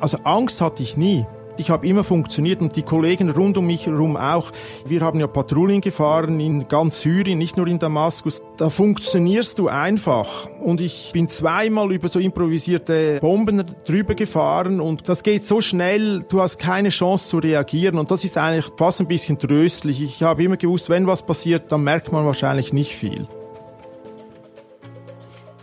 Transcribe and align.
Also 0.00 0.18
Angst 0.24 0.60
hatte 0.60 0.82
ich 0.82 0.96
nie. 0.96 1.26
Ich 1.58 1.70
habe 1.70 1.88
immer 1.88 2.04
funktioniert 2.04 2.60
und 2.60 2.76
die 2.76 2.82
Kollegen 2.82 3.30
rund 3.30 3.58
um 3.58 3.66
mich 3.66 3.86
herum 3.86 4.16
auch. 4.16 4.52
Wir 4.86 5.00
haben 5.00 5.18
ja 5.18 5.26
Patrouillen 5.26 5.80
gefahren 5.80 6.38
in 6.38 6.68
ganz 6.68 7.00
Syrien, 7.00 7.38
nicht 7.38 7.56
nur 7.56 7.66
in 7.66 7.80
Damaskus. 7.80 8.40
Da 8.56 8.70
funktionierst 8.70 9.58
du 9.58 9.66
einfach. 9.66 10.48
Und 10.60 10.80
ich 10.80 11.10
bin 11.12 11.28
zweimal 11.28 11.90
über 11.90 12.08
so 12.08 12.20
improvisierte 12.20 13.18
Bomben 13.20 13.64
drüber 13.84 14.14
gefahren 14.14 14.80
und 14.80 15.08
das 15.08 15.24
geht 15.24 15.46
so 15.46 15.60
schnell, 15.60 16.24
du 16.28 16.40
hast 16.40 16.58
keine 16.58 16.90
Chance 16.90 17.28
zu 17.28 17.38
reagieren 17.38 17.98
und 17.98 18.12
das 18.12 18.22
ist 18.22 18.38
eigentlich 18.38 18.70
fast 18.76 19.00
ein 19.00 19.08
bisschen 19.08 19.36
tröstlich. 19.40 20.00
Ich 20.00 20.22
habe 20.22 20.44
immer 20.44 20.56
gewusst, 20.56 20.88
wenn 20.88 21.08
was 21.08 21.22
passiert, 21.22 21.72
dann 21.72 21.82
merkt 21.82 22.12
man 22.12 22.24
wahrscheinlich 22.24 22.72
nicht 22.72 22.94
viel. 22.94 23.26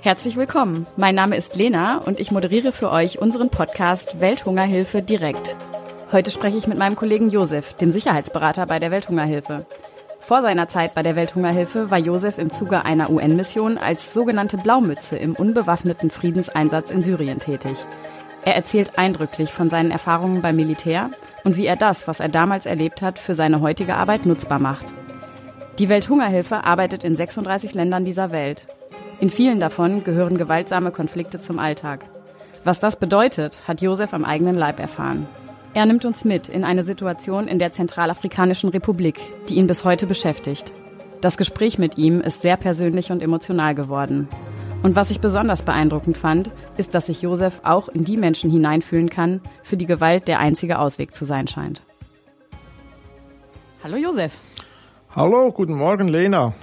Herzlich 0.05 0.36
willkommen. 0.36 0.86
Mein 0.98 1.16
Name 1.16 1.36
ist 1.36 1.55
Lena 1.55 1.98
und 1.98 2.20
ich 2.20 2.30
moderiere 2.30 2.72
für 2.72 2.91
euch 2.91 3.18
unseren 3.18 3.50
Podcast 3.50 4.20
Welthungerhilfe 4.20 5.02
direkt. 5.02 5.55
Heute 6.12 6.30
spreche 6.30 6.59
ich 6.59 6.68
mit 6.68 6.78
meinem 6.78 6.95
Kollegen 6.95 7.31
Josef, 7.31 7.73
dem 7.73 7.90
Sicherheitsberater 7.90 8.68
bei 8.68 8.78
der 8.78 8.91
Welthungerhilfe. 8.91 9.66
Vor 10.20 10.44
seiner 10.44 10.70
Zeit 10.70 10.94
bei 10.94 11.02
der 11.02 11.16
Welthungerhilfe 11.16 11.89
war 11.89 11.97
Josef 11.97 12.38
im 12.38 12.53
Zuge 12.53 12.86
einer 12.86 13.09
UN-Mission 13.09 13.80
als 13.80 14.14
sogenannte 14.14 14.58
Blaumütze 14.58 15.17
im 15.17 15.36
unbewaffneten 15.36 16.12
Friedenseinsatz 16.12 16.92
in 16.92 17.02
Syrien 17.02 17.40
tätig. 17.40 17.84
Er 18.44 18.56
erzählt 18.56 19.00
eindrücklich 19.00 19.52
von 19.52 19.72
seinen 19.72 19.90
Erfahrungen 19.90 20.44
beim 20.44 20.56
Militär 20.56 21.09
und 21.44 21.58
wie 21.58 21.66
er 21.66 21.78
das, 21.78 22.08
was 22.08 22.19
er 22.19 22.30
damals 22.30 22.67
erlebt 22.67 23.02
hat, 23.02 23.17
für 23.17 23.34
seine 23.34 23.59
heutige 23.59 23.95
Arbeit 23.95 24.28
nutzbar 24.28 24.59
macht. 24.59 24.94
Die 25.80 25.90
Welthungerhilfe 25.90 26.64
arbeitet 26.64 27.03
in 27.03 27.16
36 27.16 27.73
Ländern 27.73 28.06
dieser 28.06 28.30
Welt. 28.30 28.67
In 29.19 29.30
vielen 29.30 29.59
davon 29.59 30.03
gehören 30.03 30.38
gewaltsame 30.38 30.91
Konflikte 30.91 31.39
zum 31.39 31.58
Alltag. 31.58 32.05
Was 32.63 32.80
das 32.80 32.97
bedeutet, 32.97 33.61
hat 33.67 33.81
Josef 33.81 34.13
am 34.13 34.25
eigenen 34.25 34.57
Leib 34.57 34.80
erfahren. 34.80 35.27
Er 35.73 35.85
nimmt 35.85 36.05
uns 36.05 36.25
mit 36.25 36.49
in 36.49 36.63
eine 36.63 36.83
Situation 36.83 37.47
in 37.47 37.59
der 37.59 37.72
Zentralafrikanischen 37.72 38.69
Republik, 38.69 39.19
die 39.47 39.55
ihn 39.55 39.67
bis 39.67 39.85
heute 39.85 40.07
beschäftigt. 40.07 40.73
Das 41.22 41.38
Gespräch 41.38 41.77
mit 41.77 41.97
ihm 41.97 42.22
ist 42.22 42.41
sehr 42.41 42.57
persönlich 42.57 43.11
und 43.11 43.22
emotional 43.22 43.75
geworden. 43.75 44.27
Und 44.83 44.95
was 44.95 45.11
ich 45.11 45.22
besonders 45.22 45.63
beeindruckend 45.63 46.17
fand, 46.17 46.52
ist, 46.77 46.94
dass 46.94 47.07
sich 47.07 47.22
Josef 47.22 47.61
auch 47.63 47.88
in 47.89 48.03
die 48.03 48.17
Menschen 48.17 48.52
hineinfühlen 48.52 49.09
kann, 49.09 49.41
für 49.63 49.77
die 49.77 49.88
Gewalt 49.88 50.27
der 50.27 50.39
einzige 50.39 50.79
Ausweg 50.79 51.16
zu 51.16 51.25
sein 51.25 51.47
scheint. 51.47 51.81
Hallo 53.83 53.97
Josef. 53.97 54.33
Hallo, 55.16 55.52
guten 55.52 55.73
Morgen 55.73 56.07
Lena. 56.07 56.53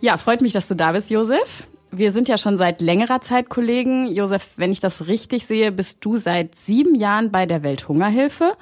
Ja, 0.00 0.16
freut 0.16 0.40
mich, 0.40 0.52
dass 0.52 0.68
du 0.68 0.74
da 0.74 0.92
bist, 0.92 1.10
Josef. 1.10 1.66
Wir 1.92 2.12
sind 2.12 2.28
ja 2.28 2.38
schon 2.38 2.56
seit 2.56 2.80
längerer 2.80 3.20
Zeit 3.20 3.48
Kollegen. 3.48 4.06
Josef, 4.12 4.50
wenn 4.56 4.70
ich 4.70 4.78
das 4.78 5.08
richtig 5.08 5.46
sehe, 5.46 5.72
bist 5.72 6.04
du 6.04 6.16
seit 6.16 6.54
sieben 6.54 6.94
Jahren 6.94 7.32
bei 7.32 7.46
der 7.46 7.64
Welthungerhilfe 7.64 8.52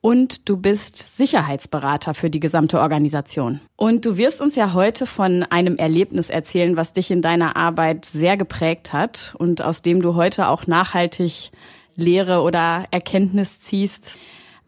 und 0.00 0.48
du 0.48 0.56
bist 0.56 1.16
Sicherheitsberater 1.18 2.14
für 2.14 2.30
die 2.30 2.40
gesamte 2.40 2.80
Organisation. 2.80 3.60
Und 3.76 4.06
du 4.06 4.16
wirst 4.16 4.40
uns 4.40 4.56
ja 4.56 4.72
heute 4.72 5.04
von 5.04 5.42
einem 5.42 5.76
Erlebnis 5.76 6.30
erzählen, 6.30 6.78
was 6.78 6.94
dich 6.94 7.10
in 7.10 7.20
deiner 7.20 7.54
Arbeit 7.54 8.06
sehr 8.06 8.38
geprägt 8.38 8.94
hat 8.94 9.34
und 9.38 9.60
aus 9.60 9.82
dem 9.82 10.00
du 10.00 10.14
heute 10.14 10.48
auch 10.48 10.66
nachhaltig 10.66 11.50
Lehre 11.96 12.40
oder 12.40 12.86
Erkenntnis 12.90 13.60
ziehst. 13.60 14.18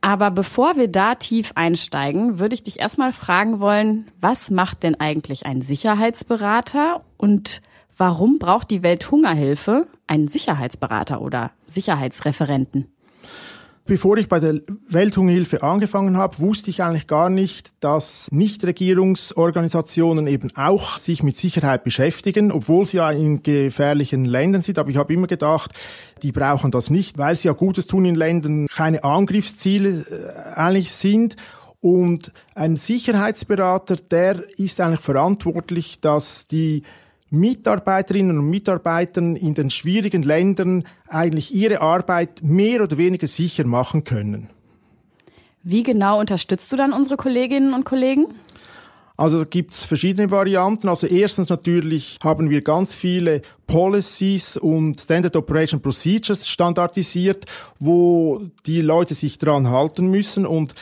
Aber 0.03 0.31
bevor 0.31 0.77
wir 0.77 0.89
da 0.89 1.15
tief 1.15 1.53
einsteigen, 1.55 2.39
würde 2.39 2.55
ich 2.55 2.63
dich 2.63 2.81
erstmal 2.81 3.13
fragen 3.13 3.59
wollen, 3.59 4.11
was 4.21 4.51
macht 4.51 4.83
denn 4.83 5.01
eigentlich 5.01 5.47
ein 5.47 5.63
Sicherheitsberater 5.63 7.05
und 7.17 7.63
Warum 7.97 8.39
braucht 8.39 8.71
die 8.71 8.83
Welthungerhilfe 8.83 9.87
einen 10.07 10.29
Sicherheitsberater 10.29 11.21
oder 11.21 11.53
Sicherheitsreferenten? 11.67 12.89
Bevor 13.85 14.17
ich 14.17 14.29
bei 14.29 14.39
der 14.39 14.61
Welthungerhilfe 14.89 15.65
angefangen 15.65 16.17
habe, 16.17 16.39
wusste 16.39 16.71
ich 16.71 16.85
eigentlich 16.85 17.09
gar 17.09 17.29
nicht, 17.29 17.73
dass 17.81 18.29
Nichtregierungsorganisationen 18.31 20.29
eben 20.29 20.57
auch 20.57 20.99
sich 20.99 21.25
mit 21.25 21.37
Sicherheit 21.37 21.83
beschäftigen, 21.83 22.53
obwohl 22.53 22.87
sie 22.87 22.99
ja 22.99 23.11
in 23.11 23.43
gefährlichen 23.43 24.25
Ländern 24.25 24.63
sind. 24.63 24.79
Aber 24.79 24.89
ich 24.89 24.97
habe 24.97 25.13
immer 25.13 25.27
gedacht, 25.27 25.73
die 26.23 26.31
brauchen 26.31 26.71
das 26.71 26.91
nicht, 26.91 27.19
weil 27.19 27.35
sie 27.35 27.49
ja 27.49 27.55
Gutes 27.55 27.89
tun 27.89 28.05
in 28.05 28.15
Ländern, 28.15 28.69
keine 28.69 29.03
Angriffsziele 29.03 30.07
äh, 30.09 30.55
eigentlich 30.55 30.93
sind. 30.93 31.35
Und 31.81 32.31
ein 32.55 32.77
Sicherheitsberater, 32.77 33.97
der 33.97 34.45
ist 34.59 34.81
eigentlich 34.81 35.01
verantwortlich, 35.01 36.01
dass 36.01 36.47
die 36.47 36.85
Mitarbeiterinnen 37.33 38.39
und 38.39 38.51
Mitarbeitern 38.51 39.37
in 39.37 39.55
den 39.55 39.71
schwierigen 39.71 40.23
Ländern 40.23 40.85
eigentlich 41.09 41.55
ihre 41.55 41.81
Arbeit 41.81 42.43
mehr 42.43 42.83
oder 42.83 42.99
weniger 42.99 43.27
sicher 43.27 43.67
machen 43.67 44.05
können. 44.05 44.51
Wie 45.63 45.83
genau 45.83 46.21
unterstützt 46.21 46.71
du 46.73 46.77
dann 46.77 46.93
unsere 46.93 47.17
Kolleginnen 47.17 47.73
und 47.73 47.85
Kollegen? 47.85 48.27
Also 49.17 49.39
da 49.39 49.45
gibt's 49.45 49.85
verschiedene 49.85 50.31
Varianten. 50.31 50.89
Also 50.89 51.07
erstens 51.07 51.49
natürlich 51.49 52.19
haben 52.23 52.51
wir 52.51 52.63
ganz 52.63 52.95
viele 52.95 53.43
Policies 53.67 54.57
und 54.57 55.01
Standard 55.01 55.37
Operation 55.37 55.81
Procedures 55.81 56.49
standardisiert, 56.49 57.47
wo 57.79 58.43
die 58.67 58.81
Leute 58.81 59.15
sich 59.15 59.39
dran 59.39 59.71
halten 59.71 60.11
müssen 60.11 60.45
und 60.45 60.75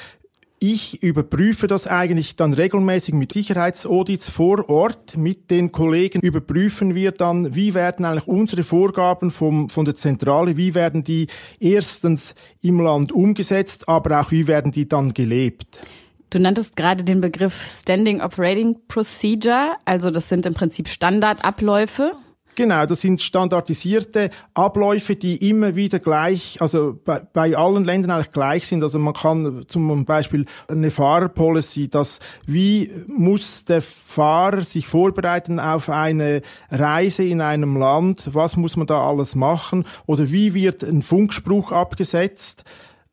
ich 0.62 1.02
überprüfe 1.02 1.66
das 1.66 1.86
eigentlich 1.86 2.36
dann 2.36 2.52
regelmäßig 2.52 3.14
mit 3.14 3.32
Sicherheitsaudits 3.32 4.28
vor 4.28 4.68
Ort. 4.68 5.16
Mit 5.16 5.50
den 5.50 5.72
Kollegen 5.72 6.20
überprüfen 6.20 6.94
wir 6.94 7.12
dann, 7.12 7.54
wie 7.54 7.72
werden 7.72 8.04
eigentlich 8.04 8.28
unsere 8.28 8.62
Vorgaben 8.62 9.30
vom, 9.30 9.70
von 9.70 9.86
der 9.86 9.96
Zentrale, 9.96 10.58
wie 10.58 10.74
werden 10.74 11.02
die 11.02 11.28
erstens 11.58 12.34
im 12.60 12.78
Land 12.78 13.10
umgesetzt, 13.10 13.88
aber 13.88 14.20
auch 14.20 14.30
wie 14.30 14.46
werden 14.46 14.70
die 14.70 14.86
dann 14.86 15.14
gelebt. 15.14 15.80
Du 16.28 16.38
nanntest 16.38 16.76
gerade 16.76 17.04
den 17.04 17.22
Begriff 17.22 17.54
Standing 17.66 18.20
Operating 18.20 18.76
Procedure, 18.86 19.76
also 19.86 20.10
das 20.10 20.28
sind 20.28 20.44
im 20.44 20.52
Prinzip 20.52 20.88
Standardabläufe. 20.88 22.12
Genau, 22.60 22.84
das 22.84 23.00
sind 23.00 23.22
standardisierte 23.22 24.28
Abläufe, 24.52 25.16
die 25.16 25.48
immer 25.48 25.76
wieder 25.76 25.98
gleich, 25.98 26.60
also 26.60 26.94
bei, 27.02 27.22
bei 27.32 27.56
allen 27.56 27.86
Ländern 27.86 28.10
eigentlich 28.10 28.32
gleich 28.32 28.66
sind. 28.66 28.82
Also 28.82 28.98
man 28.98 29.14
kann 29.14 29.64
zum 29.66 30.04
Beispiel 30.04 30.44
eine 30.68 30.90
Fahrerpolicy, 30.90 31.88
dass 31.88 32.20
wie 32.44 32.90
muss 33.06 33.64
der 33.64 33.80
Fahrer 33.80 34.60
sich 34.60 34.86
vorbereiten 34.86 35.58
auf 35.58 35.88
eine 35.88 36.42
Reise 36.70 37.24
in 37.24 37.40
einem 37.40 37.78
Land, 37.78 38.28
was 38.34 38.58
muss 38.58 38.76
man 38.76 38.86
da 38.86 39.08
alles 39.08 39.34
machen? 39.34 39.86
Oder 40.04 40.30
wie 40.30 40.52
wird 40.52 40.82
ein 40.82 41.00
Funkspruch 41.00 41.72
abgesetzt 41.72 42.64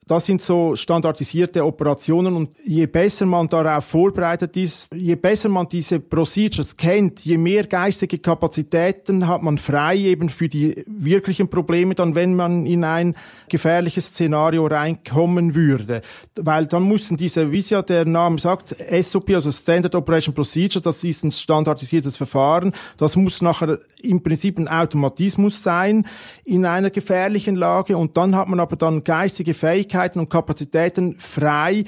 das 0.07 0.25
sind 0.25 0.41
so 0.41 0.75
standardisierte 0.75 1.65
Operationen 1.65 2.35
und 2.35 2.49
je 2.65 2.85
besser 2.85 3.25
man 3.25 3.49
darauf 3.49 3.83
vorbereitet 3.85 4.55
ist, 4.55 4.93
je 4.93 5.15
besser 5.15 5.49
man 5.49 5.67
diese 5.67 5.99
Procedures 5.99 6.77
kennt, 6.77 7.19
je 7.21 7.37
mehr 7.37 7.65
geistige 7.65 8.17
Kapazitäten 8.17 9.27
hat 9.27 9.43
man 9.43 9.57
frei 9.57 9.97
eben 9.97 10.29
für 10.29 10.47
die 10.47 10.83
wirklichen 10.87 11.49
Probleme, 11.49 11.93
dann 11.93 12.15
wenn 12.15 12.35
man 12.35 12.65
in 12.65 12.85
ein 12.85 13.15
gefährliches 13.49 14.07
Szenario 14.07 14.65
reinkommen 14.65 15.55
würde. 15.55 16.01
Weil 16.35 16.67
dann 16.67 16.87
müssen 16.87 17.17
diese, 17.17 17.51
wie 17.51 17.59
es 17.59 17.69
ja 17.69 17.81
der 17.81 18.05
Name 18.05 18.39
sagt, 18.39 18.75
SOP, 19.03 19.31
also 19.31 19.51
Standard 19.51 19.93
Operation 19.93 20.33
Procedure, 20.33 20.81
das 20.81 21.03
ist 21.03 21.23
ein 21.23 21.31
standardisiertes 21.31 22.15
Verfahren, 22.15 22.71
das 22.97 23.17
muss 23.17 23.41
nachher 23.41 23.79
im 24.01 24.23
Prinzip 24.23 24.57
ein 24.57 24.69
Automatismus 24.69 25.63
sein 25.63 26.05
in 26.45 26.65
einer 26.65 26.91
gefährlichen 26.91 27.55
Lage 27.55 27.97
und 27.97 28.15
dann 28.15 28.35
hat 28.35 28.47
man 28.47 28.59
aber 28.61 28.77
dann 28.77 29.03
geistige 29.03 29.53
Fähigkeiten, 29.53 29.96
Möglichkeiten 29.97 30.19
und 30.19 30.29
Kapazitäten 30.29 31.15
frei, 31.19 31.85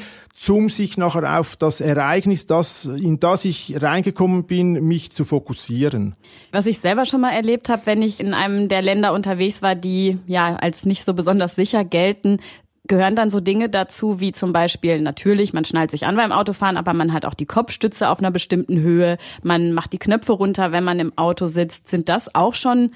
um 0.47 0.69
sich 0.69 0.97
nachher 0.97 1.39
auf 1.39 1.55
das 1.55 1.79
Ereignis, 1.81 2.47
das, 2.47 2.85
in 2.85 3.19
das 3.19 3.45
ich 3.45 3.81
reingekommen 3.81 4.45
bin, 4.45 4.85
mich 4.87 5.11
zu 5.11 5.25
fokussieren. 5.25 6.15
Was 6.51 6.65
ich 6.65 6.79
selber 6.79 7.05
schon 7.05 7.21
mal 7.21 7.31
erlebt 7.31 7.69
habe, 7.69 7.83
wenn 7.85 8.01
ich 8.01 8.19
in 8.19 8.33
einem 8.33 8.67
der 8.67 8.81
Länder 8.81 9.13
unterwegs 9.13 9.61
war, 9.61 9.75
die 9.75 10.17
ja 10.27 10.55
als 10.55 10.85
nicht 10.85 11.03
so 11.05 11.13
besonders 11.13 11.55
sicher 11.55 11.83
gelten, 11.83 12.39
gehören 12.87 13.15
dann 13.15 13.29
so 13.29 13.39
Dinge 13.39 13.69
dazu, 13.69 14.19
wie 14.19 14.31
zum 14.31 14.51
Beispiel 14.51 14.99
natürlich, 15.01 15.53
man 15.53 15.65
schnallt 15.65 15.91
sich 15.91 16.05
an 16.05 16.15
beim 16.15 16.31
Autofahren, 16.31 16.77
aber 16.77 16.93
man 16.93 17.13
hat 17.13 17.25
auch 17.25 17.35
die 17.35 17.45
Kopfstütze 17.45 18.09
auf 18.09 18.17
einer 18.17 18.31
bestimmten 18.31 18.79
Höhe, 18.79 19.17
man 19.43 19.73
macht 19.73 19.93
die 19.93 19.99
Knöpfe 19.99 20.31
runter, 20.31 20.71
wenn 20.71 20.83
man 20.83 20.99
im 20.99 21.15
Auto 21.15 21.45
sitzt. 21.45 21.89
Sind 21.89 22.09
das 22.09 22.33
auch 22.33 22.55
schon 22.55 22.91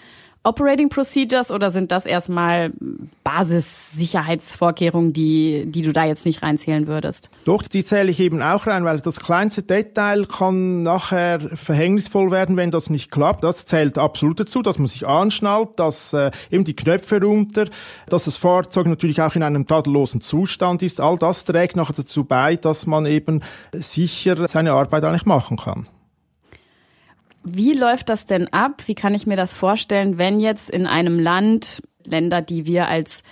Operating 0.46 0.90
Procedures 0.90 1.52
oder 1.52 1.70
sind 1.70 1.94
das 1.94 2.06
erstmal 2.06 2.74
Basissicherheitsvorkehrungen, 3.24 5.14
die, 5.14 5.64
die 5.68 5.84
du 5.84 5.94
da 5.94 6.04
jetzt 6.04 6.26
nicht 6.26 6.44
reinzählen 6.44 6.86
würdest? 6.86 7.30
Doch, 7.46 7.64
die 7.64 7.86
zähle 7.86 8.12
ich 8.12 8.20
eben 8.20 8.42
auch 8.42 8.68
rein, 8.68 8.84
weil 8.84 9.00
das 9.00 9.22
kleinste 9.22 9.64
Detail 9.64 10.26
kann 10.26 10.84
nachher 10.84 11.40
verhängnisvoll 11.40 12.30
werden, 12.30 12.58
wenn 12.58 12.72
das 12.72 12.90
nicht 12.90 13.10
klappt. 13.10 13.46
Das 13.46 13.66
zählt 13.66 13.98
absolut 13.98 14.42
dazu, 14.42 14.62
dass 14.62 14.78
man 14.80 14.88
sich 14.88 15.08
anschnallt, 15.08 15.80
dass 15.80 16.12
äh, 16.12 16.32
eben 16.52 16.66
die 16.66 16.76
Knöpfe 16.76 17.22
runter, 17.22 17.70
dass 18.10 18.26
das 18.26 18.36
Fahrzeug 18.36 18.88
natürlich 18.88 19.22
auch 19.22 19.36
in 19.36 19.44
einem 19.44 19.66
tadellosen 19.66 20.20
Zustand 20.20 20.84
ist. 20.84 21.00
All 21.00 21.18
das 21.18 21.46
trägt 21.46 21.78
nachher 21.78 21.94
dazu 21.94 22.26
bei, 22.26 22.58
dass 22.58 22.86
man 22.86 23.06
eben 23.06 23.40
sicher 23.72 24.46
seine 24.50 24.74
Arbeit 24.74 25.06
eigentlich 25.06 25.26
machen 25.26 25.56
kann. 25.56 25.88
Wie 27.44 27.74
läuft 27.74 28.10
das 28.10 28.26
denn 28.26 28.48
ab? 28.54 28.84
Wie 28.86 28.96
kann 28.96 29.14
ich 29.14 29.28
mir 29.28 29.36
das 29.36 29.54
vorstellen, 29.54 30.18
wenn 30.18 30.40
jetzt 30.40 30.70
in 30.70 30.88
einem 30.88 31.20
Land, 31.20 31.84
Länder, 32.06 32.42
die 32.42 32.66
wir 32.66 32.88
als 32.88 33.24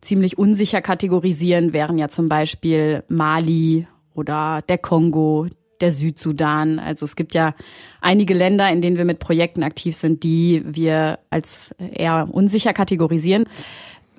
ziemlich 0.00 0.38
unsicher 0.38 0.82
kategorisieren, 0.82 1.72
wären 1.72 1.98
ja 1.98 2.08
zum 2.08 2.28
Beispiel 2.28 3.02
Mali 3.08 3.88
oder 4.14 4.62
der 4.68 4.78
Kongo, 4.78 5.48
der 5.80 5.90
Südsudan. 5.90 6.78
Also 6.78 7.04
es 7.04 7.16
gibt 7.16 7.34
ja 7.34 7.54
einige 8.00 8.34
Länder, 8.34 8.70
in 8.70 8.80
denen 8.80 8.96
wir 8.96 9.04
mit 9.04 9.18
Projekten 9.18 9.62
aktiv 9.62 9.96
sind, 9.96 10.22
die 10.22 10.62
wir 10.64 11.18
als 11.30 11.74
eher 11.78 12.28
unsicher 12.30 12.72
kategorisieren. 12.72 13.48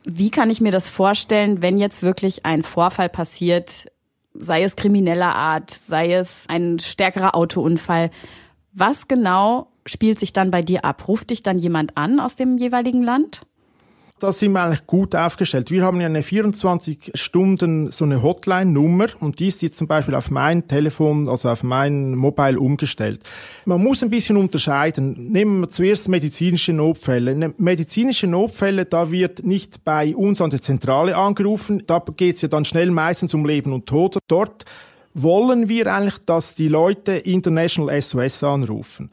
Wie 0.04 0.30
kann 0.30 0.50
ich 0.50 0.62
mir 0.62 0.72
das 0.72 0.88
vorstellen, 0.88 1.62
wenn 1.62 1.78
jetzt 1.78 2.04
wirklich 2.04 2.46
ein 2.46 2.64
Vorfall 2.64 3.10
passiert, 3.10 3.88
sei 4.34 4.64
es 4.64 4.76
krimineller 4.76 5.36
Art, 5.36 5.72
sei 5.72 6.14
es 6.14 6.46
ein 6.48 6.80
stärkerer 6.80 7.36
Autounfall? 7.36 8.10
Was 8.80 9.08
genau 9.08 9.72
spielt 9.88 10.20
sich 10.20 10.34
dann 10.34 10.52
bei 10.52 10.62
dir 10.62 10.86
ab? 10.86 11.08
Ruft 11.08 11.32
dich 11.32 11.42
dann 11.42 11.58
jemand 11.58 11.98
an 11.98 12.20
aus 12.20 12.36
dem 12.36 12.58
jeweiligen 12.58 13.02
Land? 13.02 13.42
da 14.20 14.32
sind 14.32 14.54
wir 14.54 14.64
eigentlich 14.64 14.88
gut 14.88 15.16
aufgestellt. 15.16 15.70
Wir 15.70 15.84
haben 15.84 16.02
ja 16.02 16.08
eine 16.08 16.24
24 16.24 17.12
Stunden 17.14 17.92
so 17.92 18.06
eine 18.06 18.24
Hotline-Nummer 18.24 19.08
und 19.20 19.40
die 19.40 19.48
ist 19.48 19.62
jetzt 19.62 19.78
zum 19.78 19.88
Beispiel 19.88 20.16
auf 20.16 20.32
mein 20.32 20.68
Telefon, 20.68 21.30
also 21.30 21.50
auf 21.50 21.64
mein 21.64 22.16
Mobile 22.16 22.60
umgestellt. 22.60 23.22
Man 23.66 23.84
muss 23.84 24.02
ein 24.02 24.10
bisschen 24.10 24.38
unterscheiden. 24.38 25.32
Nehmen 25.32 25.62
wir 25.62 25.70
zuerst 25.70 26.08
medizinische 26.08 26.74
Notfälle. 26.74 27.36
Ne, 27.36 27.54
medizinische 27.58 28.28
Notfälle, 28.28 28.86
da 28.86 29.12
wird 29.12 29.46
nicht 29.46 29.84
bei 29.86 30.16
uns 30.16 30.42
an 30.42 30.50
der 30.50 30.62
Zentrale 30.62 31.16
angerufen, 31.16 31.84
da 31.86 32.04
geht's 32.16 32.42
ja 32.42 32.48
dann 32.48 32.66
schnell 32.66 32.90
meistens 32.90 33.34
um 33.34 33.46
Leben 33.46 33.72
und 33.72 33.86
Tod. 33.86 34.18
Dort 34.28 34.66
wollen 35.22 35.68
wir 35.68 35.94
eigentlich, 35.94 36.20
dass 36.26 36.56
die 36.56 36.68
Leute 36.68 37.14
International 37.14 38.02
SOS 38.02 38.44
anrufen. 38.44 39.12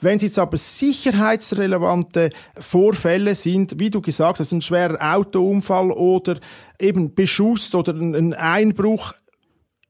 Wenn 0.00 0.16
es 0.16 0.22
jetzt 0.22 0.38
aber 0.38 0.56
sicherheitsrelevante 0.56 2.30
Vorfälle 2.58 3.34
sind, 3.34 3.78
wie 3.78 3.90
du 3.90 4.00
gesagt 4.00 4.38
hast, 4.40 4.52
ein 4.52 4.60
schwerer 4.60 5.16
Autounfall 5.16 5.90
oder 5.92 6.38
eben 6.78 7.14
Beschuss 7.14 7.74
oder 7.74 7.94
ein 7.94 8.34
Einbruch, 8.34 9.14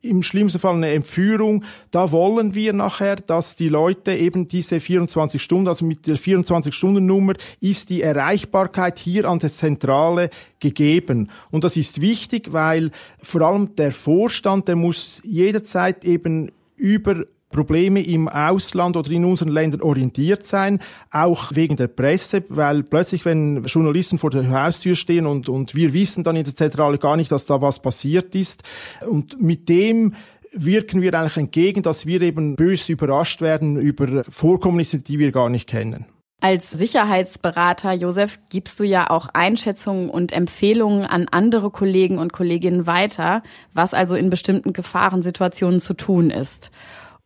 im 0.04 0.22
schlimmsten 0.22 0.58
Fall 0.58 0.74
eine 0.74 0.92
Entführung. 0.92 1.64
Da 1.90 2.12
wollen 2.12 2.54
wir 2.54 2.72
nachher, 2.72 3.16
dass 3.16 3.56
die 3.56 3.68
Leute 3.68 4.14
eben 4.14 4.46
diese 4.46 4.80
24 4.80 5.42
Stunden, 5.42 5.68
also 5.68 5.84
mit 5.84 6.06
der 6.06 6.16
24-Stunden-Nummer 6.16 7.34
ist 7.60 7.90
die 7.90 8.02
Erreichbarkeit 8.02 8.98
hier 8.98 9.28
an 9.28 9.38
der 9.38 9.50
Zentrale 9.50 10.30
gegeben. 10.60 11.30
Und 11.50 11.64
das 11.64 11.76
ist 11.76 12.00
wichtig, 12.00 12.52
weil 12.52 12.90
vor 13.22 13.42
allem 13.42 13.74
der 13.76 13.92
Vorstand, 13.92 14.68
der 14.68 14.76
muss 14.76 15.20
jederzeit 15.24 16.04
eben 16.04 16.52
über 16.76 17.24
Probleme 17.54 18.04
im 18.04 18.28
Ausland 18.28 18.96
oder 18.96 19.10
in 19.10 19.24
unseren 19.24 19.48
Ländern 19.48 19.80
orientiert 19.80 20.46
sein, 20.46 20.80
auch 21.10 21.52
wegen 21.54 21.76
der 21.76 21.86
Presse, 21.86 22.42
weil 22.48 22.82
plötzlich, 22.82 23.24
wenn 23.24 23.64
Journalisten 23.64 24.18
vor 24.18 24.30
der 24.30 24.50
Haustür 24.50 24.96
stehen 24.96 25.26
und, 25.26 25.48
und 25.48 25.74
wir 25.74 25.94
wissen 25.94 26.24
dann 26.24 26.36
in 26.36 26.44
der 26.44 26.54
Zentrale 26.54 26.98
gar 26.98 27.16
nicht, 27.16 27.30
dass 27.30 27.46
da 27.46 27.62
was 27.62 27.80
passiert 27.80 28.34
ist 28.34 28.64
und 29.08 29.40
mit 29.40 29.68
dem 29.68 30.14
wirken 30.52 31.00
wir 31.00 31.14
eigentlich 31.14 31.36
entgegen, 31.36 31.82
dass 31.82 32.06
wir 32.06 32.20
eben 32.22 32.56
bös 32.56 32.88
überrascht 32.88 33.40
werden 33.40 33.76
über 33.76 34.24
Vorkommnisse, 34.28 34.98
die 34.98 35.18
wir 35.18 35.32
gar 35.32 35.48
nicht 35.48 35.68
kennen. 35.68 36.06
Als 36.40 36.70
Sicherheitsberater, 36.70 37.92
Josef, 37.92 38.38
gibst 38.50 38.78
du 38.78 38.84
ja 38.84 39.08
auch 39.08 39.28
Einschätzungen 39.32 40.10
und 40.10 40.32
Empfehlungen 40.32 41.06
an 41.06 41.26
andere 41.30 41.70
Kollegen 41.70 42.18
und 42.18 42.32
Kolleginnen 42.32 42.86
weiter, 42.86 43.42
was 43.72 43.94
also 43.94 44.14
in 44.14 44.28
bestimmten 44.28 44.74
Gefahrensituationen 44.74 45.80
zu 45.80 45.94
tun 45.94 46.30
ist. 46.30 46.70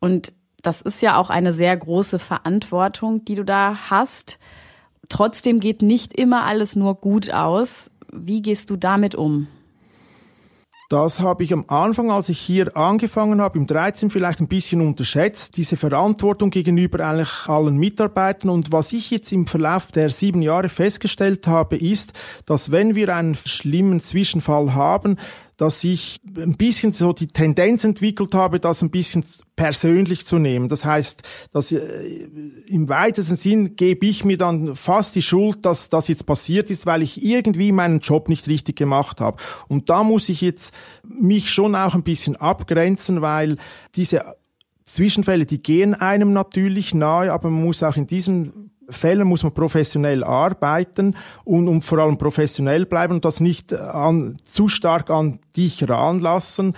Und 0.00 0.32
das 0.62 0.80
ist 0.82 1.02
ja 1.02 1.16
auch 1.16 1.30
eine 1.30 1.52
sehr 1.52 1.76
große 1.76 2.18
Verantwortung, 2.18 3.24
die 3.24 3.34
du 3.34 3.44
da 3.44 3.90
hast. 3.90 4.38
Trotzdem 5.08 5.60
geht 5.60 5.82
nicht 5.82 6.12
immer 6.12 6.44
alles 6.44 6.76
nur 6.76 6.96
gut 6.96 7.32
aus. 7.32 7.90
Wie 8.12 8.42
gehst 8.42 8.70
du 8.70 8.76
damit 8.76 9.14
um? 9.14 9.46
Das 10.90 11.20
habe 11.20 11.44
ich 11.44 11.52
am 11.52 11.66
Anfang, 11.68 12.10
als 12.10 12.30
ich 12.30 12.40
hier 12.40 12.74
angefangen 12.74 13.42
habe, 13.42 13.58
im 13.58 13.66
13 13.66 14.08
vielleicht 14.08 14.40
ein 14.40 14.48
bisschen 14.48 14.80
unterschätzt, 14.80 15.58
diese 15.58 15.76
Verantwortung 15.76 16.48
gegenüber 16.48 17.06
eigentlich 17.06 17.46
allen 17.46 17.76
Mitarbeitern. 17.76 18.48
Und 18.48 18.72
was 18.72 18.94
ich 18.94 19.10
jetzt 19.10 19.30
im 19.30 19.46
Verlauf 19.46 19.92
der 19.92 20.08
sieben 20.08 20.40
Jahre 20.40 20.70
festgestellt 20.70 21.46
habe, 21.46 21.76
ist, 21.76 22.14
dass 22.46 22.70
wenn 22.70 22.94
wir 22.94 23.14
einen 23.14 23.34
schlimmen 23.34 24.00
Zwischenfall 24.00 24.72
haben, 24.72 25.18
dass 25.58 25.82
ich 25.82 26.20
ein 26.36 26.56
bisschen 26.56 26.92
so 26.92 27.12
die 27.12 27.26
Tendenz 27.26 27.82
entwickelt 27.82 28.32
habe, 28.32 28.60
das 28.60 28.80
ein 28.80 28.90
bisschen 28.90 29.24
persönlich 29.56 30.24
zu 30.24 30.38
nehmen. 30.38 30.68
Das 30.68 30.84
heißt, 30.84 31.22
dass 31.52 31.72
äh, 31.72 31.78
im 32.68 32.88
weitesten 32.88 33.36
Sinn 33.36 33.74
gebe 33.74 34.06
ich 34.06 34.24
mir 34.24 34.38
dann 34.38 34.76
fast 34.76 35.16
die 35.16 35.22
Schuld, 35.22 35.66
dass 35.66 35.90
das 35.90 36.06
jetzt 36.06 36.26
passiert 36.26 36.70
ist, 36.70 36.86
weil 36.86 37.02
ich 37.02 37.24
irgendwie 37.24 37.72
meinen 37.72 37.98
Job 37.98 38.28
nicht 38.28 38.46
richtig 38.46 38.76
gemacht 38.76 39.20
habe. 39.20 39.42
Und 39.66 39.90
da 39.90 40.04
muss 40.04 40.28
ich 40.28 40.40
jetzt 40.42 40.72
mich 41.02 41.50
schon 41.50 41.74
auch 41.74 41.94
ein 41.94 42.04
bisschen 42.04 42.36
abgrenzen, 42.36 43.20
weil 43.20 43.56
diese 43.96 44.36
Zwischenfälle, 44.84 45.44
die 45.44 45.60
gehen 45.60 45.92
einem 45.92 46.32
natürlich 46.32 46.94
nahe, 46.94 47.32
aber 47.32 47.50
man 47.50 47.64
muss 47.64 47.82
auch 47.82 47.96
in 47.96 48.06
diesen 48.06 48.67
Fällen 48.90 49.28
muss 49.28 49.42
man 49.42 49.52
professionell 49.52 50.24
arbeiten 50.24 51.14
und, 51.44 51.68
und 51.68 51.82
vor 51.82 51.98
allem 51.98 52.18
professionell 52.18 52.86
bleiben 52.86 53.14
und 53.14 53.24
das 53.24 53.40
nicht 53.40 53.72
an, 53.72 54.38
zu 54.44 54.68
stark 54.68 55.10
an 55.10 55.40
dich 55.56 55.88
ranlassen. 55.88 56.74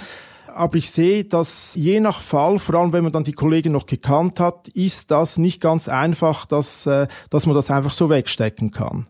Aber 0.55 0.77
ich 0.77 0.91
sehe, 0.91 1.25
dass 1.25 1.75
je 1.77 2.01
nach 2.01 2.21
Fall, 2.21 2.59
vor 2.59 2.75
allem 2.75 2.93
wenn 2.93 3.05
man 3.05 3.13
dann 3.13 3.25
die 3.25 3.33
Kollegen 3.33 3.73
noch 3.73 3.87
gekannt 3.87 4.41
hat, 4.41 4.69
ist 4.69 5.11
das 5.11 5.39
nicht 5.39 5.61
ganz 5.61 5.89
einfach, 5.89 6.45
dass, 6.45 6.87
äh, 6.87 7.07
dass 7.31 7.47
man 7.47 7.55
das 7.55 7.71
einfach 7.71 7.93
so 7.93 8.11
wegstecken 8.11 8.71
kann. 8.71 9.07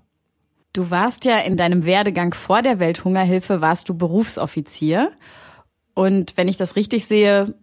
Du 0.73 0.91
warst 0.91 1.25
ja 1.25 1.39
in 1.39 1.57
deinem 1.57 1.85
Werdegang 1.85 2.33
vor 2.33 2.63
der 2.63 2.79
Welthungerhilfe, 2.79 3.61
warst 3.61 3.89
du 3.89 3.95
Berufsoffizier. 3.95 5.11
Und 5.95 6.37
wenn 6.37 6.47
ich 6.47 6.57
das 6.57 6.77
richtig 6.77 7.07
sehe, 7.07 7.55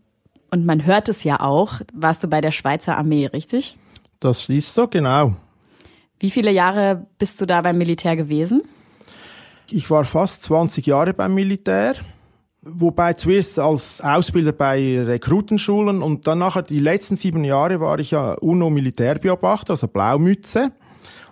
und 0.51 0.66
man 0.66 0.86
hört 0.86 1.10
es 1.10 1.24
ja 1.24 1.39
auch, 1.39 1.82
warst 1.94 2.24
du 2.24 2.27
bei 2.27 2.41
der 2.41 2.51
Schweizer 2.51 2.98
Armee, 2.98 3.25
richtig? 3.27 3.77
Das 4.19 4.50
ist 4.50 4.74
so, 4.74 4.88
genau. 4.88 5.36
Wie 6.19 6.31
viele 6.31 6.51
Jahre 6.51 7.05
bist 7.19 7.39
du 7.39 7.45
da 7.45 7.62
beim 7.62 7.77
Militär 7.77 8.15
gewesen? 8.15 8.63
Ich 9.69 9.89
war 9.91 10.05
fast 10.05 10.43
20 10.43 10.86
Jahre 10.88 11.13
beim 11.13 11.36
Militär, 11.36 11.95
wobei 12.62 13.13
zuerst 13.13 13.59
als 13.59 14.01
Ausbilder 14.01 14.53
bei 14.53 15.01
Rekrutenschulen 15.01 16.01
und 16.01 16.25
dann 16.25 16.39
nachher 16.39 16.63
die 16.63 16.79
letzten 16.79 17.17
sieben 17.17 17.43
Jahre 17.43 17.79
war 17.79 18.00
ich 18.00 18.12
ja 18.12 18.33
UNO-Militärbeobachter, 18.33 19.71
also 19.71 19.88
Blaumütze 19.88 20.71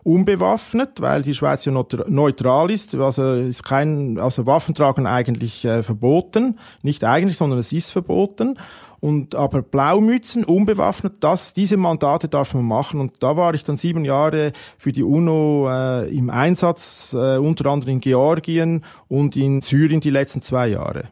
unbewaffnet, 0.05 1.01
weil 1.01 1.23
die 1.23 1.33
Schweiz 1.33 1.65
ja 1.65 1.71
neutral 1.71 2.69
ist. 2.69 2.93
Also 2.93 3.33
ist 3.33 3.63
kein, 3.63 4.19
also 4.19 4.45
Waffen 4.45 4.75
tragen 4.75 5.07
eigentlich 5.07 5.65
äh, 5.65 5.81
verboten. 5.81 6.59
Nicht 6.83 7.03
eigentlich, 7.03 7.37
sondern 7.37 7.57
es 7.57 7.73
ist 7.73 7.91
verboten. 7.91 8.59
Und 9.05 9.35
aber 9.35 9.61
Blaumützen, 9.61 10.43
unbewaffnet, 10.43 11.17
das, 11.19 11.53
diese 11.53 11.77
Mandate 11.77 12.27
darf 12.27 12.55
man 12.55 12.65
machen. 12.65 12.99
Und 12.99 13.11
da 13.19 13.37
war 13.37 13.53
ich 13.53 13.63
dann 13.63 13.77
sieben 13.77 14.03
Jahre 14.03 14.51
für 14.79 14.91
die 14.91 15.03
UNO 15.03 15.69
äh, 15.69 16.09
im 16.09 16.31
Einsatz, 16.31 17.13
äh, 17.13 17.37
unter 17.37 17.67
anderem 17.67 17.93
in 17.93 17.99
Georgien 17.99 18.83
und 19.07 19.35
in 19.35 19.61
Syrien 19.61 20.01
die 20.01 20.09
letzten 20.09 20.41
zwei 20.41 20.69
Jahre. 20.69 21.03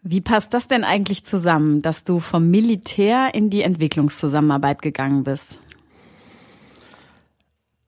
Wie 0.00 0.22
passt 0.22 0.54
das 0.54 0.66
denn 0.66 0.84
eigentlich 0.84 1.22
zusammen, 1.26 1.82
dass 1.82 2.02
du 2.02 2.18
vom 2.18 2.50
Militär 2.50 3.34
in 3.34 3.50
die 3.50 3.60
Entwicklungszusammenarbeit 3.60 4.80
gegangen 4.80 5.22
bist? 5.22 5.60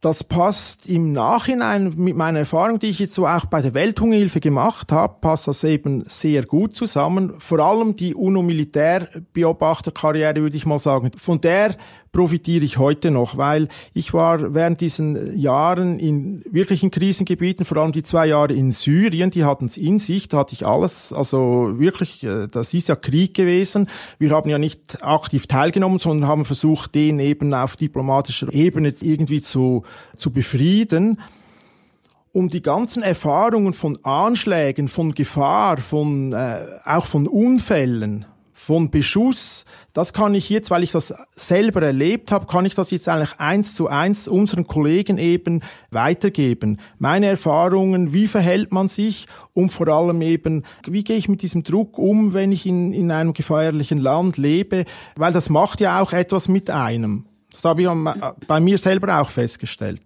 Das 0.00 0.25
passt 0.25 0.87
im 0.87 1.12
Nachhinein 1.12 1.93
mit 1.97 2.17
meiner 2.17 2.38
Erfahrung, 2.41 2.79
die 2.79 2.88
ich 2.88 2.99
jetzt 2.99 3.15
so 3.15 3.26
auch 3.26 3.47
bei 3.47 3.62
der 3.62 3.73
Welthungerhilfe 3.75 4.41
gemacht 4.41 4.93
habe, 4.93 5.17
passt 5.21 5.49
das 5.49 5.65
eben 5.65 6.05
sehr 6.05 6.45
gut 6.45 6.76
zusammen. 6.76 7.33
Vor 7.38 7.61
allem 7.61 7.97
die 7.97 8.15
UNO-Militärbeobachterkarriere, 8.15 10.37
würde 10.37 10.57
ich 10.57 10.67
mal 10.67 10.79
sagen. 10.79 11.12
Von 11.17 11.41
der 11.41 11.76
profitiere 12.16 12.64
ich 12.64 12.78
heute 12.78 13.11
noch, 13.11 13.37
weil 13.37 13.68
ich 13.92 14.14
war 14.14 14.54
während 14.54 14.80
diesen 14.80 15.38
Jahren 15.38 15.99
in 15.99 16.42
wirklichen 16.50 16.90
Krisengebieten, 16.90 17.66
vor 17.66 17.76
allem 17.76 17.92
die 17.92 18.04
zwei 18.04 18.25
Jahre 18.25 18.54
in 18.54 18.73
Syrien, 18.73 19.28
die 19.28 19.44
hatten 19.44 19.66
es 19.66 19.76
in 19.76 19.99
sich, 19.99 20.26
da 20.26 20.38
hatte 20.38 20.54
ich 20.54 20.66
alles, 20.66 21.12
also 21.12 21.78
wirklich, 21.78 22.25
äh, 22.25 22.49
das 22.49 22.73
ist 22.73 22.88
ja 22.88 22.96
Krieg 22.96 23.35
gewesen. 23.35 23.87
Wir 24.18 24.30
haben 24.30 24.49
ja 24.49 24.56
nicht 24.56 25.04
aktiv 25.04 25.46
teilgenommen, 25.46 25.99
sondern 25.99 26.26
haben 26.26 26.46
versucht, 26.46 26.94
den 26.94 27.20
eben 27.20 27.52
auf 27.52 27.76
diplomatischer 27.76 28.50
Ebene 28.50 28.94
irgendwie 29.02 29.42
zu, 29.42 29.82
zu 30.16 30.30
befrieden 30.30 31.20
um 32.32 32.50
die 32.50 32.61
ganzen 32.61 33.02
Erfahrungen 33.02 33.73
von 33.73 33.99
Anschlägen, 34.04 34.88
von 34.88 35.14
Gefahr, 35.14 35.78
von 35.78 36.35
äh, 36.35 36.66
auch 36.85 37.06
von 37.06 37.28
Unfällen 37.28 38.26
von 38.58 38.90
Beschuss, 38.90 39.66
das 39.92 40.14
kann 40.14 40.34
ich 40.34 40.48
jetzt, 40.48 40.70
weil 40.70 40.82
ich 40.82 40.90
das 40.90 41.12
selber 41.34 41.82
erlebt 41.82 42.32
habe, 42.32 42.46
kann 42.46 42.64
ich 42.64 42.75
das 42.75 42.90
jetzt 42.90 43.06
eigentlich 43.06 43.38
eins 43.38 43.75
zu 43.75 43.88
eins 43.88 44.28
unseren 44.28 44.66
Kollegen 44.66 45.18
eben 45.18 45.60
weitergeben. 45.90 46.80
Meine 46.98 47.26
Erfahrungen, 47.26 48.14
wie 48.14 48.26
verhält 48.26 48.72
man 48.72 48.88
sich 48.88 49.26
und 49.52 49.72
vor 49.72 49.88
allem 49.88 50.22
eben, 50.22 50.64
wie 50.86 51.04
gehe 51.04 51.18
ich 51.18 51.28
mit 51.28 51.42
diesem 51.42 51.64
Druck 51.64 51.98
um, 51.98 52.32
wenn 52.32 52.50
ich 52.50 52.64
in, 52.64 52.94
in 52.94 53.10
einem 53.10 53.34
gefährlichen 53.34 53.98
Land 53.98 54.38
lebe, 54.38 54.86
weil 55.16 55.34
das 55.34 55.50
macht 55.50 55.82
ja 55.82 56.00
auch 56.00 56.14
etwas 56.14 56.48
mit 56.48 56.70
einem. 56.70 57.26
Das 57.52 57.62
habe 57.64 57.82
ich 57.82 57.88
bei 58.48 58.58
mir 58.58 58.78
selber 58.78 59.20
auch 59.20 59.28
festgestellt. 59.28 60.02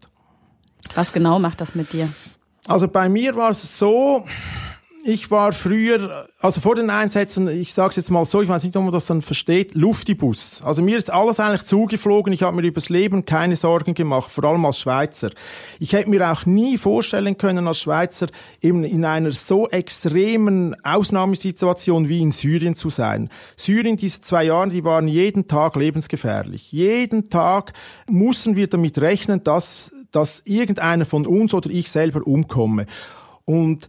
Was 0.96 1.12
genau 1.12 1.38
macht 1.38 1.60
das 1.60 1.76
mit 1.76 1.92
dir? 1.92 2.08
Also 2.66 2.88
bei 2.88 3.08
mir 3.08 3.36
war 3.36 3.52
es 3.52 3.78
so, 3.78 4.26
ich 5.04 5.30
war 5.30 5.52
früher, 5.52 6.28
also 6.40 6.60
vor 6.60 6.74
den 6.74 6.90
Einsätzen, 6.90 7.48
ich 7.48 7.72
sage 7.72 7.90
es 7.90 7.96
jetzt 7.96 8.10
mal 8.10 8.26
so, 8.26 8.42
ich 8.42 8.48
weiß 8.48 8.62
nicht, 8.64 8.76
ob 8.76 8.84
man 8.84 8.92
das 8.92 9.06
dann 9.06 9.22
versteht, 9.22 9.74
Luftibus. 9.74 10.62
Also 10.62 10.82
mir 10.82 10.98
ist 10.98 11.10
alles 11.10 11.40
eigentlich 11.40 11.64
zugeflogen, 11.64 12.32
ich 12.32 12.42
habe 12.42 12.56
mir 12.56 12.66
übers 12.66 12.88
Leben 12.88 13.24
keine 13.24 13.56
Sorgen 13.56 13.94
gemacht, 13.94 14.30
vor 14.30 14.44
allem 14.44 14.64
als 14.64 14.80
Schweizer. 14.80 15.30
Ich 15.78 15.92
hätte 15.92 16.10
mir 16.10 16.30
auch 16.30 16.44
nie 16.46 16.76
vorstellen 16.76 17.38
können, 17.38 17.66
als 17.66 17.80
Schweizer 17.80 18.26
eben 18.60 18.84
in 18.84 19.04
einer 19.04 19.32
so 19.32 19.68
extremen 19.68 20.76
Ausnahmesituation 20.84 22.08
wie 22.08 22.20
in 22.20 22.32
Syrien 22.32 22.76
zu 22.76 22.90
sein. 22.90 23.30
Syrien, 23.56 23.96
diese 23.96 24.20
zwei 24.20 24.44
Jahre, 24.44 24.70
die 24.70 24.84
waren 24.84 25.08
jeden 25.08 25.48
Tag 25.48 25.76
lebensgefährlich. 25.76 26.72
Jeden 26.72 27.30
Tag 27.30 27.72
mussten 28.08 28.56
wir 28.56 28.66
damit 28.66 28.98
rechnen, 28.98 29.42
dass, 29.44 29.92
dass 30.12 30.42
irgendeiner 30.44 31.06
von 31.06 31.26
uns 31.26 31.54
oder 31.54 31.70
ich 31.70 31.90
selber 31.90 32.26
umkomme. 32.26 32.86
Und 33.44 33.88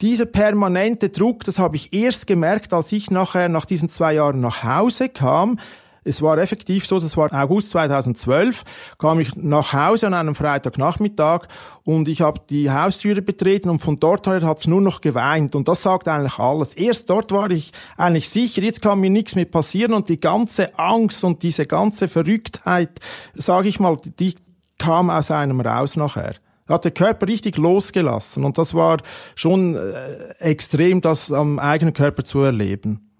dieser 0.00 0.26
permanente 0.26 1.08
Druck, 1.08 1.44
das 1.44 1.58
habe 1.58 1.76
ich 1.76 1.92
erst 1.92 2.26
gemerkt, 2.26 2.72
als 2.72 2.92
ich 2.92 3.10
nachher 3.10 3.48
nach 3.48 3.64
diesen 3.64 3.88
zwei 3.88 4.14
Jahren 4.14 4.40
nach 4.40 4.64
Hause 4.64 5.08
kam. 5.08 5.58
Es 6.06 6.20
war 6.20 6.36
effektiv 6.36 6.86
so, 6.86 7.00
das 7.00 7.16
war 7.16 7.32
August 7.32 7.70
2012, 7.70 8.64
kam 8.98 9.20
ich 9.20 9.34
nach 9.36 9.72
Hause 9.72 10.06
an 10.06 10.14
einem 10.14 10.34
Freitagnachmittag 10.34 11.46
und 11.82 12.08
ich 12.08 12.20
habe 12.20 12.42
die 12.50 12.70
Haustüre 12.70 13.22
betreten 13.22 13.70
und 13.70 13.80
von 13.80 13.98
dort 13.98 14.26
her 14.26 14.42
hat 14.42 14.58
es 14.58 14.66
nur 14.66 14.82
noch 14.82 15.00
geweint 15.00 15.54
und 15.54 15.66
das 15.66 15.82
sagt 15.82 16.06
eigentlich 16.06 16.38
alles. 16.38 16.74
Erst 16.74 17.08
dort 17.08 17.32
war 17.32 17.50
ich 17.50 17.72
eigentlich 17.96 18.28
sicher, 18.28 18.60
jetzt 18.60 18.82
kann 18.82 19.00
mir 19.00 19.08
nichts 19.08 19.34
mehr 19.34 19.46
passieren 19.46 19.94
und 19.94 20.10
die 20.10 20.20
ganze 20.20 20.78
Angst 20.78 21.24
und 21.24 21.42
diese 21.42 21.64
ganze 21.64 22.06
Verrücktheit, 22.06 23.00
sage 23.32 23.68
ich 23.68 23.80
mal, 23.80 23.96
die 24.18 24.34
kam 24.76 25.08
aus 25.08 25.30
einem 25.30 25.60
raus 25.62 25.96
nachher 25.96 26.34
hat 26.68 26.84
der 26.84 26.92
Körper 26.92 27.28
richtig 27.28 27.56
losgelassen 27.56 28.44
und 28.44 28.58
das 28.58 28.74
war 28.74 28.98
schon 29.34 29.76
äh, 29.76 30.34
extrem, 30.38 31.00
das 31.00 31.30
am 31.30 31.58
eigenen 31.58 31.92
Körper 31.92 32.24
zu 32.24 32.40
erleben. 32.40 33.10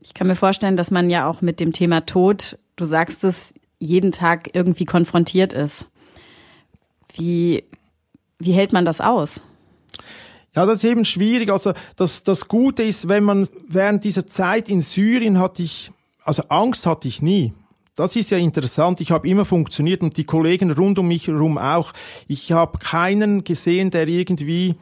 Ich 0.00 0.14
kann 0.14 0.26
mir 0.26 0.36
vorstellen, 0.36 0.76
dass 0.76 0.90
man 0.90 1.10
ja 1.10 1.28
auch 1.28 1.40
mit 1.40 1.60
dem 1.60 1.72
Thema 1.72 2.02
Tod, 2.02 2.58
du 2.76 2.84
sagst 2.84 3.24
es, 3.24 3.54
jeden 3.78 4.12
Tag 4.12 4.50
irgendwie 4.54 4.84
konfrontiert 4.84 5.52
ist. 5.52 5.86
Wie, 7.14 7.64
wie 8.38 8.52
hält 8.52 8.72
man 8.72 8.84
das 8.84 9.00
aus? 9.00 9.40
Ja, 10.54 10.66
das 10.66 10.78
ist 10.78 10.90
eben 10.90 11.04
schwierig. 11.04 11.50
Also 11.50 11.72
das, 11.96 12.22
das 12.22 12.48
Gute 12.48 12.82
ist, 12.82 13.08
wenn 13.08 13.24
man 13.24 13.48
während 13.66 14.04
dieser 14.04 14.26
Zeit 14.26 14.68
in 14.68 14.80
Syrien 14.80 15.38
hatte 15.38 15.62
ich, 15.62 15.90
also 16.22 16.44
Angst 16.48 16.86
hatte 16.86 17.08
ich 17.08 17.22
nie. 17.22 17.52
Das 17.96 18.16
ist 18.16 18.32
ja 18.32 18.38
interessant. 18.38 19.00
Ich 19.00 19.12
habe 19.12 19.28
immer 19.28 19.44
funktioniert 19.44 20.02
und 20.02 20.16
die 20.16 20.24
Kollegen 20.24 20.72
rund 20.72 20.98
um 20.98 21.06
mich 21.06 21.28
herum 21.28 21.58
auch. 21.58 21.92
Ich 22.26 22.50
habe 22.50 22.78
keinen 22.78 23.44
gesehen, 23.44 23.90
der 23.90 24.08
irgendwie 24.08 24.74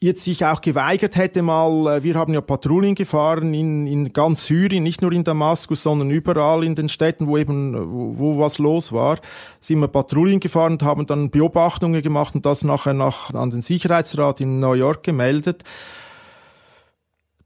jetzt 0.00 0.24
sich 0.24 0.44
auch 0.46 0.62
geweigert 0.62 1.16
hätte 1.16 1.42
mal, 1.42 1.98
äh, 1.98 2.02
wir 2.02 2.14
haben 2.14 2.32
ja 2.32 2.40
Patrouillen 2.40 2.94
gefahren 2.94 3.54
in, 3.54 3.86
in 3.86 4.12
ganz 4.12 4.46
Syrien, 4.46 4.82
nicht 4.82 5.00
nur 5.00 5.12
in 5.12 5.22
Damaskus, 5.22 5.82
sondern 5.82 6.10
überall 6.10 6.64
in 6.64 6.74
den 6.74 6.88
Städten, 6.88 7.28
wo 7.28 7.36
eben, 7.38 7.74
wo, 7.74 8.18
wo 8.18 8.38
was 8.38 8.58
los 8.58 8.92
war, 8.92 9.20
sind 9.60 9.78
wir 9.78 9.88
Patrouillen 9.88 10.40
gefahren 10.40 10.72
und 10.72 10.82
haben 10.82 11.06
dann 11.06 11.30
Beobachtungen 11.30 12.02
gemacht 12.02 12.34
und 12.34 12.44
das 12.46 12.64
nachher 12.64 12.94
nach, 12.94 13.32
an 13.32 13.50
den 13.50 13.62
Sicherheitsrat 13.62 14.40
in 14.40 14.58
New 14.58 14.72
York 14.72 15.04
gemeldet 15.04 15.62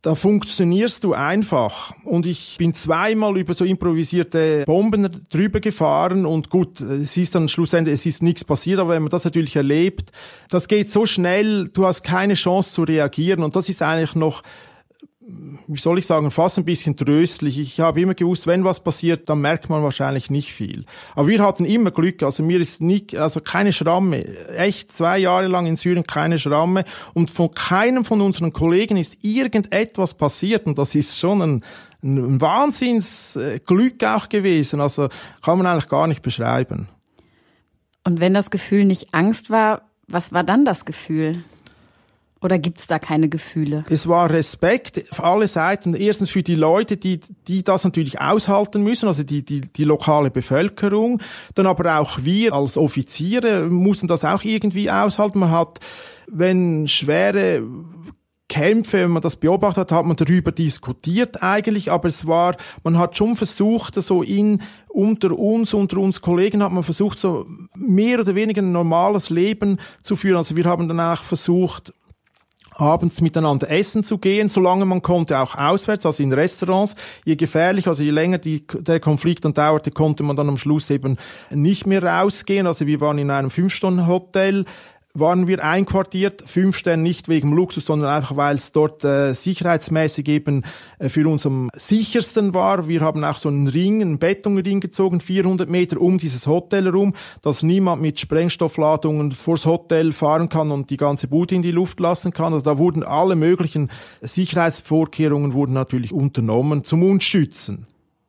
da 0.07 0.15
funktionierst 0.15 1.03
du 1.03 1.15
einfach. 1.15 1.93
Und 2.05 2.27
ich 2.27 2.55
bin 2.59 2.75
zweimal 2.75 3.37
über 3.37 3.55
so 3.55 3.65
improvisierte 3.65 4.63
Bomben 4.65 5.27
drüber 5.31 5.59
gefahren 5.59 6.27
und 6.27 6.49
gut, 6.49 6.81
es 6.81 7.17
ist 7.17 7.35
dann 7.35 7.49
schlussendlich, 7.49 7.97
es 7.97 8.07
ist 8.07 8.23
nichts 8.23 8.45
passiert, 8.45 8.79
aber 8.79 8.91
wenn 8.91 9.03
man 9.03 9.11
das 9.11 9.25
natürlich 9.25 9.57
erlebt, 9.57 10.13
das 10.49 10.69
geht 10.69 10.93
so 10.93 11.07
schnell, 11.07 11.71
du 11.71 11.87
hast 11.87 12.05
keine 12.05 12.35
Chance 12.35 12.73
zu 12.73 12.85
reagieren 12.85 13.43
und 13.43 13.57
das 13.57 13.69
ist 13.69 13.83
eigentlich 13.83 14.15
noch 14.15 14.45
wie 15.67 15.81
soll 15.81 15.99
ich 15.99 16.07
sagen, 16.07 16.31
fast 16.31 16.57
ein 16.57 16.65
bisschen 16.65 16.97
tröstlich. 16.97 17.59
Ich 17.59 17.81
habe 17.81 18.01
immer 18.01 18.15
gewusst, 18.15 18.47
wenn 18.47 18.63
was 18.63 18.79
passiert, 18.79 19.29
dann 19.29 19.41
merkt 19.41 19.69
man 19.69 19.83
wahrscheinlich 19.83 20.31
nicht 20.31 20.53
viel. 20.53 20.85
Aber 21.17 21.27
wir 21.27 21.43
hatten 21.43 21.65
immer 21.65 21.91
Glück. 21.91 22.23
Also 22.23 22.45
mir 22.45 22.61
ist 22.61 22.81
nicht, 22.81 23.17
also 23.17 23.41
keine 23.41 23.73
Schramme. 23.73 24.25
Echt 24.57 24.93
zwei 24.93 25.19
Jahre 25.19 25.49
lang 25.49 25.67
in 25.67 25.75
Syrien 25.75 26.07
keine 26.07 26.39
Schramme. 26.39 26.85
Und 27.13 27.33
von 27.33 27.51
keinem 27.53 28.05
von 28.05 28.21
unseren 28.21 28.53
Kollegen 28.53 28.97
ist 28.97 29.25
irgendetwas 29.25 30.15
passiert. 30.15 30.67
Und 30.67 30.79
das 30.79 30.95
ist 30.95 31.19
schon 31.19 31.43
ein, 31.43 31.65
ein 32.05 32.41
Wahnsinnsglück 32.41 34.05
auch 34.05 34.29
gewesen. 34.29 34.81
Also 34.81 35.09
kann 35.43 35.59
man 35.59 35.67
eigentlich 35.67 35.89
gar 35.89 36.07
nicht 36.07 36.23
beschreiben. 36.23 36.89
Und 38.05 38.21
wenn 38.21 38.33
das 38.33 38.51
Gefühl 38.51 38.85
nicht 38.85 39.13
Angst 39.13 39.51
war, 39.51 39.83
was 40.07 40.33
war 40.33 40.45
dann 40.45 40.65
das 40.65 40.85
Gefühl? 40.85 41.43
Oder 42.43 42.59
gibt's 42.59 42.87
da 42.87 42.99
keine 42.99 43.29
Gefühle? 43.29 43.85
Es 43.89 44.07
war 44.09 44.29
Respekt 44.29 45.03
auf 45.11 45.25
alle 45.25 45.49
Seiten. 45.49 45.95
Erstens 45.95 46.29
für 46.31 46.43
die 46.43 46.55
Leute, 46.55 46.99
die, 46.99 47.21
die 47.49 47.65
das 47.65 47.85
natürlich 47.85 48.21
aushalten 48.21 48.83
müssen, 48.83 49.09
also 49.09 49.23
die, 49.23 49.43
die, 49.43 49.63
die 49.63 49.85
lokale 49.85 50.31
Bevölkerung. 50.31 51.23
Dann 51.55 51.67
aber 51.67 51.99
auch 51.99 52.19
wir 52.23 52.53
als 52.53 52.77
Offiziere 52.77 53.71
mussten 53.71 54.07
das 54.07 54.25
auch 54.25 54.45
irgendwie 54.45 54.91
aushalten. 54.91 55.39
Man 55.39 55.51
hat, 55.51 55.81
wenn 56.29 56.89
schwere 56.89 57.63
Kämpfe, 58.49 59.03
wenn 59.03 59.11
man 59.11 59.23
das 59.23 59.37
beobachtet 59.37 59.91
hat, 59.91 59.99
hat 59.99 60.07
man 60.07 60.17
darüber 60.17 60.53
diskutiert 60.53 61.43
eigentlich, 61.43 61.91
aber 61.91 62.09
es 62.09 62.27
war, 62.27 62.57
man 62.85 62.97
hat 62.97 63.17
schon 63.17 63.35
versucht, 63.35 64.01
so 64.01 64.23
in, 64.23 64.63
unter 64.89 65.37
uns, 65.37 65.75
unter 65.75 65.99
uns 65.99 66.21
Kollegen 66.21 66.63
hat 66.63 66.71
man 66.71 66.85
versucht, 66.85 67.19
so 67.19 67.47
mehr 67.75 68.21
oder 68.21 68.35
weniger 68.37 68.63
ein 68.63 68.71
normales 68.71 69.31
Leben 69.31 69.79
zu 70.03 70.15
führen. 70.15 70.37
Also 70.37 70.57
wir 70.57 70.65
haben 70.65 70.87
dann 70.87 71.01
auch 71.01 71.25
versucht, 71.25 71.93
abends 72.77 73.21
miteinander 73.21 73.71
essen 73.71 74.03
zu 74.03 74.19
gehen, 74.19 74.49
solange 74.49 74.85
man 74.85 75.03
konnte, 75.03 75.39
auch 75.39 75.57
auswärts, 75.57 76.07
also 76.07 76.23
in 76.23 76.33
Restaurants. 76.33 76.95
Je 77.25 77.37
gefährlicher, 77.37 77.91
also 77.91 78.03
je 78.03 78.11
länger 78.11 78.39
die, 78.39 78.67
der 78.67 79.01
Konflikt 79.01 79.45
dann 79.45 79.55
dauerte, 79.55 79.91
konnte 79.91 80.23
man 80.23 80.37
dann 80.37 80.49
am 80.49 80.59
Schluss 80.59 80.91
eben 80.91 81.17
nicht 81.51 81.87
mehr 81.87 82.03
rausgehen. 82.03 82.67
Also 82.67 82.87
wir 82.87 83.01
waren 83.01 83.19
in 83.19 83.31
einem 83.31 83.51
Fünf-Stunden-Hotel, 83.51 84.65
waren 85.19 85.47
wir 85.47 85.65
einquartiert, 85.65 86.43
fünf 86.43 86.77
Sterne 86.77 87.03
nicht 87.03 87.29
wegen 87.29 87.53
Luxus, 87.53 87.87
sondern 87.87 88.11
einfach, 88.11 88.37
weil 88.37 88.57
es 88.57 88.73
dort 88.73 89.05
äh, 89.05 89.33
sicherheitsmäßig 89.33 90.29
eben 90.29 90.63
äh, 90.99 91.09
für 91.09 91.29
uns 91.29 91.47
am 91.47 91.69
sichersten 91.75 92.55
war. 92.55 92.89
Wir 92.89 93.01
haben 93.01 93.25
auch 93.25 93.39
so 93.39 93.49
einen 93.49 93.69
Ring, 93.69 94.03
einen 94.03 94.19
Betonring 94.19 94.81
gezogen, 94.81 95.21
400 95.21 95.69
Meter 95.69 96.01
um 96.01 96.19
dieses 96.19 96.47
Hotel 96.47 96.85
herum, 96.85 97.15
dass 97.43 97.63
niemand 97.63 98.03
mit 98.03 98.21
Sprengstoffladungen 98.21 99.33
vors 99.33 99.67
Hotel 99.67 100.13
fahren 100.13 100.49
kann 100.49 100.71
und 100.71 100.91
die 100.91 100.97
ganze 100.97 101.29
Bude 101.29 101.55
in 101.55 101.63
die 101.63 101.73
Luft 101.73 102.01
lassen 102.01 102.33
kann. 102.33 102.53
Also 102.53 102.65
da 102.65 102.79
wurden 102.79 103.03
alle 103.03 103.37
möglichen 103.37 103.91
Sicherheitsvorkehrungen 104.21 105.53
wurden 105.53 105.73
natürlich 105.73 106.13
unternommen 106.13 106.85
zum 106.85 107.03
uns. 107.03 107.27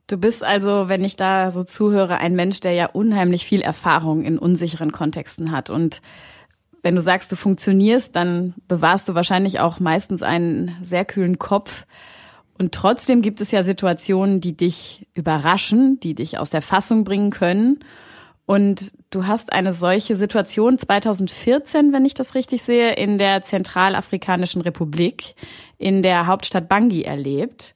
Du 0.07 0.17
bist 0.17 0.41
also, 0.41 0.87
wenn 0.87 1.03
ich 1.03 1.17
da 1.17 1.51
so 1.51 1.63
zuhöre, 1.63 2.17
ein 2.17 2.33
Mensch, 2.33 2.61
der 2.61 2.71
ja 2.71 2.85
unheimlich 2.85 3.45
viel 3.45 3.61
Erfahrung 3.61 4.23
in 4.23 4.39
unsicheren 4.39 4.93
Kontexten 4.93 5.51
hat 5.51 5.69
und 5.69 6.01
wenn 6.87 6.95
du 6.95 7.01
sagst, 7.01 7.29
du 7.33 7.35
funktionierst, 7.35 8.15
dann 8.15 8.53
bewahrst 8.69 9.09
du 9.09 9.13
wahrscheinlich 9.13 9.59
auch 9.59 9.81
meistens 9.81 10.23
einen 10.23 10.73
sehr 10.81 11.03
kühlen 11.03 11.37
Kopf. 11.37 11.85
Und 12.57 12.73
trotzdem 12.73 13.21
gibt 13.21 13.41
es 13.41 13.51
ja 13.51 13.61
Situationen, 13.61 14.39
die 14.39 14.55
dich 14.55 15.05
überraschen, 15.13 15.99
die 15.99 16.15
dich 16.15 16.37
aus 16.37 16.49
der 16.49 16.61
Fassung 16.61 17.03
bringen 17.03 17.29
können. 17.29 17.83
Und 18.45 18.93
du 19.09 19.27
hast 19.27 19.51
eine 19.51 19.73
solche 19.73 20.15
Situation 20.15 20.79
2014, 20.79 21.91
wenn 21.91 22.05
ich 22.05 22.13
das 22.13 22.35
richtig 22.35 22.63
sehe, 22.63 22.93
in 22.93 23.17
der 23.17 23.43
Zentralafrikanischen 23.43 24.61
Republik, 24.61 25.35
in 25.77 26.01
der 26.01 26.25
Hauptstadt 26.25 26.69
Bangui 26.69 27.01
erlebt. 27.01 27.75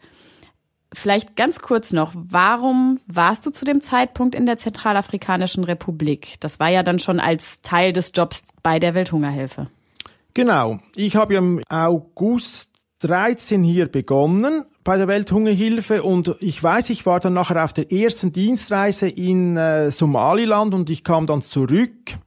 Vielleicht 0.94 1.38
ganz 1.38 1.60
kurz 1.60 1.94
noch, 1.94 2.12
warum 2.14 3.00
warst 3.08 3.46
du 3.46 3.50
zu 3.50 3.64
dem 3.64 3.82
Zeitpunkt 3.82 4.36
in 4.36 4.46
der 4.46 4.58
Zentralafrikanischen 4.58 5.64
Republik? 5.64 6.36
Das 6.42 6.60
war 6.60 6.68
ja 6.68 6.84
dann 6.84 7.00
schon 7.00 7.22
als 7.22 7.62
Teil 7.62 7.94
des 7.94 8.12
Jobs 8.14 8.44
bei 8.62 8.78
der 8.78 8.94
Welthungerhilfe. 8.94 9.68
Genau. 10.34 10.80
Ich 10.96 11.16
habe 11.16 11.36
im 11.36 11.62
August 11.70 12.72
13 13.00 13.64
hier 13.64 13.88
begonnen 13.88 14.66
bei 14.84 14.98
der 14.98 15.08
Welthungerhilfe 15.08 16.04
und 16.04 16.36
ich 16.40 16.62
weiß, 16.62 16.90
ich 16.90 17.06
war 17.06 17.20
dann 17.20 17.34
nachher 17.34 17.64
auf 17.64 17.74
der 17.74 17.92
ersten 17.92 18.34
Dienstreise 18.34 19.08
in 19.08 19.56
äh, 19.56 19.92
Somaliland 19.92 20.74
und 20.74 20.90
ich 20.90 21.04
kam 21.04 21.26
dann 21.26 21.42
zurück. 21.42 22.18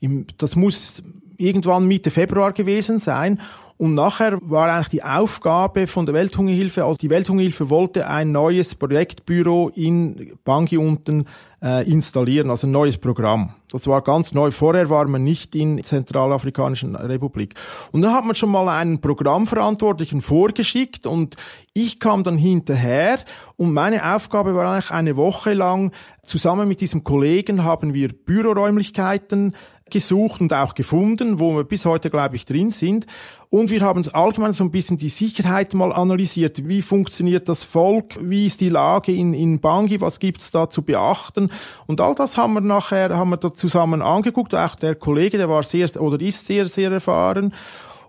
Im, 0.00 0.26
das 0.38 0.54
muss 0.54 1.02
irgendwann 1.36 1.86
Mitte 1.86 2.10
Februar 2.10 2.52
gewesen 2.52 3.00
sein 3.00 3.40
und 3.76 3.94
nachher 3.94 4.38
war 4.40 4.72
eigentlich 4.72 4.88
die 4.88 5.02
Aufgabe 5.02 5.88
von 5.88 6.06
der 6.06 6.14
Welthungerhilfe, 6.14 6.84
also 6.84 6.96
die 6.96 7.10
Welthungerhilfe 7.10 7.70
wollte 7.70 8.06
ein 8.06 8.30
neues 8.30 8.76
Projektbüro 8.76 9.70
in 9.74 10.38
Bangui 10.44 10.76
unten 10.76 11.26
äh, 11.60 11.90
installieren, 11.90 12.50
also 12.50 12.68
ein 12.68 12.70
neues 12.70 12.98
Programm. 12.98 13.54
Das 13.72 13.88
war 13.88 14.02
ganz 14.02 14.32
neu. 14.32 14.52
Vorher 14.52 14.90
war 14.90 15.08
man 15.08 15.24
nicht 15.24 15.56
in 15.56 15.82
Zentralafrikanischen 15.82 16.94
Republik. 16.94 17.54
Und 17.90 18.02
dann 18.02 18.12
hat 18.12 18.24
man 18.24 18.36
schon 18.36 18.50
mal 18.50 18.68
einen 18.68 19.00
Programmverantwortlichen 19.00 20.22
vorgeschickt 20.22 21.06
und 21.06 21.36
ich 21.72 21.98
kam 21.98 22.22
dann 22.22 22.38
hinterher 22.38 23.18
und 23.56 23.72
meine 23.72 24.14
Aufgabe 24.14 24.54
war 24.54 24.72
eigentlich 24.72 24.92
eine 24.92 25.16
Woche 25.16 25.54
lang, 25.54 25.90
zusammen 26.22 26.68
mit 26.68 26.80
diesem 26.80 27.02
Kollegen 27.02 27.64
haben 27.64 27.94
wir 27.94 28.08
Büroräumlichkeiten 28.08 29.56
gesucht 29.94 30.40
und 30.40 30.52
auch 30.52 30.74
gefunden, 30.74 31.38
wo 31.38 31.56
wir 31.56 31.64
bis 31.64 31.86
heute, 31.86 32.10
glaube 32.10 32.34
ich, 32.34 32.44
drin 32.44 32.72
sind. 32.72 33.06
Und 33.48 33.70
wir 33.70 33.80
haben 33.80 34.04
allgemein 34.12 34.52
so 34.52 34.64
ein 34.64 34.72
bisschen 34.72 34.98
die 34.98 35.08
Sicherheit 35.08 35.72
mal 35.72 35.92
analysiert. 35.92 36.68
Wie 36.68 36.82
funktioniert 36.82 37.48
das 37.48 37.62
Volk? 37.62 38.16
Wie 38.20 38.46
ist 38.46 38.60
die 38.60 38.68
Lage 38.68 39.12
in, 39.12 39.32
in 39.32 39.60
Bangui? 39.60 40.00
Was 40.00 40.18
gibt's 40.18 40.50
da 40.50 40.68
zu 40.68 40.82
beachten? 40.82 41.50
Und 41.86 42.00
all 42.00 42.16
das 42.16 42.36
haben 42.36 42.54
wir 42.54 42.60
nachher, 42.60 43.16
haben 43.16 43.30
wir 43.30 43.36
da 43.36 43.54
zusammen 43.54 44.02
angeguckt. 44.02 44.54
Auch 44.56 44.74
der 44.74 44.96
Kollege, 44.96 45.38
der 45.38 45.48
war 45.48 45.62
sehr, 45.62 45.88
oder 46.02 46.20
ist 46.20 46.44
sehr, 46.44 46.66
sehr 46.66 46.90
erfahren. 46.90 47.54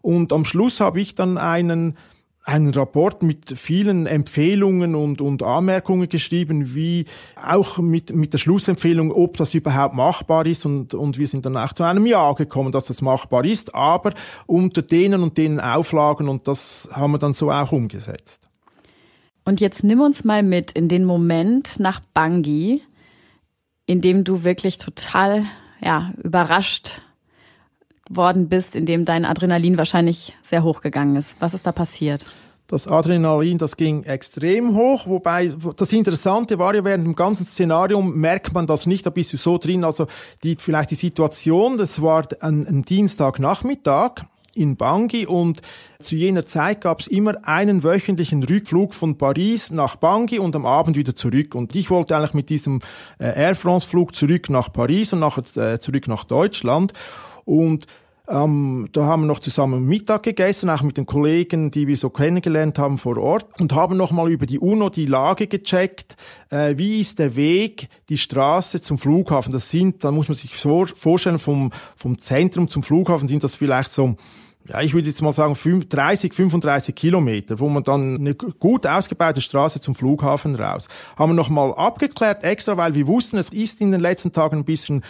Und 0.01 0.33
am 0.33 0.43
Schluss 0.43 0.79
habe 0.79 0.99
ich 0.99 1.13
dann 1.13 1.37
einen 1.37 1.95
einen 2.45 2.71
Rapport 2.73 3.23
mit 3.23 3.57
vielen 3.57 4.05
Empfehlungen 4.05 4.93
und, 4.93 5.19
und 5.19 5.41
Anmerkungen 5.41 6.07
geschrieben, 6.07 6.75
wie 6.75 7.05
auch 7.43 7.79
mit, 7.79 8.15
mit 8.15 8.33
der 8.33 8.37
Schlussempfehlung, 8.37 9.11
ob 9.11 9.37
das 9.37 9.55
überhaupt 9.55 9.95
machbar 9.95 10.45
ist. 10.45 10.65
Und, 10.65 10.93
und 10.93 11.17
wir 11.17 11.27
sind 11.27 11.45
dann 11.45 11.57
auch 11.57 11.73
zu 11.73 11.83
einem 11.83 12.05
Ja 12.05 12.33
gekommen, 12.33 12.71
dass 12.71 12.85
das 12.85 13.01
machbar 13.01 13.45
ist, 13.45 13.73
aber 13.73 14.13
unter 14.45 14.83
denen 14.83 15.23
und 15.23 15.39
denen 15.39 15.59
Auflagen 15.59 16.29
und 16.29 16.47
das 16.47 16.87
haben 16.91 17.13
wir 17.13 17.17
dann 17.17 17.33
so 17.33 17.51
auch 17.51 17.71
umgesetzt. 17.71 18.41
Und 19.43 19.59
jetzt 19.59 19.83
nimm 19.83 20.01
uns 20.01 20.23
mal 20.23 20.43
mit 20.43 20.71
in 20.71 20.87
den 20.87 21.03
Moment 21.03 21.79
nach 21.79 21.99
Bangi, 22.13 22.81
in 23.87 24.01
dem 24.01 24.23
du 24.23 24.43
wirklich 24.43 24.77
total 24.77 25.45
ja, 25.81 26.13
überrascht 26.23 27.01
worden 28.09 28.49
bist, 28.49 28.75
in 28.75 28.85
dem 28.85 29.05
dein 29.05 29.25
Adrenalin 29.25 29.77
wahrscheinlich 29.77 30.33
sehr 30.43 30.63
hoch 30.63 30.81
gegangen 30.81 31.15
ist. 31.15 31.35
Was 31.39 31.53
ist 31.53 31.65
da 31.65 31.71
passiert? 31.71 32.25
Das 32.67 32.87
Adrenalin, 32.87 33.59
das 33.59 33.77
ging 33.77 34.03
extrem 34.03 34.75
hoch, 34.75 35.05
wobei 35.05 35.53
das 35.77 35.93
Interessante 35.93 36.57
war 36.57 36.73
ja 36.73 36.83
während 36.83 37.05
dem 37.05 37.15
ganzen 37.15 37.45
Szenario 37.45 38.01
merkt 38.01 38.53
man 38.53 38.65
das 38.65 38.87
nicht, 38.87 39.05
da 39.05 39.11
bist 39.11 39.31
du 39.33 39.37
so 39.37 39.59
drin, 39.59 39.83
also 39.83 40.07
die, 40.43 40.55
vielleicht 40.59 40.89
die 40.89 40.95
Situation, 40.95 41.77
das 41.77 42.01
war 42.01 42.27
ein, 42.41 42.65
ein 42.65 42.81
Dienstagnachmittag 42.81 44.23
in 44.55 44.77
Bangui 44.77 45.27
und 45.27 45.61
zu 45.99 46.15
jener 46.15 46.45
Zeit 46.45 46.81
gab 46.81 47.01
es 47.01 47.07
immer 47.07 47.35
einen 47.47 47.83
wöchentlichen 47.83 48.41
Rückflug 48.43 48.95
von 48.95 49.17
Paris 49.17 49.69
nach 49.69 49.97
Bangui 49.97 50.39
und 50.39 50.55
am 50.55 50.65
Abend 50.65 50.97
wieder 50.97 51.15
zurück. 51.15 51.55
Und 51.55 51.75
ich 51.75 51.89
wollte 51.89 52.15
eigentlich 52.15 52.33
mit 52.33 52.49
diesem 52.49 52.81
äh, 53.19 53.25
Air 53.25 53.55
France 53.55 53.87
Flug 53.87 54.15
zurück 54.15 54.49
nach 54.49 54.71
Paris 54.71 55.13
und 55.13 55.19
nachher 55.19 55.73
äh, 55.73 55.79
zurück 55.79 56.07
nach 56.07 56.23
Deutschland. 56.23 56.93
Und 57.45 57.87
ähm, 58.27 58.89
da 58.91 59.05
haben 59.05 59.21
wir 59.21 59.27
noch 59.27 59.39
zusammen 59.39 59.85
Mittag 59.85 60.23
gegessen, 60.23 60.69
auch 60.69 60.81
mit 60.81 60.97
den 60.97 61.05
Kollegen, 61.05 61.69
die 61.69 61.87
wir 61.87 61.95
so 61.95 62.09
kennengelernt 62.09 62.79
haben 62.79 62.97
vor 62.97 63.17
Ort 63.17 63.59
und 63.59 63.73
haben 63.73 63.97
nochmal 63.97 64.31
über 64.31 64.47
die 64.47 64.57
UNO 64.57 64.89
die 64.89 65.05
Lage 65.05 65.45
gecheckt. 65.45 66.17
Äh, 66.49 66.77
wie 66.77 67.01
ist 67.01 67.19
der 67.19 67.35
Weg, 67.35 67.87
die 68.09 68.17
Straße 68.17 68.81
zum 68.81 68.97
Flughafen? 68.97 69.51
Das 69.51 69.69
sind, 69.69 70.03
da 70.03 70.09
muss 70.09 70.27
man 70.27 70.35
sich 70.35 70.57
so 70.57 70.87
vorstellen, 70.87 71.37
vom, 71.37 71.71
vom 71.95 72.19
Zentrum 72.19 72.67
zum 72.67 72.81
Flughafen 72.81 73.27
sind 73.27 73.43
das 73.43 73.55
vielleicht 73.55 73.91
so 73.91 74.15
ja, 74.67 74.81
ich 74.81 74.93
würde 74.93 75.07
jetzt 75.07 75.21
mal 75.21 75.33
sagen 75.33 75.55
30, 75.55 76.33
35 76.33 76.95
Kilometer, 76.95 77.59
wo 77.59 77.69
man 77.69 77.83
dann 77.83 78.15
eine 78.17 78.33
gut 78.33 78.87
ausgebaute 78.87 79.41
Straße 79.41 79.79
zum 79.79 79.93
Flughafen 79.93 80.55
raus. 80.55 80.87
Haben 81.17 81.31
wir 81.31 81.35
nochmal 81.35 81.73
abgeklärt, 81.75 82.43
extra, 82.43 82.75
weil 82.75 82.95
wir 82.95 83.05
wussten, 83.05 83.37
es 83.37 83.49
ist 83.49 83.79
in 83.79 83.91
den 83.91 84.01
letzten 84.01 84.31
Tagen 84.31 84.57
ein 84.57 84.65
bisschen 84.65 85.03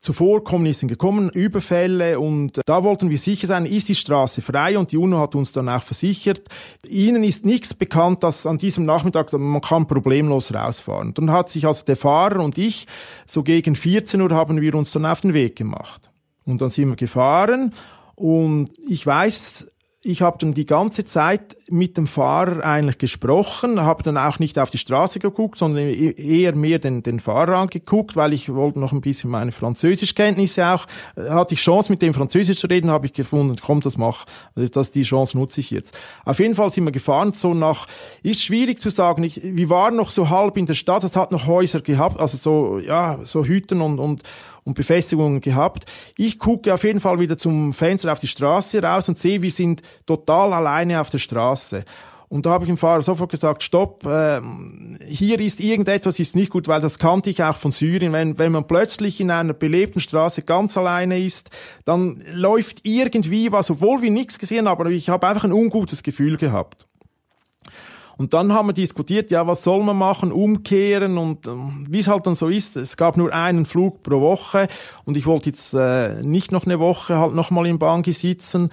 zu 0.00 0.12
Vorkommnissen 0.12 0.88
gekommen, 0.88 1.30
Überfälle 1.30 2.18
und 2.18 2.60
da 2.66 2.82
wollten 2.82 3.10
wir 3.10 3.18
sicher 3.18 3.46
sein, 3.46 3.66
ist 3.66 3.88
die 3.88 3.94
Straße 3.94 4.42
frei 4.42 4.76
und 4.76 4.90
die 4.90 4.96
UNO 4.96 5.20
hat 5.20 5.36
uns 5.36 5.52
dann 5.52 5.68
auch 5.68 5.82
versichert, 5.82 6.48
ihnen 6.84 7.22
ist 7.22 7.44
nichts 7.44 7.72
bekannt, 7.74 8.24
dass 8.24 8.44
an 8.46 8.58
diesem 8.58 8.84
Nachmittag 8.84 9.32
man 9.32 9.60
kann 9.60 9.86
problemlos 9.86 10.52
rausfahren. 10.52 11.14
Dann 11.14 11.30
hat 11.30 11.50
sich 11.50 11.66
also 11.66 11.84
der 11.84 11.96
Fahrer 11.96 12.42
und 12.42 12.58
ich, 12.58 12.86
so 13.26 13.44
gegen 13.44 13.76
14 13.76 14.20
Uhr 14.20 14.30
haben 14.30 14.60
wir 14.60 14.74
uns 14.74 14.90
dann 14.90 15.06
auf 15.06 15.20
den 15.20 15.34
Weg 15.34 15.54
gemacht. 15.54 16.10
Und 16.44 16.60
dann 16.60 16.70
sind 16.70 16.88
wir 16.88 16.96
gefahren 16.96 17.72
und 18.14 18.70
ich 18.88 19.06
weiß, 19.06 19.72
ich 20.04 20.20
habe 20.20 20.36
dann 20.40 20.52
die 20.52 20.66
ganze 20.66 21.04
Zeit 21.04 21.54
mit 21.68 21.96
dem 21.96 22.08
Fahrer 22.08 22.64
eigentlich 22.64 22.98
gesprochen, 22.98 23.80
habe 23.80 24.02
dann 24.02 24.16
auch 24.16 24.40
nicht 24.40 24.58
auf 24.58 24.68
die 24.68 24.78
Straße 24.78 25.20
geguckt, 25.20 25.58
sondern 25.58 25.86
e-, 25.86 26.10
eher 26.10 26.56
mehr 26.56 26.80
den, 26.80 27.04
den 27.04 27.20
Fahrer 27.20 27.58
angeguckt, 27.58 28.16
weil 28.16 28.32
ich 28.32 28.52
wollte 28.52 28.80
noch 28.80 28.90
ein 28.90 29.00
bisschen 29.00 29.30
meine 29.30 29.52
Französischkenntnisse 29.52 30.66
auch, 30.66 30.86
äh, 31.14 31.30
hatte 31.30 31.54
ich 31.54 31.60
Chance 31.60 31.92
mit 31.92 32.02
dem 32.02 32.14
Französisch 32.14 32.58
zu 32.58 32.66
reden, 32.66 32.90
habe 32.90 33.06
ich 33.06 33.12
gefunden, 33.12 33.56
komm, 33.64 33.80
das 33.80 33.96
mach, 33.96 34.26
das, 34.56 34.90
die 34.90 35.04
Chance 35.04 35.38
nutze 35.38 35.60
ich 35.60 35.70
jetzt. 35.70 35.96
Auf 36.24 36.40
jeden 36.40 36.56
Fall 36.56 36.72
sind 36.72 36.84
wir 36.84 36.92
gefahren, 36.92 37.32
so 37.32 37.54
nach, 37.54 37.86
ist 38.24 38.42
schwierig 38.42 38.80
zu 38.80 38.90
sagen, 38.90 39.22
ich, 39.22 39.40
wir 39.42 39.70
waren 39.70 39.94
noch 39.94 40.10
so 40.10 40.30
halb 40.30 40.56
in 40.56 40.66
der 40.66 40.74
Stadt, 40.74 41.04
es 41.04 41.14
hat 41.14 41.30
noch 41.30 41.46
Häuser 41.46 41.80
gehabt, 41.80 42.18
also 42.18 42.36
so, 42.36 42.78
ja, 42.80 43.20
so 43.24 43.44
Hütten 43.44 43.80
und, 43.80 44.00
und, 44.00 44.22
und 44.64 44.74
Befestigungen 44.74 45.40
gehabt. 45.40 45.86
Ich 46.16 46.38
gucke 46.38 46.72
auf 46.72 46.84
jeden 46.84 47.00
Fall 47.00 47.18
wieder 47.18 47.38
zum 47.38 47.72
Fenster 47.72 48.12
auf 48.12 48.20
die 48.20 48.28
Straße 48.28 48.82
raus 48.82 49.08
und 49.08 49.18
sehe, 49.18 49.42
wir 49.42 49.50
sind 49.50 49.82
total 50.06 50.52
alleine 50.52 51.00
auf 51.00 51.10
der 51.10 51.18
Straße. 51.18 51.84
Und 52.32 52.46
da 52.46 52.50
habe 52.52 52.64
ich 52.64 52.70
dem 52.70 52.78
Fahrer 52.78 53.02
sofort 53.02 53.30
gesagt, 53.30 53.62
stopp, 53.62 54.06
äh, 54.06 54.40
hier 55.06 55.38
ist 55.38 55.60
irgendetwas 55.60 56.18
ist 56.18 56.34
nicht 56.34 56.50
gut, 56.50 56.66
weil 56.66 56.80
das 56.80 56.98
kannte 56.98 57.28
ich 57.28 57.42
auch 57.42 57.56
von 57.56 57.72
Syrien. 57.72 58.14
Wenn, 58.14 58.38
wenn 58.38 58.52
man 58.52 58.66
plötzlich 58.66 59.20
in 59.20 59.30
einer 59.30 59.52
belebten 59.52 60.00
Straße 60.00 60.40
ganz 60.40 60.78
alleine 60.78 61.18
ist, 61.18 61.50
dann 61.84 62.22
läuft 62.32 62.86
irgendwie 62.86 63.52
was, 63.52 63.70
obwohl 63.70 64.00
wir 64.00 64.10
nichts 64.10 64.38
gesehen 64.38 64.66
haben, 64.66 64.80
aber 64.80 64.90
ich 64.90 65.10
habe 65.10 65.28
einfach 65.28 65.44
ein 65.44 65.52
ungutes 65.52 66.02
Gefühl 66.02 66.38
gehabt. 66.38 66.86
Und 68.22 68.34
dann 68.34 68.52
haben 68.52 68.68
wir 68.68 68.72
diskutiert, 68.72 69.32
ja, 69.32 69.48
was 69.48 69.64
soll 69.64 69.82
man 69.82 69.98
machen, 69.98 70.30
umkehren 70.30 71.18
und 71.18 71.48
äh, 71.48 71.50
wie 71.88 71.98
es 71.98 72.06
halt 72.06 72.24
dann 72.24 72.36
so 72.36 72.46
ist, 72.46 72.76
es 72.76 72.96
gab 72.96 73.16
nur 73.16 73.32
einen 73.34 73.66
Flug 73.66 74.04
pro 74.04 74.20
Woche 74.20 74.68
und 75.04 75.16
ich 75.16 75.26
wollte 75.26 75.50
jetzt 75.50 75.74
äh, 75.74 76.22
nicht 76.22 76.52
noch 76.52 76.64
eine 76.64 76.78
Woche 76.78 77.18
halt 77.18 77.34
nochmal 77.34 77.66
im 77.66 77.80
Bangi 77.80 78.12
sitzen. 78.12 78.70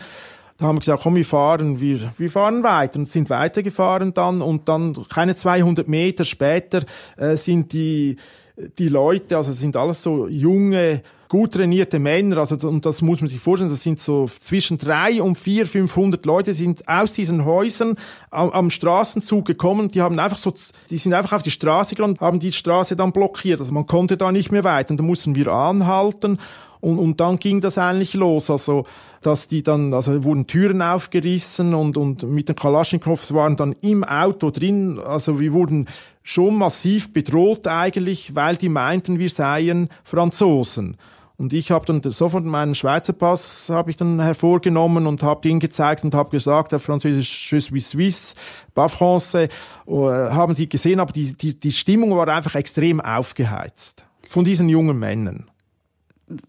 Da 0.59 0.67
haben 0.67 0.75
wir 0.75 0.81
gesagt, 0.81 1.01
komm, 1.01 1.15
wir 1.15 1.25
fahren, 1.25 1.79
wir, 1.79 2.13
wir 2.15 2.29
fahren 2.29 2.61
weiter 2.61 2.99
und 2.99 3.09
sind 3.09 3.31
weitergefahren 3.31 4.13
dann 4.13 4.43
und 4.43 4.69
dann 4.69 4.95
keine 5.11 5.35
200 5.35 5.87
Meter 5.87 6.25
später 6.25 6.83
äh, 7.17 7.35
sind 7.35 7.73
die, 7.73 8.17
die 8.77 8.87
Leute, 8.87 9.35
also 9.35 9.51
sind 9.51 9.75
alles 9.75 10.03
so 10.03 10.27
junge 10.27 11.01
gut 11.29 11.53
trainierte 11.53 11.99
Männer, 11.99 12.39
also 12.39 12.67
und 12.67 12.85
das 12.85 13.03
muss 13.03 13.21
man 13.21 13.29
sich 13.29 13.39
vorstellen, 13.39 13.69
das 13.69 13.83
sind 13.83 13.99
so 13.99 14.27
zwischen 14.27 14.79
drei 14.79 15.21
und 15.21 15.37
vier, 15.37 15.67
500 15.67 16.25
Leute 16.25 16.55
sind 16.55 16.89
aus 16.89 17.13
diesen 17.13 17.45
Häusern 17.45 17.97
am, 18.31 18.49
am 18.49 18.69
Straßenzug 18.71 19.45
gekommen, 19.45 19.91
die 19.91 20.01
haben 20.01 20.17
einfach 20.19 20.39
so, 20.39 20.53
die 20.89 20.97
sind 20.97 21.13
einfach 21.13 21.33
auf 21.33 21.43
die 21.43 21.51
Straße 21.51 21.93
gegangen, 21.93 22.17
haben 22.19 22.39
die 22.39 22.51
Straße 22.51 22.95
dann 22.95 23.11
blockiert, 23.11 23.59
also 23.59 23.71
man 23.71 23.85
konnte 23.85 24.17
da 24.17 24.31
nicht 24.31 24.51
mehr 24.51 24.63
weiter, 24.63 24.95
da 24.95 25.03
mussten 25.03 25.35
wir 25.35 25.47
anhalten. 25.47 26.39
Und, 26.81 26.97
und 26.97 27.19
dann 27.19 27.39
ging 27.39 27.59
das 27.59 27.77
eigentlich 27.77 28.13
los, 28.13 28.49
also 28.49 28.85
dass 29.21 29.49
die 29.49 29.63
dann, 29.63 29.93
also 29.93 30.23
wurden 30.23 30.47
Türen 30.47 30.81
aufgerissen 30.81 31.73
und, 31.73 31.97
und 31.97 32.23
mit 32.23 32.47
den 32.47 32.55
Kalaschnikows 32.55 33.33
waren 33.33 33.57
dann 33.57 33.73
im 33.81 34.05
Auto 34.05 34.49
drin, 34.49 34.97
also 34.97 35.41
wir 35.41 35.51
wurden 35.51 35.89
schon 36.23 36.55
massiv 36.55 37.11
bedroht 37.11 37.67
eigentlich, 37.67 38.33
weil 38.33 38.55
die 38.55 38.69
meinten, 38.69 39.19
wir 39.19 39.29
seien 39.29 39.89
Franzosen. 40.05 40.95
Und 41.39 41.53
ich 41.53 41.71
habe 41.71 41.85
dann 41.85 42.01
sofort 42.11 42.43
meinen 42.43 42.75
Schweizer 42.75 43.13
Pass 43.13 43.69
habe 43.69 43.91
ich 43.91 43.95
dann 43.95 44.19
hervorgenommen 44.19 45.07
und 45.07 45.23
habe 45.23 45.47
ihn 45.47 45.61
gezeigt 45.61 46.03
und 46.03 46.13
habe 46.13 46.31
gesagt, 46.31 46.73
der 46.73 46.79
Französisch 46.79 47.49
Je 47.53 47.61
suis 47.61 47.89
Suisse, 47.91 48.35
pas 48.75 48.93
français, 48.93 49.49
äh, 49.87 49.91
haben 49.91 50.53
die 50.53 50.67
gesehen, 50.67 50.99
aber 50.99 51.13
die, 51.13 51.31
die, 51.31 51.57
die 51.57 51.71
Stimmung 51.71 52.13
war 52.17 52.27
einfach 52.27 52.55
extrem 52.55 52.99
aufgeheizt 52.99 54.03
von 54.27 54.43
diesen 54.43 54.67
jungen 54.67 54.99
Männern. 54.99 55.49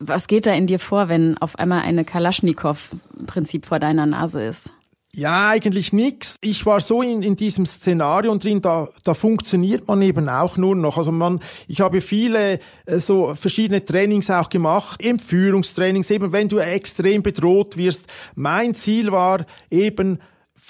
Was 0.00 0.26
geht 0.26 0.46
da 0.46 0.54
in 0.54 0.66
dir 0.66 0.80
vor, 0.80 1.08
wenn 1.08 1.38
auf 1.38 1.56
einmal 1.56 1.82
eine 1.82 2.04
Kalaschnikow-Prinzip 2.04 3.66
vor 3.66 3.78
deiner 3.78 4.06
Nase 4.06 4.42
ist? 4.42 4.72
Ja, 5.12 5.48
eigentlich 5.48 5.92
nix. 5.92 6.36
Ich 6.40 6.64
war 6.66 6.80
so 6.80 7.02
in, 7.02 7.22
in 7.22 7.34
diesem 7.34 7.66
Szenario 7.66 8.32
drin, 8.36 8.62
da, 8.62 8.88
da 9.02 9.12
funktioniert 9.12 9.88
man 9.88 10.00
eben 10.02 10.28
auch 10.28 10.56
nur 10.56 10.76
noch. 10.76 10.98
Also 10.98 11.10
man, 11.10 11.40
ich 11.66 11.80
habe 11.80 12.00
viele 12.00 12.60
äh, 12.86 12.98
so 12.98 13.34
verschiedene 13.34 13.84
Trainings 13.84 14.30
auch 14.30 14.48
gemacht, 14.48 15.02
Entführungstrainings, 15.02 16.10
eben 16.12 16.30
wenn 16.30 16.48
du 16.48 16.58
extrem 16.58 17.24
bedroht 17.24 17.76
wirst. 17.76 18.06
Mein 18.36 18.76
Ziel 18.76 19.10
war 19.10 19.46
eben 19.68 20.20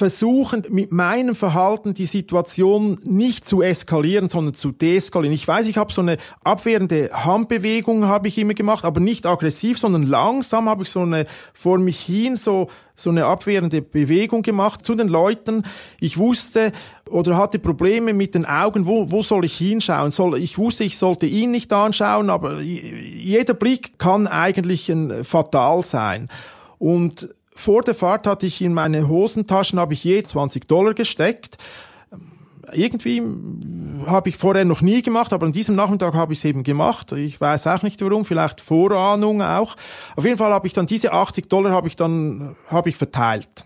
versuchen, 0.01 0.65
mit 0.71 0.93
meinem 0.93 1.35
Verhalten 1.35 1.93
die 1.93 2.07
Situation 2.07 2.99
nicht 3.05 3.47
zu 3.47 3.61
eskalieren, 3.61 4.31
sondern 4.31 4.55
zu 4.55 4.73
deeskalieren. 4.73 5.35
Ich 5.35 5.47
weiß, 5.47 5.67
ich 5.67 5.77
habe 5.77 5.93
so 5.93 6.01
eine 6.01 6.17
abwehrende 6.43 7.11
Handbewegung 7.13 8.07
habe 8.07 8.29
ich 8.29 8.39
immer 8.39 8.55
gemacht, 8.55 8.87
aber 8.87 8.99
nicht 8.99 9.27
aggressiv, 9.27 9.79
sondern 9.79 10.05
langsam 10.05 10.71
habe 10.71 10.85
ich 10.85 10.89
so 10.89 11.01
eine 11.01 11.27
vor 11.53 11.77
mich 11.77 12.01
hin 12.01 12.37
so 12.37 12.69
so 12.95 13.11
eine 13.11 13.27
abwehrende 13.27 13.83
Bewegung 13.83 14.43
gemacht 14.43 14.87
zu 14.87 14.95
den 14.95 15.09
Leuten. 15.09 15.65
Ich 16.01 16.17
wusste 16.17 16.73
oder 17.09 17.37
hatte 17.37 17.59
Probleme 17.59 18.15
mit 18.15 18.35
den 18.35 18.47
Augen, 18.47 18.87
wo, 18.87 19.11
wo 19.11 19.23
soll 19.23 19.45
ich 19.45 19.57
hinschauen? 19.57 20.13
Soll, 20.13 20.39
ich 20.39 20.57
wusste, 20.57 20.85
ich 20.85 20.97
sollte 20.97 21.27
ihn 21.27 21.51
nicht 21.51 21.73
anschauen, 21.73 22.31
aber 22.31 22.61
jeder 22.61 23.55
Blick 23.55 23.99
kann 23.99 24.27
eigentlich 24.27 24.89
ein, 24.89 25.25
fatal 25.25 25.85
sein. 25.85 26.29
Und 26.79 27.29
vor 27.61 27.83
der 27.83 27.94
Fahrt 27.94 28.27
hatte 28.27 28.46
ich 28.46 28.61
in 28.62 28.75
meine 28.75 29.09
Hosentaschen 29.09 29.79
habe 29.79 29.92
ich 29.92 30.03
je 30.05 30.23
20 30.23 30.66
Dollar 30.66 30.94
gesteckt 30.94 31.59
irgendwie 32.73 33.23
habe 34.07 34.29
ich 34.29 34.37
vorher 34.37 34.64
noch 34.64 34.81
nie 34.81 35.03
gemacht, 35.03 35.33
aber 35.33 35.46
an 35.46 35.53
diesem 35.53 35.75
Nachmittag 35.75 36.14
habe 36.14 36.33
ich 36.33 36.38
es 36.38 36.44
eben 36.44 36.62
gemacht. 36.62 37.12
Ich 37.12 37.40
weiß 37.40 37.66
auch 37.66 37.83
nicht 37.83 38.01
warum, 38.01 38.25
vielleicht 38.25 38.61
Vorahnung 38.61 39.42
auch. 39.42 39.77
Auf 40.16 40.25
jeden 40.25 40.38
Fall 40.38 40.53
habe 40.53 40.66
ich 40.66 40.73
dann 40.73 40.87
diese 40.87 41.12
80 41.12 41.49
Dollar 41.49 41.73
habe 41.73 41.88
ich 41.88 41.96
dann 41.96 42.57
habe 42.68 42.88
ich 42.88 42.96
verteilt 42.96 43.64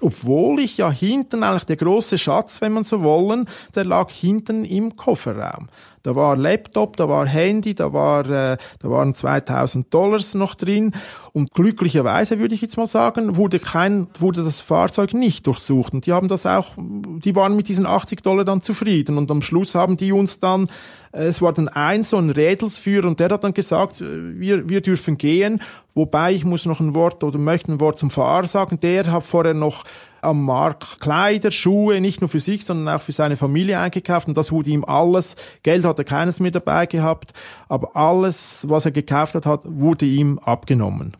obwohl 0.00 0.60
ich 0.60 0.76
ja 0.76 0.90
hinten 0.90 1.42
eigentlich 1.42 1.64
der 1.64 1.76
große 1.76 2.18
Schatz, 2.18 2.60
wenn 2.60 2.72
man 2.72 2.84
so 2.84 3.02
wollen, 3.02 3.48
der 3.74 3.84
lag 3.84 4.10
hinten 4.10 4.66
im 4.66 4.96
Kofferraum. 4.96 5.68
Da 6.04 6.14
war 6.14 6.36
Laptop, 6.36 6.98
da 6.98 7.08
war 7.08 7.26
Handy, 7.26 7.74
da 7.74 7.94
war, 7.94 8.28
äh, 8.28 8.58
da 8.78 8.90
waren 8.90 9.14
2000 9.14 9.92
Dollars 9.92 10.34
noch 10.34 10.54
drin. 10.54 10.92
Und 11.32 11.52
glücklicherweise 11.54 12.38
würde 12.38 12.54
ich 12.54 12.60
jetzt 12.60 12.76
mal 12.76 12.86
sagen, 12.86 13.36
wurde 13.36 13.58
kein, 13.58 14.06
wurde 14.18 14.44
das 14.44 14.60
Fahrzeug 14.60 15.14
nicht 15.14 15.46
durchsucht. 15.46 15.94
Und 15.94 16.04
die 16.04 16.12
haben 16.12 16.28
das 16.28 16.44
auch, 16.44 16.74
die 16.76 17.34
waren 17.34 17.56
mit 17.56 17.68
diesen 17.68 17.86
80 17.86 18.22
Dollar 18.22 18.44
dann 18.44 18.60
zufrieden. 18.60 19.16
Und 19.16 19.30
am 19.30 19.40
Schluss 19.40 19.74
haben 19.74 19.96
die 19.96 20.12
uns 20.12 20.40
dann, 20.40 20.68
äh, 21.12 21.24
es 21.24 21.40
war 21.40 21.54
dann 21.54 21.68
ein 21.68 22.04
so 22.04 22.18
ein 22.18 22.28
Rädelsführer 22.28 23.08
und 23.08 23.18
der 23.18 23.30
hat 23.30 23.42
dann 23.42 23.54
gesagt, 23.54 24.02
äh, 24.02 24.38
wir, 24.38 24.68
wir 24.68 24.82
dürfen 24.82 25.16
gehen. 25.16 25.62
Wobei 25.94 26.32
ich 26.32 26.44
muss 26.44 26.66
noch 26.66 26.80
ein 26.80 26.94
Wort 26.94 27.24
oder 27.24 27.38
möchte 27.38 27.72
ein 27.72 27.80
Wort 27.80 27.98
zum 27.98 28.10
Fahrer 28.10 28.46
sagen. 28.46 28.78
Der 28.78 29.10
hat 29.10 29.24
vorher 29.24 29.54
noch 29.54 29.84
am 30.24 30.44
Markt 30.44 31.00
Kleider, 31.00 31.50
Schuhe, 31.50 32.00
nicht 32.00 32.20
nur 32.20 32.28
für 32.28 32.40
sich, 32.40 32.64
sondern 32.64 32.96
auch 32.96 33.00
für 33.00 33.12
seine 33.12 33.36
Familie 33.36 33.78
eingekauft 33.78 34.28
und 34.28 34.36
das 34.36 34.50
wurde 34.50 34.70
ihm 34.70 34.84
alles, 34.84 35.36
Geld 35.62 35.84
hat 35.84 35.98
er 35.98 36.04
keines 36.04 36.40
mehr 36.40 36.50
dabei 36.50 36.86
gehabt, 36.86 37.32
aber 37.68 37.96
alles, 37.96 38.66
was 38.68 38.84
er 38.84 38.90
gekauft 38.90 39.34
hat, 39.34 39.60
wurde 39.64 40.06
ihm 40.06 40.38
abgenommen. 40.38 41.16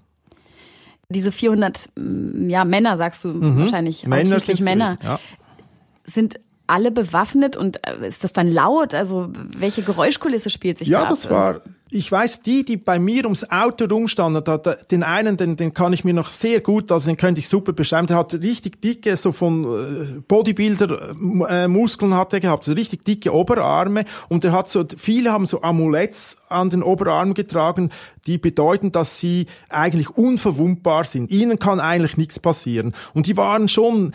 Diese 1.08 1.32
400 1.32 1.90
mm, 1.96 2.48
ja, 2.48 2.64
Männer, 2.64 2.96
sagst 2.96 3.24
du 3.24 3.28
mhm. 3.28 3.60
wahrscheinlich, 3.60 4.06
Männer 4.06 4.36
ausschließlich 4.36 4.60
Männer, 4.60 4.98
ja. 5.02 5.20
sind 6.04 6.40
alle 6.66 6.90
bewaffnet 6.90 7.56
und 7.56 7.80
äh, 7.86 8.06
ist 8.06 8.24
das 8.24 8.32
dann 8.32 8.50
laut? 8.50 8.94
Also 8.94 9.28
welche 9.56 9.82
Geräuschkulisse 9.82 10.50
spielt 10.50 10.78
sich 10.78 10.88
ja, 10.88 11.00
da 11.00 11.04
ab? 11.04 11.10
Ja, 11.10 11.14
das 11.14 11.30
war, 11.30 11.60
ich 11.90 12.10
weiß, 12.10 12.42
die, 12.42 12.64
die 12.64 12.76
bei 12.76 12.98
mir 12.98 13.24
ums 13.24 13.50
Auto 13.50 13.84
rumstanden, 13.84 14.42
da, 14.42 14.56
den 14.58 15.02
einen, 15.02 15.36
den, 15.36 15.56
den 15.56 15.74
kann 15.74 15.92
ich 15.92 16.04
mir 16.04 16.14
noch 16.14 16.28
sehr 16.28 16.60
gut, 16.60 16.90
also 16.90 17.06
den 17.06 17.16
könnte 17.16 17.40
ich 17.40 17.48
super 17.48 17.72
beschreiben, 17.72 18.06
der 18.06 18.16
hat 18.16 18.34
richtig 18.34 18.80
dicke, 18.80 19.16
so 19.16 19.32
von 19.32 19.64
äh, 19.64 20.20
Bodybuilder 20.26 21.14
äh, 21.48 21.68
Muskeln 21.68 22.14
hat 22.14 22.32
er 22.32 22.40
gehabt, 22.40 22.64
also 22.64 22.72
richtig 22.72 23.04
dicke 23.04 23.32
Oberarme 23.32 24.04
und 24.28 24.44
der 24.44 24.52
hat 24.52 24.70
so, 24.70 24.84
viele 24.96 25.32
haben 25.32 25.46
so 25.46 25.62
Amuletts 25.62 26.38
an 26.48 26.70
den 26.70 26.82
Oberarmen 26.82 27.34
getragen, 27.34 27.90
die 28.26 28.38
bedeuten, 28.38 28.90
dass 28.90 29.20
sie 29.20 29.46
eigentlich 29.68 30.10
unverwundbar 30.10 31.04
sind. 31.04 31.30
Ihnen 31.30 31.58
kann 31.58 31.78
eigentlich 31.78 32.16
nichts 32.16 32.38
passieren. 32.38 32.94
Und 33.12 33.26
die 33.26 33.36
waren 33.36 33.68
schon, 33.68 34.14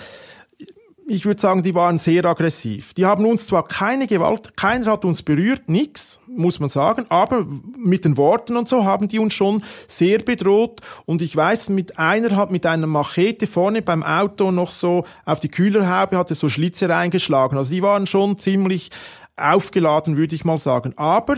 ich 1.09 1.25
würde 1.25 1.41
sagen, 1.41 1.63
die 1.63 1.73
waren 1.73 1.97
sehr 1.97 2.23
aggressiv. 2.25 2.93
Die 2.93 3.05
haben 3.05 3.25
uns 3.25 3.47
zwar 3.47 3.67
keine 3.67 4.05
Gewalt, 4.05 4.55
keiner 4.55 4.91
hat 4.91 5.05
uns 5.05 5.23
berührt, 5.23 5.67
nix, 5.67 6.19
muss 6.27 6.59
man 6.59 6.69
sagen, 6.69 7.05
aber 7.09 7.45
mit 7.75 8.05
den 8.05 8.15
Worten 8.15 8.55
und 8.55 8.69
so 8.69 8.85
haben 8.85 9.07
die 9.07 9.17
uns 9.17 9.33
schon 9.33 9.63
sehr 9.87 10.19
bedroht. 10.19 10.81
Und 11.05 11.21
ich 11.21 11.35
weiß, 11.35 11.69
mit 11.69 11.97
einer 11.97 12.35
hat 12.35 12.51
mit 12.51 12.65
einer 12.65 12.87
Machete 12.87 13.47
vorne 13.47 13.81
beim 13.81 14.03
Auto 14.03 14.51
noch 14.51 14.71
so 14.71 15.05
auf 15.25 15.39
die 15.39 15.49
Kühlerhaube 15.49 16.17
hatte 16.17 16.35
so 16.35 16.47
Schlitze 16.47 16.87
reingeschlagen. 16.87 17.57
Also 17.57 17.73
die 17.73 17.81
waren 17.81 18.05
schon 18.05 18.37
ziemlich 18.37 18.91
aufgeladen, 19.35 20.15
würde 20.17 20.35
ich 20.35 20.45
mal 20.45 20.59
sagen. 20.59 20.93
Aber 20.97 21.37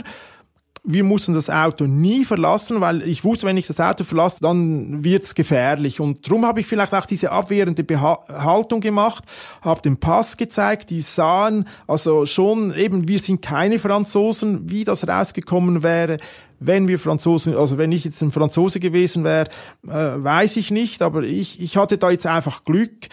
wir 0.84 1.04
mussten 1.04 1.34
das 1.34 1.50
Auto 1.50 1.86
nie 1.86 2.26
verlassen, 2.26 2.82
weil 2.82 3.04
ich 3.04 3.24
wusste, 3.24 3.46
wenn 3.46 3.58
ich 3.58 3.68
das 3.68 3.80
Auto 3.80 4.04
verlasse, 4.04 4.38
dann 4.42 5.04
wird's 5.04 5.36
gefährlich. 5.36 6.00
Und 6.00 6.28
darum 6.28 6.46
habe 6.46 6.60
ich 6.60 6.68
vielleicht 6.68 6.94
auch 6.94 7.06
diese 7.06 7.32
abwehrende 7.32 7.86
Haltung 8.02 8.82
gemacht, 8.82 9.24
habe 9.62 9.82
den 9.82 9.98
Pass 9.98 10.38
gezeigt, 10.38 10.90
die 10.90 11.02
sahen 11.02 11.68
also 11.88 12.26
schon 12.26 12.74
eben, 12.74 13.08
wir 13.08 13.20
sind 13.20 13.44
keine 13.44 13.78
Franzosen, 13.78 14.72
wie 14.72 14.84
das 14.84 15.08
rausgekommen 15.08 15.84
wäre. 15.84 16.18
Wenn 16.60 16.88
wir 16.88 16.98
Franzosen, 16.98 17.56
also 17.56 17.78
wenn 17.78 17.92
ich 17.92 18.06
jetzt 18.06 18.22
ein 18.22 18.32
Franzose 18.32 18.80
gewesen 18.80 19.24
wäre, 19.24 19.50
äh, 19.88 19.90
weiß 19.92 20.58
ich 20.58 20.72
nicht, 20.72 21.04
aber 21.04 21.22
ich, 21.24 21.62
ich 21.62 21.78
hatte 21.78 22.00
da 22.00 22.10
jetzt 22.10 22.26
einfach 22.26 22.64
Glück 22.64 23.10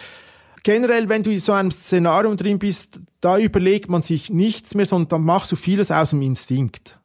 generell, 0.63 1.07
wenn 1.09 1.23
du 1.23 1.31
in 1.31 1.39
so 1.39 1.51
einem 1.51 1.71
Szenario 1.71 2.33
drin 2.35 2.59
bist, 2.59 2.99
da 3.21 3.37
überlegt 3.37 3.89
man 3.89 4.01
sich 4.01 4.29
nichts 4.29 4.75
mehr, 4.75 4.85
sondern 4.85 5.09
dann 5.09 5.23
machst 5.23 5.51
du 5.51 5.55
vieles 5.55 5.91
aus 5.91 6.11
dem 6.11 6.21
Instinkt. 6.21 6.98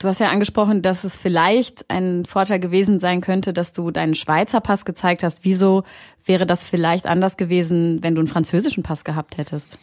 Du 0.00 0.08
hast 0.08 0.18
ja 0.18 0.28
angesprochen, 0.28 0.80
dass 0.80 1.04
es 1.04 1.14
vielleicht 1.14 1.84
ein 1.90 2.24
Vorteil 2.24 2.58
gewesen 2.58 3.00
sein 3.00 3.20
könnte, 3.20 3.52
dass 3.52 3.72
du 3.72 3.90
deinen 3.90 4.14
Schweizer 4.14 4.62
Pass 4.62 4.86
gezeigt 4.86 5.22
hast. 5.22 5.44
Wieso 5.44 5.84
wäre 6.24 6.46
das 6.46 6.64
vielleicht 6.64 7.06
anders 7.06 7.36
gewesen, 7.36 7.98
wenn 8.00 8.14
du 8.14 8.20
einen 8.20 8.28
französischen 8.28 8.82
Pass 8.82 9.04
gehabt 9.04 9.36
hättest? 9.36 9.78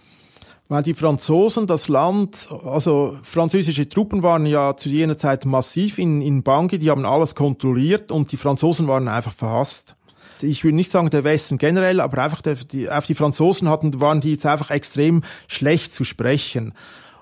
Weil 0.70 0.82
die 0.82 0.96
Franzosen, 0.96 1.68
das 1.68 1.88
Land, 1.88 2.50
also 2.66 3.16
französische 3.22 3.88
Truppen 3.88 4.24
waren 4.24 4.48
ja 4.48 4.76
zu 4.76 4.90
jener 4.90 5.18
Zeit 5.18 5.46
massiv 5.46 6.00
in, 6.00 6.22
in 6.22 6.42
Bangui, 6.42 6.80
die 6.80 6.90
haben 6.90 7.06
alles 7.06 7.36
kontrolliert 7.36 8.12
und 8.12 8.32
die 8.32 8.38
Franzosen 8.38 8.88
waren 8.88 9.08
einfach 9.08 9.34
verhasst. 9.34 9.96
Ich 10.42 10.64
würde 10.64 10.76
nicht 10.76 10.92
sagen 10.92 11.12
der 11.12 11.26
Westen 11.26 11.60
generell, 11.60 12.00
aber 12.00 12.24
einfach 12.24 12.42
der, 12.42 12.56
die, 12.56 12.90
auf 12.90 13.06
die 13.06 13.16
Franzosen 13.16 13.70
hatten, 13.70 14.02
waren 14.02 14.20
die 14.20 14.32
jetzt 14.32 14.48
einfach 14.48 14.72
extrem 14.72 15.22
schlecht 15.48 15.92
zu 15.92 16.04
sprechen. 16.04 16.74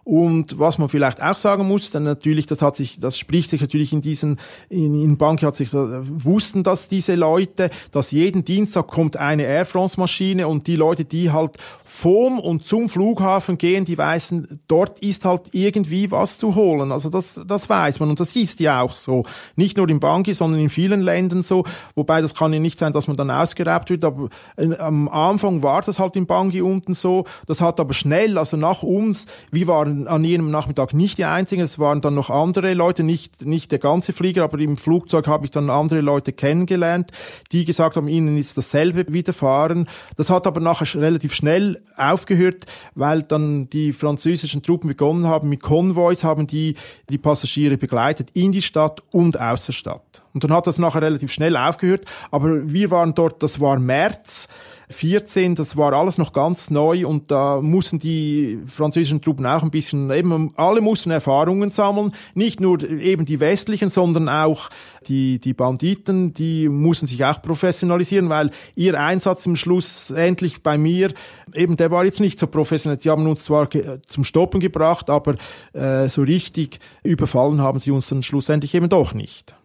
Und 0.05 0.59
was 0.59 0.77
man 0.77 0.87
vielleicht 0.87 1.19
auch 1.19 1.35
sagen 1.35 1.67
muss, 1.67 1.89
dann 1.89 2.03
natürlich, 2.03 2.45
das 2.45 2.61
hat 2.61 2.75
sich, 2.75 2.99
das 2.99 3.17
spricht 3.17 3.49
sich 3.49 3.59
natürlich 3.59 3.91
in 3.91 4.01
diesen, 4.01 4.37
in, 4.69 4.93
in 4.93 5.17
Bank 5.17 5.41
hat 5.41 5.55
sich, 5.55 5.73
wussten 5.73 6.61
das 6.61 6.87
diese 6.87 7.15
Leute, 7.15 7.71
dass 7.91 8.11
jeden 8.11 8.45
Dienstag 8.45 8.85
kommt 8.85 9.17
eine 9.17 9.45
Air 9.45 9.65
France 9.65 9.99
Maschine 9.99 10.47
und 10.47 10.67
die 10.67 10.75
Leute, 10.75 11.05
die 11.05 11.31
halt 11.31 11.57
vom 11.83 12.39
und 12.39 12.67
zum 12.67 12.87
Flughafen 12.87 13.57
gehen, 13.57 13.83
die 13.83 13.97
weißen, 13.97 14.59
dort 14.67 14.99
ist 14.99 15.25
halt 15.25 15.41
irgendwie 15.53 16.11
was 16.11 16.37
zu 16.37 16.53
holen. 16.53 16.91
Also 16.91 17.09
das, 17.09 17.39
das 17.43 17.67
weiß 17.67 17.99
man 17.99 18.11
und 18.11 18.19
das 18.19 18.35
ist 18.35 18.59
ja 18.59 18.81
auch 18.81 18.95
so. 18.95 19.23
Nicht 19.55 19.75
nur 19.75 19.89
in 19.89 19.99
Bangui, 19.99 20.35
sondern 20.35 20.59
in 20.59 20.69
vielen 20.69 21.01
Ländern 21.01 21.41
so. 21.41 21.63
Wobei 21.95 22.21
das 22.21 22.35
kann 22.35 22.53
ja 22.53 22.59
nicht 22.59 22.77
sein, 22.77 22.93
dass 22.93 23.07
man 23.07 23.17
dann 23.17 23.31
ausgeraubt 23.31 23.89
wird, 23.89 24.05
aber 24.05 24.29
äh, 24.55 24.71
am 24.77 25.09
Anfang 25.09 25.63
war 25.63 25.81
das 25.81 25.97
halt 25.97 26.15
in 26.15 26.27
Bangui 26.27 26.61
unten 26.61 26.93
so. 26.93 27.25
Das 27.47 27.59
hat 27.59 27.79
aber 27.79 27.95
schnell, 27.95 28.37
also 28.37 28.55
nach 28.55 28.83
uns, 28.83 29.25
wie 29.51 29.65
waren 29.65 29.94
an 30.07 30.23
jenem 30.23 30.51
Nachmittag 30.51 30.93
nicht 30.93 31.17
die 31.17 31.25
einzigen, 31.25 31.63
es 31.63 31.79
waren 31.79 32.01
dann 32.01 32.15
noch 32.15 32.29
andere 32.29 32.73
Leute, 32.73 33.03
nicht, 33.03 33.45
nicht 33.45 33.71
der 33.71 33.79
ganze 33.79 34.13
Flieger, 34.13 34.43
aber 34.43 34.59
im 34.59 34.77
Flugzeug 34.77 35.27
habe 35.27 35.45
ich 35.45 35.51
dann 35.51 35.69
andere 35.69 36.01
Leute 36.01 36.33
kennengelernt, 36.33 37.11
die 37.51 37.65
gesagt 37.65 37.95
haben, 37.95 38.07
ihnen 38.07 38.37
ist 38.37 38.57
dasselbe 38.57 39.05
widerfahren. 39.11 39.87
Das 40.17 40.29
hat 40.29 40.47
aber 40.47 40.59
nachher 40.59 41.01
relativ 41.01 41.33
schnell 41.33 41.81
aufgehört, 41.97 42.65
weil 42.93 43.23
dann 43.23 43.69
die 43.69 43.93
französischen 43.93 44.63
Truppen 44.63 44.89
begonnen 44.89 45.27
haben, 45.27 45.49
mit 45.49 45.61
Konvois 45.61 46.23
haben 46.23 46.47
die 46.47 46.75
die 47.09 47.17
Passagiere 47.17 47.77
begleitet 47.77 48.29
in 48.33 48.51
die 48.51 48.61
Stadt 48.61 49.01
und 49.11 49.39
außer 49.39 49.73
Stadt. 49.73 50.23
Und 50.33 50.43
dann 50.43 50.53
hat 50.53 50.67
das 50.67 50.77
nachher 50.77 51.01
relativ 51.01 51.31
schnell 51.31 51.55
aufgehört, 51.55 52.05
aber 52.31 52.71
wir 52.71 52.91
waren 52.91 53.15
dort, 53.15 53.41
das 53.41 53.59
war 53.59 53.79
März, 53.79 54.47
14, 54.89 55.55
das 55.55 55.77
war 55.77 55.93
alles 55.93 56.17
noch 56.17 56.33
ganz 56.33 56.69
neu 56.69 57.07
und 57.07 57.31
da 57.31 57.61
mussten 57.61 57.99
die 57.99 58.59
französischen 58.67 59.21
Truppen 59.21 59.45
auch 59.45 59.63
ein 59.63 59.71
bisschen, 59.71 60.11
eben 60.11 60.53
alle 60.55 60.81
mussten 60.81 61.11
Erfahrungen 61.11 61.71
sammeln, 61.71 62.13
nicht 62.33 62.59
nur 62.59 62.81
eben 62.83 63.25
die 63.25 63.39
westlichen, 63.39 63.89
sondern 63.89 64.29
auch 64.29 64.69
die, 65.07 65.39
die 65.39 65.53
Banditen, 65.53 66.33
die 66.33 66.69
mussten 66.69 67.07
sich 67.07 67.23
auch 67.25 67.41
professionalisieren, 67.41 68.29
weil 68.29 68.51
ihr 68.75 68.99
Einsatz 68.99 69.45
im 69.45 69.55
Schluss 69.55 70.11
endlich 70.11 70.63
bei 70.63 70.77
mir, 70.77 71.13
eben 71.53 71.77
der 71.77 71.91
war 71.91 72.05
jetzt 72.05 72.19
nicht 72.19 72.39
so 72.39 72.47
professionell, 72.47 72.99
sie 72.99 73.09
haben 73.09 73.27
uns 73.27 73.45
zwar 73.45 73.69
zum 74.07 74.23
Stoppen 74.23 74.59
gebracht, 74.59 75.09
aber 75.09 75.35
äh, 75.73 76.07
so 76.09 76.21
richtig 76.21 76.79
überfallen 77.03 77.61
haben 77.61 77.79
sie 77.79 77.91
uns 77.91 78.07
dann 78.09 78.23
schlussendlich 78.23 78.73
eben 78.75 78.89
doch 78.89 79.13
nicht. 79.13 79.55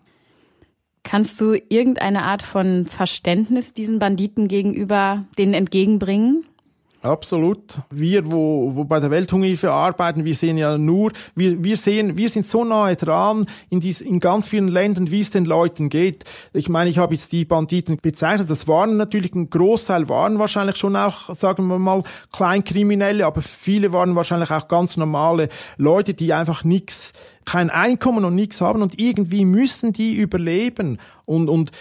Kannst 1.02 1.40
du 1.40 1.54
irgendeine 1.68 2.24
Art 2.24 2.42
von 2.42 2.86
Verständnis 2.86 3.72
diesen 3.72 3.98
Banditen 3.98 4.48
gegenüber 4.48 5.24
denen 5.38 5.54
entgegenbringen? 5.54 6.44
Absolut. 7.02 7.78
Wir, 7.88 8.30
wo, 8.30 8.76
wo 8.76 8.84
bei 8.84 9.00
der 9.00 9.10
Welthungerhilfe 9.10 9.70
arbeiten, 9.72 10.26
wir 10.26 10.34
sehen 10.34 10.58
ja 10.58 10.76
nur, 10.76 11.12
wir, 11.34 11.64
wir 11.64 11.78
sehen, 11.78 12.18
wir 12.18 12.28
sind 12.28 12.46
so 12.46 12.62
nahe 12.62 12.94
dran 12.94 13.46
in, 13.70 13.80
dies, 13.80 14.02
in 14.02 14.20
ganz 14.20 14.48
vielen 14.48 14.68
Ländern, 14.68 15.10
wie 15.10 15.20
es 15.20 15.30
den 15.30 15.46
Leuten 15.46 15.88
geht. 15.88 16.24
Ich 16.52 16.68
meine, 16.68 16.90
ich 16.90 16.98
habe 16.98 17.14
jetzt 17.14 17.32
die 17.32 17.46
Banditen 17.46 17.96
bezeichnet. 18.02 18.50
Das 18.50 18.68
waren 18.68 18.98
natürlich, 18.98 19.34
ein 19.34 19.48
Großteil 19.48 20.10
waren 20.10 20.38
wahrscheinlich 20.38 20.76
schon 20.76 20.94
auch, 20.94 21.34
sagen 21.34 21.68
wir 21.68 21.78
mal, 21.78 22.02
Kleinkriminelle, 22.32 23.24
aber 23.24 23.40
viele 23.40 23.94
waren 23.94 24.14
wahrscheinlich 24.14 24.50
auch 24.50 24.68
ganz 24.68 24.98
normale 24.98 25.48
Leute, 25.78 26.12
die 26.12 26.34
einfach 26.34 26.64
nichts 26.64 27.14
kein 27.50 27.68
Einkommen 27.68 28.24
und 28.24 28.36
nichts 28.36 28.60
haben 28.60 28.80
und 28.80 29.00
irgendwie 29.00 29.44
müssen 29.44 29.92
die 29.92 30.14
überleben. 30.14 30.98
Und, 31.24 31.48
und 31.48 31.72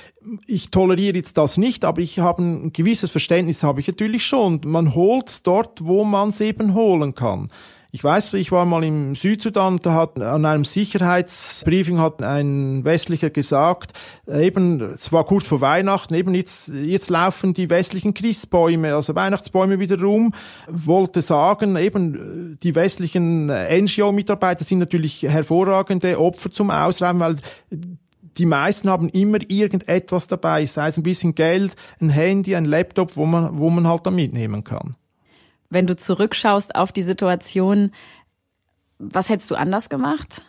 ich 0.48 0.72
toleriere 0.72 1.18
jetzt 1.18 1.38
das 1.38 1.58
nicht, 1.58 1.86
aber 1.86 2.02
ich 2.02 2.18
habe 2.18 2.42
ein 2.42 2.74
gewisses 2.74 3.12
Verständnis, 3.12 3.62
habe 3.62 3.80
ich 3.80 3.88
natürlich 3.88 4.26
schon. 4.26 4.62
Man 4.66 4.96
holt 4.96 5.46
dort, 5.46 5.86
wo 5.86 6.04
man 6.04 6.30
es 6.30 6.42
eben 6.42 6.74
holen 6.74 7.14
kann. 7.14 7.52
Ich 7.92 8.04
weiß, 8.04 8.36
ich 8.36 8.52
war 8.52 8.66
mal 8.66 8.84
im 8.84 9.16
Südsudan, 9.16 9.80
da 9.82 9.96
hat 9.96 10.22
an 10.22 10.46
einem 10.46 10.64
Sicherheitsbriefing 10.64 11.98
hat 11.98 12.22
ein 12.22 12.86
Westlicher 12.86 13.32
gesagt, 13.32 13.94
eben, 14.28 14.80
es 14.80 15.12
war 15.12 15.26
kurz 15.26 15.48
vor 15.48 15.60
Weihnachten, 15.62 16.14
eben 16.14 16.36
jetzt, 16.36 16.68
jetzt 16.68 17.10
laufen 17.10 17.56
die 17.56 17.72
westlichen 17.72 18.14
Christbäume, 18.14 18.94
also 18.94 19.16
Weihnachtsbäume 19.16 19.80
wieder 19.80 20.00
rum, 20.00 20.36
wollte 20.68 21.24
sagen, 21.24 21.78
eben, 21.78 22.60
die 22.62 22.76
westlichen 22.76 23.48
NGO-Mitarbeiter 23.48 24.64
sind 24.64 24.78
natürlich 24.78 25.24
hervorragende 25.24 26.20
Opfer 26.20 26.52
zum 26.52 26.70
Ausräumen, 26.70 27.22
weil 27.22 27.36
die 28.38 28.46
meisten 28.46 28.88
haben 28.88 29.10
immer 29.10 29.40
irgendetwas 29.50 30.28
dabei, 30.28 30.64
sei 30.68 30.90
es 30.90 30.98
ein 30.98 31.04
bisschen 31.04 31.34
Geld, 31.34 31.76
ein 32.00 32.12
Handy, 32.12 32.56
ein 32.56 32.66
Laptop, 32.66 33.18
wo 33.18 33.26
man, 33.26 33.58
wo 33.58 33.72
man 33.72 33.88
halt 33.88 34.06
da 34.06 34.12
mitnehmen 34.12 34.64
kann 34.64 34.96
wenn 35.70 35.88
du 35.88 35.96
zurückschaust 35.96 36.76
auf 36.76 36.92
die 36.92 37.04
Situation, 37.04 37.92
was 38.98 39.30
hättest 39.30 39.50
du 39.52 39.56
anders 39.56 39.90
gemacht? 39.90 40.42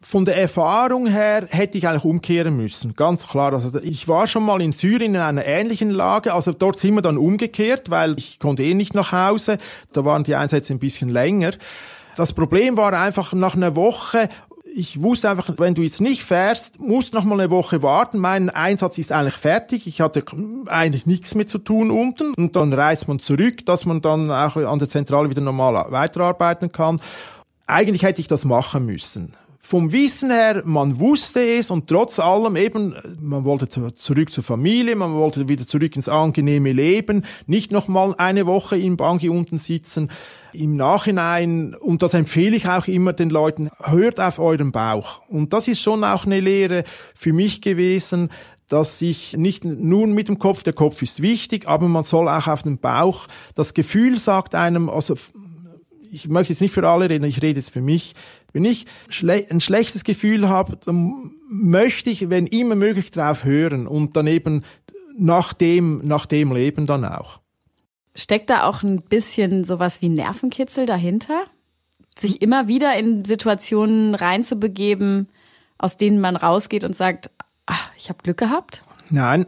Von 0.00 0.24
der 0.24 0.36
Erfahrung 0.36 1.08
her 1.08 1.48
hätte 1.50 1.76
ich 1.76 1.88
eigentlich 1.88 2.04
umkehren 2.04 2.56
müssen, 2.56 2.94
ganz 2.94 3.26
klar. 3.26 3.52
Also 3.52 3.76
ich 3.80 4.06
war 4.06 4.28
schon 4.28 4.44
mal 4.44 4.60
in 4.62 4.72
Syrien 4.72 5.16
in 5.16 5.20
einer 5.20 5.44
ähnlichen 5.44 5.90
Lage, 5.90 6.34
also 6.34 6.52
dort 6.52 6.78
sind 6.78 6.94
wir 6.94 7.02
dann 7.02 7.18
umgekehrt, 7.18 7.90
weil 7.90 8.16
ich 8.16 8.38
konnte 8.38 8.62
eh 8.62 8.74
nicht 8.74 8.94
nach 8.94 9.10
Hause. 9.10 9.58
Da 9.92 10.04
waren 10.04 10.22
die 10.22 10.36
Einsätze 10.36 10.72
ein 10.72 10.78
bisschen 10.78 11.08
länger. 11.08 11.52
Das 12.16 12.32
Problem 12.32 12.76
war 12.76 12.92
einfach 12.92 13.32
nach 13.32 13.56
einer 13.56 13.74
Woche 13.74 14.28
ich 14.74 15.02
wusste 15.02 15.30
einfach, 15.30 15.50
wenn 15.58 15.74
du 15.74 15.82
jetzt 15.82 16.00
nicht 16.00 16.22
fährst, 16.24 16.78
musst 16.78 17.14
noch 17.14 17.24
mal 17.24 17.40
eine 17.40 17.50
Woche 17.50 17.82
warten. 17.82 18.18
Mein 18.18 18.50
Einsatz 18.50 18.98
ist 18.98 19.12
eigentlich 19.12 19.36
fertig. 19.36 19.86
Ich 19.86 20.00
hatte 20.00 20.24
eigentlich 20.66 21.06
nichts 21.06 21.34
mehr 21.34 21.46
zu 21.46 21.58
tun 21.58 21.90
unten. 21.90 22.34
Und 22.34 22.56
dann 22.56 22.72
reist 22.72 23.08
man 23.08 23.18
zurück, 23.18 23.64
dass 23.66 23.86
man 23.86 24.00
dann 24.00 24.30
auch 24.30 24.56
an 24.56 24.78
der 24.78 24.88
Zentrale 24.88 25.30
wieder 25.30 25.40
normal 25.40 25.90
weiterarbeiten 25.90 26.72
kann. 26.72 27.00
Eigentlich 27.66 28.02
hätte 28.02 28.20
ich 28.20 28.28
das 28.28 28.44
machen 28.44 28.86
müssen. 28.86 29.34
Vom 29.68 29.92
Wissen 29.92 30.30
her, 30.30 30.62
man 30.64 30.98
wusste 30.98 31.42
es 31.42 31.70
und 31.70 31.88
trotz 31.88 32.18
allem 32.18 32.56
eben, 32.56 32.94
man 33.20 33.44
wollte 33.44 33.68
zurück 33.96 34.32
zur 34.32 34.42
Familie, 34.42 34.96
man 34.96 35.12
wollte 35.12 35.46
wieder 35.46 35.66
zurück 35.66 35.94
ins 35.94 36.08
angenehme 36.08 36.72
Leben, 36.72 37.26
nicht 37.46 37.70
noch 37.70 37.86
mal 37.86 38.14
eine 38.16 38.46
Woche 38.46 38.78
im 38.78 38.96
Bangi 38.96 39.28
unten 39.28 39.58
sitzen. 39.58 40.10
Im 40.54 40.76
Nachhinein, 40.76 41.74
und 41.74 42.02
das 42.02 42.14
empfehle 42.14 42.56
ich 42.56 42.66
auch 42.66 42.86
immer 42.86 43.12
den 43.12 43.28
Leuten, 43.28 43.68
hört 43.82 44.20
auf 44.20 44.38
euren 44.38 44.72
Bauch. 44.72 45.20
Und 45.28 45.52
das 45.52 45.68
ist 45.68 45.82
schon 45.82 46.02
auch 46.02 46.24
eine 46.24 46.40
Lehre 46.40 46.84
für 47.14 47.34
mich 47.34 47.60
gewesen, 47.60 48.30
dass 48.68 49.02
ich 49.02 49.36
nicht 49.36 49.66
nun 49.66 50.14
mit 50.14 50.28
dem 50.28 50.38
Kopf, 50.38 50.62
der 50.62 50.72
Kopf 50.72 51.02
ist 51.02 51.20
wichtig, 51.20 51.68
aber 51.68 51.88
man 51.88 52.04
soll 52.04 52.26
auch 52.30 52.46
auf 52.46 52.62
den 52.62 52.78
Bauch, 52.78 53.26
das 53.54 53.74
Gefühl 53.74 54.18
sagt 54.18 54.54
einem, 54.54 54.88
also 54.88 55.14
ich 56.10 56.28
möchte 56.28 56.52
jetzt 56.52 56.60
nicht 56.60 56.72
für 56.72 56.88
alle 56.88 57.10
reden, 57.10 57.24
ich 57.24 57.42
rede 57.42 57.60
jetzt 57.60 57.70
für 57.70 57.82
mich. 57.82 58.14
Wenn 58.58 58.64
ich 58.64 58.86
schle 59.08 59.46
ein 59.50 59.60
schlechtes 59.60 60.02
Gefühl 60.02 60.48
habe, 60.48 60.80
dann 60.84 61.30
möchte 61.48 62.10
ich, 62.10 62.28
wenn 62.28 62.48
immer 62.48 62.74
möglich, 62.74 63.12
darauf 63.12 63.44
hören 63.44 63.86
und 63.86 64.16
daneben 64.16 64.64
nach 65.16 65.52
dem, 65.52 66.00
nach 66.02 66.26
dem 66.26 66.52
Leben 66.52 66.84
dann 66.84 67.04
auch. 67.04 67.38
Steckt 68.16 68.50
da 68.50 68.64
auch 68.64 68.82
ein 68.82 69.02
bisschen 69.02 69.62
sowas 69.62 70.02
wie 70.02 70.08
Nervenkitzel 70.08 70.86
dahinter? 70.86 71.44
Sich 72.18 72.42
immer 72.42 72.66
wieder 72.66 72.98
in 72.98 73.24
Situationen 73.24 74.16
reinzubegeben, 74.16 75.28
aus 75.78 75.96
denen 75.96 76.20
man 76.20 76.34
rausgeht 76.34 76.82
und 76.82 76.96
sagt, 76.96 77.30
ach, 77.66 77.90
ich 77.96 78.08
habe 78.08 78.24
Glück 78.24 78.38
gehabt? 78.38 78.82
Nein, 79.08 79.46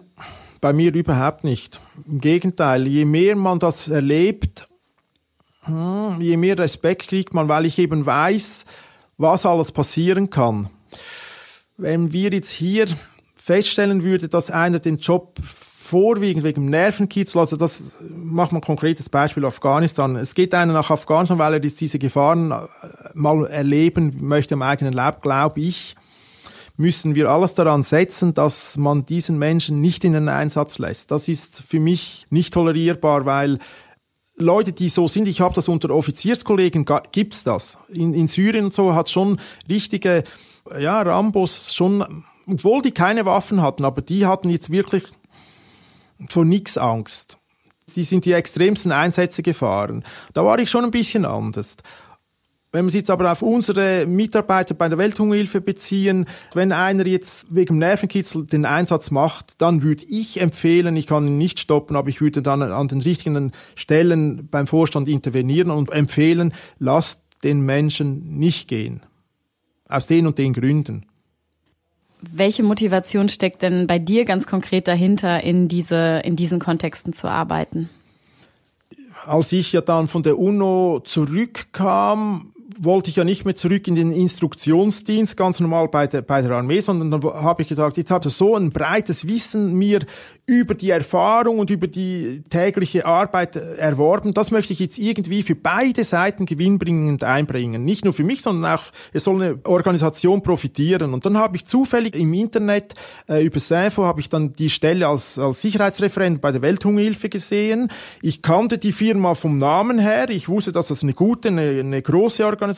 bei 0.60 0.72
mir 0.72 0.94
überhaupt 0.94 1.42
nicht. 1.42 1.80
Im 2.06 2.20
Gegenteil, 2.20 2.86
je 2.86 3.04
mehr 3.04 3.34
man 3.34 3.58
das 3.58 3.88
erlebt, 3.88 4.68
hm, 5.64 6.20
je 6.20 6.36
mehr 6.36 6.58
Respekt 6.58 7.08
kriegt 7.08 7.34
man, 7.34 7.48
weil 7.48 7.66
ich 7.66 7.78
eben 7.78 8.06
weiß, 8.06 8.64
was 9.20 9.44
alles 9.44 9.70
passieren 9.70 10.30
kann. 10.30 10.70
Wenn 11.76 12.12
wir 12.12 12.30
jetzt 12.30 12.50
hier 12.50 12.86
feststellen 13.34 14.02
würde, 14.02 14.28
dass 14.28 14.50
einer 14.50 14.78
den 14.78 14.98
Job 14.98 15.38
vorwiegend 15.44 16.44
wegen 16.44 16.70
Nervenkitzel, 16.70 17.40
also 17.40 17.56
das 17.56 17.82
macht 18.08 18.52
man 18.52 18.60
konkretes 18.60 19.08
Beispiel 19.08 19.44
Afghanistan. 19.44 20.16
Es 20.16 20.34
geht 20.34 20.54
einer 20.54 20.72
nach 20.72 20.90
Afghanistan, 20.90 21.38
weil 21.38 21.54
er 21.54 21.60
diese 21.60 21.98
Gefahren 21.98 22.50
äh, 22.52 22.56
mal 23.14 23.46
erleben 23.46 24.16
möchte 24.20 24.54
am 24.54 24.62
eigenen 24.62 24.92
Leib, 24.92 25.22
glaube 25.22 25.60
ich, 25.60 25.96
müssen 26.76 27.14
wir 27.14 27.28
alles 27.28 27.54
daran 27.54 27.82
setzen, 27.82 28.32
dass 28.32 28.78
man 28.78 29.04
diesen 29.04 29.38
Menschen 29.38 29.80
nicht 29.82 30.04
in 30.04 30.14
den 30.14 30.28
Einsatz 30.28 30.78
lässt. 30.78 31.10
Das 31.10 31.28
ist 31.28 31.62
für 31.68 31.80
mich 31.80 32.26
nicht 32.30 32.54
tolerierbar, 32.54 33.26
weil 33.26 33.58
Leute, 34.40 34.72
die 34.72 34.88
so 34.88 35.08
sind, 35.08 35.28
ich 35.28 35.40
habe 35.40 35.54
das 35.54 35.68
unter 35.68 35.90
Offizierskollegen, 35.90 36.86
gibt's 37.12 37.44
das. 37.44 37.78
In, 37.88 38.14
in 38.14 38.28
Syrien 38.28 38.66
und 38.66 38.74
so 38.74 38.94
hat 38.94 39.10
schon 39.10 39.40
richtige, 39.68 40.24
ja, 40.78 41.00
Rambos 41.02 41.74
schon, 41.74 42.24
obwohl 42.46 42.82
die 42.82 42.92
keine 42.92 43.24
Waffen 43.24 43.62
hatten, 43.62 43.84
aber 43.84 44.02
die 44.02 44.26
hatten 44.26 44.48
jetzt 44.48 44.70
wirklich 44.70 45.04
vor 46.28 46.44
nix 46.44 46.76
Angst. 46.76 47.38
Die 47.96 48.04
sind 48.04 48.24
die 48.24 48.32
extremsten 48.32 48.92
Einsätze 48.92 49.42
gefahren. 49.42 50.04
Da 50.32 50.44
war 50.44 50.58
ich 50.58 50.70
schon 50.70 50.84
ein 50.84 50.90
bisschen 50.90 51.24
anders. 51.24 51.76
Wenn 52.72 52.84
wir 52.84 52.90
es 52.90 52.94
jetzt 52.94 53.10
aber 53.10 53.32
auf 53.32 53.42
unsere 53.42 54.06
Mitarbeiter 54.06 54.74
bei 54.74 54.88
der 54.88 54.96
Welthungerhilfe 54.96 55.60
beziehen, 55.60 56.26
wenn 56.54 56.70
einer 56.70 57.04
jetzt 57.04 57.46
wegen 57.50 57.78
Nervenkitzel 57.78 58.46
den 58.46 58.64
Einsatz 58.64 59.10
macht, 59.10 59.54
dann 59.58 59.82
würde 59.82 60.04
ich 60.08 60.40
empfehlen, 60.40 60.94
ich 60.94 61.08
kann 61.08 61.26
ihn 61.26 61.36
nicht 61.36 61.58
stoppen, 61.58 61.96
aber 61.96 62.08
ich 62.08 62.20
würde 62.20 62.42
dann 62.42 62.62
an 62.62 62.86
den 62.86 63.00
richtigen 63.00 63.50
Stellen 63.74 64.48
beim 64.50 64.68
Vorstand 64.68 65.08
intervenieren 65.08 65.72
und 65.72 65.90
empfehlen, 65.90 66.54
lasst 66.78 67.22
den 67.42 67.62
Menschen 67.62 68.38
nicht 68.38 68.68
gehen. 68.68 69.00
Aus 69.88 70.06
den 70.06 70.28
und 70.28 70.38
den 70.38 70.52
Gründen. 70.52 71.06
Welche 72.22 72.62
Motivation 72.62 73.28
steckt 73.28 73.62
denn 73.62 73.86
bei 73.86 73.98
dir 73.98 74.24
ganz 74.24 74.46
konkret 74.46 74.86
dahinter, 74.86 75.42
in 75.42 75.66
diese, 75.66 76.20
in 76.22 76.36
diesen 76.36 76.60
Kontexten 76.60 77.14
zu 77.14 77.28
arbeiten? 77.28 77.88
Als 79.26 79.52
ich 79.52 79.72
ja 79.72 79.80
dann 79.80 80.06
von 80.06 80.22
der 80.22 80.38
UNO 80.38 81.00
zurückkam, 81.04 82.49
wollte 82.82 83.10
ich 83.10 83.16
ja 83.16 83.24
nicht 83.24 83.44
mehr 83.44 83.54
zurück 83.54 83.86
in 83.88 83.94
den 83.94 84.10
Instruktionsdienst, 84.10 85.36
ganz 85.36 85.60
normal 85.60 85.88
bei 85.88 86.06
der, 86.06 86.22
bei 86.22 86.40
der 86.40 86.52
Armee, 86.52 86.80
sondern 86.80 87.10
dann 87.10 87.22
habe 87.22 87.62
ich 87.62 87.68
gedacht, 87.68 87.98
jetzt 87.98 88.10
habe 88.10 88.28
ich 88.28 88.34
so 88.34 88.56
ein 88.56 88.70
breites 88.70 89.28
Wissen 89.28 89.74
mir 89.74 90.00
über 90.46 90.74
die 90.74 90.90
Erfahrung 90.90 91.58
und 91.58 91.70
über 91.70 91.86
die 91.86 92.42
tägliche 92.48 93.04
Arbeit 93.04 93.56
erworben. 93.56 94.32
Das 94.32 94.50
möchte 94.50 94.72
ich 94.72 94.78
jetzt 94.78 94.98
irgendwie 94.98 95.42
für 95.42 95.54
beide 95.54 96.04
Seiten 96.04 96.46
gewinnbringend 96.46 97.22
einbringen. 97.22 97.84
Nicht 97.84 98.04
nur 98.04 98.14
für 98.14 98.24
mich, 98.24 98.42
sondern 98.42 98.72
auch, 98.72 98.84
es 99.12 99.24
soll 99.24 99.42
eine 99.42 99.58
Organisation 99.64 100.42
profitieren. 100.42 101.12
Und 101.12 101.26
dann 101.26 101.36
habe 101.36 101.56
ich 101.56 101.66
zufällig 101.66 102.16
im 102.16 102.32
Internet 102.32 102.94
äh, 103.28 103.44
über 103.44 103.60
SAFO 103.60 104.04
habe 104.04 104.20
ich 104.20 104.28
dann 104.28 104.50
die 104.50 104.70
Stelle 104.70 105.06
als, 105.06 105.38
als 105.38 105.60
Sicherheitsreferent 105.60 106.40
bei 106.40 106.50
der 106.50 106.62
Welthungerhilfe 106.62 107.28
gesehen. 107.28 107.88
Ich 108.22 108.42
kannte 108.42 108.78
die 108.78 108.92
Firma 108.92 109.34
vom 109.34 109.58
Namen 109.58 109.98
her. 109.98 110.30
Ich 110.30 110.48
wusste, 110.48 110.72
dass 110.72 110.88
das 110.88 111.02
eine 111.02 111.12
gute, 111.12 111.48
eine, 111.48 111.80
eine 111.80 112.02
große 112.02 112.44
Organisation 112.44 112.69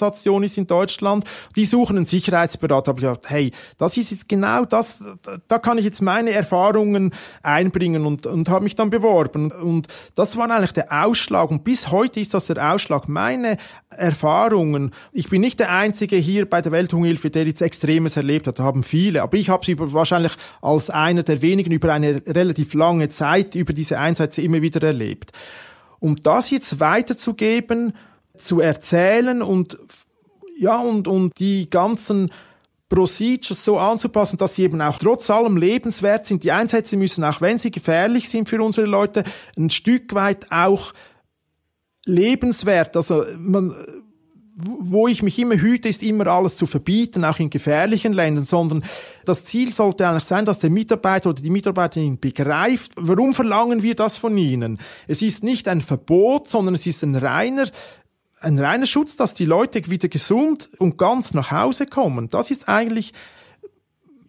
ist 0.43 0.59
in 0.59 0.67
Deutschland. 0.67 1.25
Die 1.57 1.67
suchen 1.67 1.97
einen 1.97 2.07
Sicherheitsberater. 2.07 2.91
Habe 2.91 3.01
ich 3.01 3.07
gedacht, 3.07 3.31
hey, 3.31 3.53
das 3.79 3.97
ist 3.97 4.11
jetzt 4.11 4.29
genau 4.29 4.65
das, 4.65 4.99
da 5.49 5.59
kann 5.59 5.79
ich 5.79 5.85
jetzt 5.85 6.03
meine 6.03 6.31
Erfahrungen 6.31 7.13
einbringen 7.43 8.07
und, 8.07 8.27
und 8.27 8.49
habe 8.49 8.65
mich 8.65 8.75
dann 8.75 8.91
beworben. 8.91 9.51
Und 9.53 9.89
das 10.15 10.37
war 10.37 10.51
eigentlich 10.51 10.73
der 10.73 11.05
Ausschlag. 11.05 11.51
Und 11.51 11.65
bis 11.65 11.91
heute 11.91 12.21
ist 12.21 12.35
das 12.35 12.47
der 12.47 12.73
Ausschlag. 12.73 13.09
Meine 13.09 13.57
Erfahrungen, 13.91 14.93
ich 15.13 15.29
bin 15.29 15.41
nicht 15.41 15.61
der 15.61 15.71
Einzige 15.73 16.17
hier 16.17 16.49
bei 16.49 16.63
der 16.63 16.73
Welthungerhilfe, 16.73 17.31
der 17.31 17.47
jetzt 17.47 17.63
Extremes 17.63 18.17
erlebt 18.17 18.47
hat. 18.47 18.59
Da 18.59 18.65
haben 18.65 18.83
viele. 18.83 19.23
Aber 19.23 19.37
ich 19.37 19.49
habe 19.49 19.65
sie 19.65 19.77
wahrscheinlich 19.79 20.33
als 20.61 20.91
einer 20.91 21.23
der 21.23 21.43
wenigen 21.43 21.73
über 21.73 21.93
eine 21.93 22.23
relativ 22.27 22.75
lange 22.75 23.09
Zeit 23.09 23.55
über 23.55 23.73
diese 23.73 23.99
Einsätze 23.99 24.43
immer 24.43 24.63
wieder 24.63 24.83
erlebt. 24.87 25.33
Um 25.99 26.17
das 26.23 26.51
jetzt 26.51 26.81
weiterzugeben, 26.81 27.93
zu 28.39 28.61
erzählen 28.61 29.43
und 29.43 29.79
ja 30.59 30.79
und 30.81 31.09
und 31.09 31.39
die 31.39 31.69
ganzen 31.69 32.31
Procedures 32.89 33.65
so 33.65 33.79
anzupassen, 33.79 34.37
dass 34.37 34.55
sie 34.55 34.65
eben 34.65 34.81
auch 34.83 34.99
trotz 34.99 35.31
allem 35.31 35.57
lebenswert 35.57 36.27
sind. 36.27 36.45
Die 36.45 36.53
Einsätze 36.53 36.99
müssen, 36.99 37.25
auch 37.25 37.41
wenn 37.41 37.59
sie 37.59 37.71
gefährlich 37.71 38.29
sind 38.29 38.51
für 38.51 38.63
unsere 38.63 38.87
Leute, 38.87 39.25
ein 39.57 39.71
Stück 39.71 40.13
weit 40.15 40.53
auch 40.53 40.93
lebenswert. 42.05 42.95
Also 42.95 43.25
man, 43.39 43.75
wo 44.55 45.09
ich 45.09 45.23
mich 45.23 45.39
immer 45.39 45.57
hüte, 45.57 45.89
ist 45.89 46.03
immer 46.03 46.27
alles 46.27 46.57
zu 46.57 46.67
verbieten, 46.67 47.25
auch 47.25 47.39
in 47.39 47.49
gefährlichen 47.49 48.13
Ländern, 48.13 48.45
sondern 48.45 48.85
das 49.25 49.45
Ziel 49.45 49.73
sollte 49.73 50.07
eigentlich 50.07 50.25
sein, 50.25 50.45
dass 50.45 50.59
der 50.59 50.69
Mitarbeiter 50.69 51.31
oder 51.31 51.41
die 51.41 51.49
Mitarbeiterin 51.49 52.21
begreift, 52.21 52.93
warum 52.97 53.33
verlangen 53.33 53.83
wir 53.83 53.95
das 53.95 54.19
von 54.19 54.37
ihnen. 54.37 54.79
Es 55.09 55.23
ist 55.23 55.43
nicht 55.43 55.67
ein 55.67 55.81
Verbot, 55.81 56.51
sondern 56.51 56.75
es 56.75 56.87
ist 56.87 57.03
ein 57.03 57.17
reiner 57.17 57.71
ein 58.43 58.59
reiner 58.59 58.87
Schutz, 58.87 59.17
dass 59.17 59.35
die 59.35 59.45
Leute 59.45 59.89
wieder 59.89 60.09
gesund 60.09 60.69
und 60.79 60.99
ganz 60.99 61.35
nach 61.35 61.51
Hause 61.51 61.87
kommen. 61.87 62.31
Das 62.31 62.51
ist 62.51 62.69
eigentlich 62.69 63.13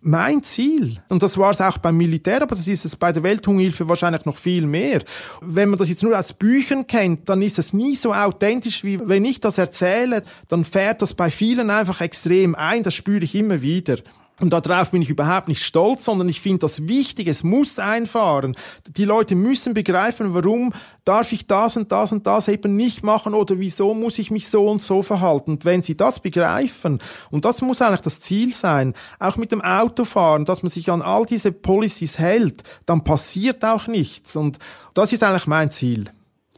mein 0.03 0.43
Ziel. 0.43 1.01
Und 1.07 1.23
das 1.23 1.37
war 1.37 1.51
es 1.51 1.61
auch 1.61 1.77
beim 1.77 1.97
Militär, 1.97 2.41
aber 2.41 2.55
das 2.55 2.67
ist 2.67 2.85
es 2.85 2.95
bei 2.95 3.11
der 3.11 3.23
Welthungerhilfe 3.23 3.87
wahrscheinlich 3.87 4.25
noch 4.25 4.37
viel 4.37 4.65
mehr. 4.65 5.03
Wenn 5.41 5.69
man 5.69 5.79
das 5.79 5.89
jetzt 5.89 6.03
nur 6.03 6.17
aus 6.17 6.33
Büchern 6.33 6.87
kennt, 6.87 7.29
dann 7.29 7.41
ist 7.41 7.57
es 7.57 7.73
nie 7.73 7.95
so 7.95 8.13
authentisch, 8.13 8.83
wie 8.83 8.99
wenn 9.07 9.23
ich 9.23 9.39
das 9.39 9.57
erzähle, 9.57 10.23
dann 10.49 10.65
fährt 10.65 11.01
das 11.01 11.13
bei 11.13 11.31
vielen 11.31 11.69
einfach 11.69 12.01
extrem 12.01 12.53
ein, 12.55 12.83
das 12.83 12.93
spüre 12.93 13.23
ich 13.23 13.35
immer 13.35 13.61
wieder. 13.61 13.97
Und 14.39 14.49
darauf 14.49 14.89
bin 14.89 15.03
ich 15.03 15.11
überhaupt 15.11 15.47
nicht 15.47 15.63
stolz, 15.63 16.05
sondern 16.05 16.27
ich 16.27 16.41
finde 16.41 16.59
das 16.59 16.87
wichtig, 16.87 17.27
es 17.27 17.43
muss 17.43 17.77
einfahren. 17.77 18.55
Die 18.97 19.05
Leute 19.05 19.35
müssen 19.35 19.75
begreifen, 19.75 20.33
warum 20.33 20.73
darf 21.05 21.31
ich 21.31 21.45
das 21.45 21.77
und 21.77 21.91
das 21.91 22.11
und 22.11 22.25
das 22.25 22.47
eben 22.47 22.75
nicht 22.75 23.03
machen 23.03 23.35
oder 23.35 23.59
wieso 23.59 23.93
muss 23.93 24.17
ich 24.17 24.31
mich 24.31 24.47
so 24.47 24.67
und 24.69 24.81
so 24.81 25.03
verhalten. 25.03 25.51
Und 25.51 25.65
wenn 25.65 25.83
sie 25.83 25.95
das 25.95 26.19
begreifen, 26.19 26.99
und 27.29 27.45
das 27.45 27.61
muss 27.61 27.81
eigentlich 27.81 28.01
das 28.01 28.21
Ziel 28.21 28.55
sein, 28.55 28.95
auch 29.19 29.37
mit 29.37 29.51
dem 29.51 29.61
Autofahren, 29.61 30.45
dass 30.45 30.63
man 30.63 30.71
sich 30.71 30.89
an 30.89 31.03
all 31.03 31.27
diese 31.27 31.51
Policies 31.51 32.17
hält, 32.17 32.63
dann 32.87 33.03
passiert 33.03 33.63
auch 33.63 33.85
nichts. 33.85 34.35
Und 34.35 34.57
das 34.95 35.13
ist 35.13 35.23
eigentlich 35.23 35.47
mein 35.47 35.69
Ziel. 35.69 36.05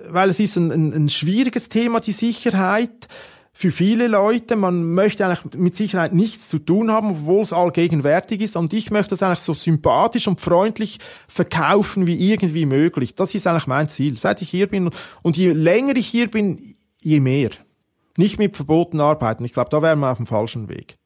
Weil 0.08 0.30
es 0.30 0.40
ist 0.40 0.56
ein, 0.56 0.72
ein, 0.72 0.94
ein 0.94 1.10
schwieriges 1.10 1.68
Thema, 1.68 2.00
die 2.00 2.14
Sicherheit 2.14 3.10
für 3.58 3.72
viele 3.72 4.10
Leute. 4.10 4.58
Man 4.58 4.94
möchte 4.94 5.26
eigentlich 5.26 5.56
mit 5.56 5.76
Sicherheit 5.76 6.14
nichts 6.14 6.50
zu 6.50 6.60
tun 6.60 6.92
haben, 6.92 7.12
obwohl 7.12 7.42
es 7.42 7.54
allgegenwärtig 7.54 8.42
ist. 8.42 8.58
Und 8.58 8.74
ich 8.74 8.92
möchte 8.92 9.12
das 9.12 9.24
eigentlich 9.24 9.40
so 9.40 9.54
sympathisch 9.54 10.28
und 10.28 10.42
freundlich 10.42 11.00
verkaufen 11.30 12.06
wie 12.06 12.32
irgendwie 12.32 12.66
möglich. 12.66 13.16
Das 13.16 13.34
ist 13.34 13.48
eigentlich 13.48 13.66
mein 13.66 13.88
Ziel, 13.88 14.18
seit 14.18 14.42
ich 14.42 14.50
hier 14.50 14.68
bin. 14.68 14.92
Und 15.24 15.38
je 15.38 15.54
länger 15.54 15.96
ich 15.96 16.06
hier 16.06 16.30
bin, 16.30 16.76
je 17.00 17.22
mehr. 17.22 17.52
Nicht 18.18 18.38
mit 18.40 18.58
Verboten 18.58 19.00
arbeiten. 19.00 19.46
Ich 19.46 19.54
glaube, 19.54 19.70
da 19.70 19.82
wären 19.82 20.00
wir 20.00 20.12
auf 20.12 20.18
dem 20.18 20.28
falschen 20.28 20.68
Weg. 20.68 20.98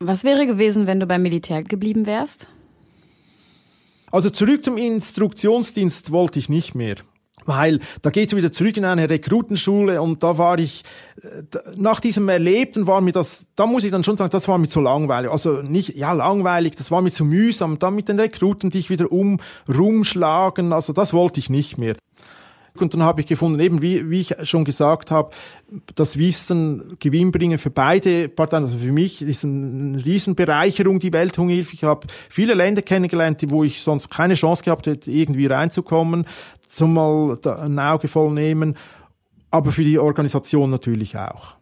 Was 0.00 0.24
wäre 0.24 0.46
gewesen, 0.46 0.86
wenn 0.86 1.00
du 1.00 1.06
beim 1.06 1.22
Militär 1.22 1.62
geblieben 1.62 2.04
wärst? 2.04 2.48
Also 4.12 4.28
zurück 4.28 4.62
zum 4.62 4.76
Instruktionsdienst 4.76 6.12
wollte 6.12 6.38
ich 6.38 6.50
nicht 6.50 6.74
mehr 6.74 6.96
weil 7.48 7.80
da 8.02 8.10
geht's 8.10 8.36
wieder 8.36 8.52
zurück 8.52 8.76
in 8.76 8.84
eine 8.84 9.08
Rekrutenschule 9.08 10.00
und 10.02 10.22
da 10.22 10.38
war 10.38 10.58
ich, 10.58 10.84
äh, 11.22 11.58
nach 11.76 11.98
diesem 12.00 12.28
Erlebten 12.28 12.86
war 12.86 13.00
mir 13.00 13.12
das, 13.12 13.46
da 13.56 13.66
muss 13.66 13.84
ich 13.84 13.90
dann 13.90 14.04
schon 14.04 14.16
sagen, 14.16 14.30
das 14.30 14.46
war 14.48 14.58
mir 14.58 14.68
zu 14.68 14.80
langweilig. 14.80 15.30
Also 15.30 15.62
nicht, 15.62 15.96
ja, 15.96 16.12
langweilig, 16.12 16.76
das 16.76 16.90
war 16.90 17.02
mir 17.02 17.10
zu 17.10 17.24
mühsam. 17.24 17.78
Dann 17.78 17.94
mit 17.94 18.08
den 18.08 18.20
Rekruten 18.20 18.70
dich 18.70 18.90
wieder 18.90 19.10
um, 19.10 19.40
rumschlagen, 19.68 20.72
also 20.72 20.92
das 20.92 21.12
wollte 21.12 21.40
ich 21.40 21.50
nicht 21.50 21.78
mehr. 21.78 21.96
Und 22.80 22.94
dann 22.94 23.02
habe 23.02 23.20
ich 23.20 23.26
gefunden, 23.26 23.60
eben 23.60 23.82
wie, 23.82 24.10
wie 24.10 24.20
ich 24.20 24.34
schon 24.44 24.64
gesagt 24.64 25.10
habe, 25.10 25.30
das 25.94 26.18
Wissen 26.18 26.96
gewinnbringen 26.98 27.58
für 27.58 27.70
beide 27.70 28.28
Parteien. 28.28 28.64
Also 28.64 28.78
für 28.78 28.92
mich 28.92 29.22
ist 29.22 29.44
eine 29.44 30.04
Riesenbereicherung 30.04 30.98
die 30.98 31.12
Welthungerhilfe. 31.12 31.74
Ich 31.74 31.84
habe 31.84 32.06
viele 32.28 32.54
Länder 32.54 32.82
kennengelernt, 32.82 33.42
wo 33.48 33.64
ich 33.64 33.82
sonst 33.82 34.10
keine 34.10 34.34
Chance 34.34 34.64
gehabt 34.64 34.86
hätte, 34.86 35.10
irgendwie 35.10 35.46
reinzukommen 35.46 36.26
zum 36.68 36.94
mal 36.94 37.38
ein 37.44 37.78
Auge 37.78 38.08
voll 38.08 38.30
nehmen, 38.32 38.76
aber 39.50 39.72
für 39.72 39.84
die 39.84 39.98
Organisation 39.98 40.70
natürlich 40.70 41.16
auch. 41.16 41.56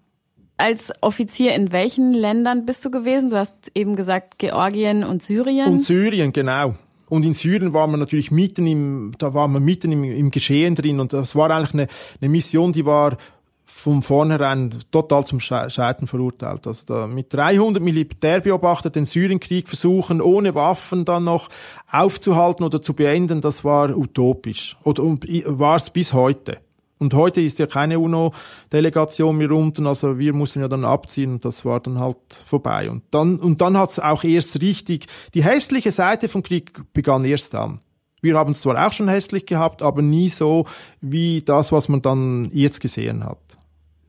Als 0.58 0.92
Offizier 1.00 1.54
in 1.54 1.70
welchen 1.70 2.12
Ländern 2.12 2.64
bist 2.64 2.84
du 2.84 2.90
gewesen? 2.90 3.30
Du 3.30 3.36
hast 3.36 3.54
eben 3.74 3.94
gesagt 3.94 4.38
Georgien 4.38 5.04
und 5.04 5.22
Syrien. 5.22 5.66
Und 5.66 5.84
Syrien, 5.84 6.32
genau. 6.32 6.74
Und 7.08 7.24
in 7.24 7.34
Syrien 7.34 7.72
war 7.72 7.86
man 7.86 8.00
natürlich 8.00 8.30
mitten 8.30 8.66
im, 8.66 9.14
da 9.18 9.32
war 9.32 9.48
man 9.48 9.64
mitten 9.64 9.92
im, 9.92 10.04
im 10.04 10.30
Geschehen 10.30 10.74
drin 10.74 11.00
und 11.00 11.12
das 11.12 11.36
war 11.36 11.50
eigentlich 11.50 11.74
eine, 11.74 11.86
eine 12.20 12.28
Mission, 12.28 12.72
die 12.72 12.84
war 12.84 13.16
von 13.64 14.02
vornherein 14.02 14.74
total 14.90 15.26
zum 15.26 15.38
Scheitern 15.38 16.06
verurteilt. 16.06 16.66
Also 16.66 16.82
da 16.86 17.06
mit 17.06 17.32
300 17.32 17.82
Militärbeobachter 17.82 18.90
den 18.90 19.06
Syrienkrieg 19.06 19.68
versuchen, 19.68 20.20
ohne 20.20 20.54
Waffen 20.54 21.04
dann 21.04 21.24
noch 21.24 21.50
aufzuhalten 21.90 22.64
oder 22.64 22.80
zu 22.80 22.94
beenden, 22.94 23.40
das 23.40 23.64
war 23.64 23.96
utopisch. 23.96 24.76
Oder 24.82 25.02
war 25.04 25.76
es 25.76 25.90
bis 25.90 26.12
heute. 26.12 26.58
Und 26.98 27.12
heute 27.12 27.42
ist 27.42 27.58
ja 27.58 27.66
keine 27.66 27.98
UNO-Delegation 27.98 29.36
mehr 29.36 29.50
unten, 29.50 29.86
also 29.86 30.18
wir 30.18 30.32
mussten 30.32 30.60
ja 30.60 30.68
dann 30.68 30.84
abziehen 30.84 31.32
und 31.32 31.44
das 31.44 31.64
war 31.64 31.80
dann 31.80 31.98
halt 31.98 32.16
vorbei. 32.30 32.88
Und 32.88 33.02
dann, 33.10 33.36
und 33.36 33.60
dann 33.60 33.76
hat's 33.76 33.98
auch 33.98 34.24
erst 34.24 34.62
richtig, 34.62 35.06
die 35.34 35.44
hässliche 35.44 35.92
Seite 35.92 36.28
vom 36.28 36.42
Krieg 36.42 36.72
begann 36.94 37.24
erst 37.24 37.52
dann. 37.52 37.80
Wir 38.22 38.36
haben 38.38 38.52
es 38.52 38.62
zwar 38.62 38.86
auch 38.86 38.92
schon 38.92 39.08
hässlich 39.08 39.44
gehabt, 39.44 39.82
aber 39.82 40.00
nie 40.00 40.30
so 40.30 40.66
wie 41.02 41.42
das, 41.42 41.70
was 41.70 41.88
man 41.88 42.00
dann 42.00 42.48
jetzt 42.50 42.80
gesehen 42.80 43.24
hat. 43.24 43.38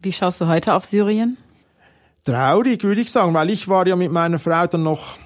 Wie 0.01 0.13
schaust 0.13 0.39
du 0.39 0.47
heute 0.47 0.73
auf 0.73 0.85
Syrien? 0.85 1.37
Traurig, 2.23 2.83
würde 2.83 3.01
ich 3.01 3.11
sagen, 3.11 3.33
weil 3.33 3.49
ich 3.49 3.67
war 3.67 3.85
ja 3.85 3.95
mit 3.95 4.11
meiner 4.11 4.39
Frau 4.39 4.65
dann 4.67 4.83
noch 4.83 5.17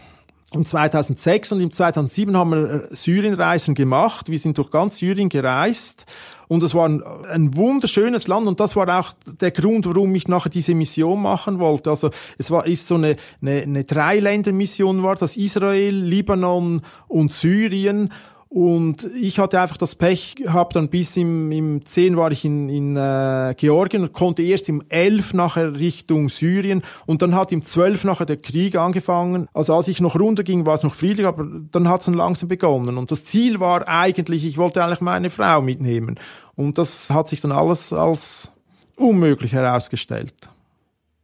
im 0.54 0.66
2006 0.66 1.54
und 1.54 1.62
im 1.62 1.72
2007 1.72 2.36
haben 2.36 2.52
wir 2.52 2.92
äh, 2.92 2.96
Syrienreisen 2.96 3.74
gemacht. 3.74 4.30
Wir 4.30 4.38
sind 4.38 4.58
durch 4.58 4.70
ganz 4.70 4.98
Syrien 4.98 5.30
gereist 5.30 6.06
und 6.50 6.62
es 6.64 6.76
war 6.76 6.90
ein, 6.90 7.02
ein, 7.04 7.56
wunderschönes 7.56 8.28
Land 8.28 8.48
und 8.48 8.60
das 8.60 8.76
war 8.76 9.00
auch 9.00 9.14
der 9.26 9.52
Grund, 9.52 9.86
warum 9.86 10.14
ich 10.14 10.28
nachher 10.28 10.50
diese 10.50 10.76
Mission 10.76 11.22
machen 11.22 11.60
wollte. 11.60 11.90
Also 11.90 12.12
es 12.38 12.52
war 12.52 12.68
ist 12.68 12.88
so 12.88 12.96
eine, 12.96 13.16
eine, 13.42 13.62
eine 13.62 13.84
Dreiländermission 13.86 15.04
war 15.04 15.16
das 15.16 15.38
Israel, 15.38 15.96
Libanon 15.96 16.82
und 17.08 17.32
Syrien 17.32 18.12
und 18.54 19.06
ich 19.16 19.40
hatte 19.40 19.62
einfach 19.62 19.78
das 19.78 19.96
Pech 19.96 20.36
gehabt, 20.36 20.76
dann 20.76 20.90
bis 20.90 21.16
im, 21.16 21.54
im 21.54 21.86
10 21.86 22.18
war 22.18 22.34
ich 22.34 22.44
in, 22.44 22.68
in 22.68 22.98
äh, 22.98 23.56
Georgien 23.56 24.04
und 24.04 24.12
konnte 24.12 24.44
erst 24.44 24.68
im 24.68 24.84
11 24.90 25.34
nachher 25.34 25.74
Richtung 25.76 26.28
Syrien 26.28 26.82
und 27.06 27.22
dann 27.22 27.34
hat 27.34 27.54
im 27.54 27.64
12 27.64 28.04
nachher 28.04 28.26
der 28.26 28.36
Krieg 28.36 28.76
angefangen. 28.76 29.48
Also 29.54 29.74
als 29.74 29.88
ich 29.88 30.02
noch 30.02 30.20
runterging, 30.20 30.66
war 30.66 30.74
es 30.74 30.84
noch 30.84 30.94
friedlich, 30.94 31.26
aber 31.26 31.48
dann 31.72 31.88
hat 31.88 32.02
es 32.02 32.08
dann 32.08 32.14
langsam 32.14 32.50
begonnen. 32.50 32.98
Und 32.98 33.10
das 33.10 33.24
Ziel 33.24 33.62
war 33.62 33.88
eigentlich, 33.88 34.44
ich 34.44 34.58
wollte 34.58 34.84
eigentlich 34.84 35.00
meine 35.00 35.30
Frau 35.30 35.62
mitnehmen. 35.62 36.20
Und 36.56 36.78
das 36.78 37.10
hat 37.10 37.30
sich 37.30 37.40
dann 37.40 37.54
alles 37.54 37.94
als 37.94 38.52
unmöglich 38.98 39.54
herausgestellt. 39.54 40.36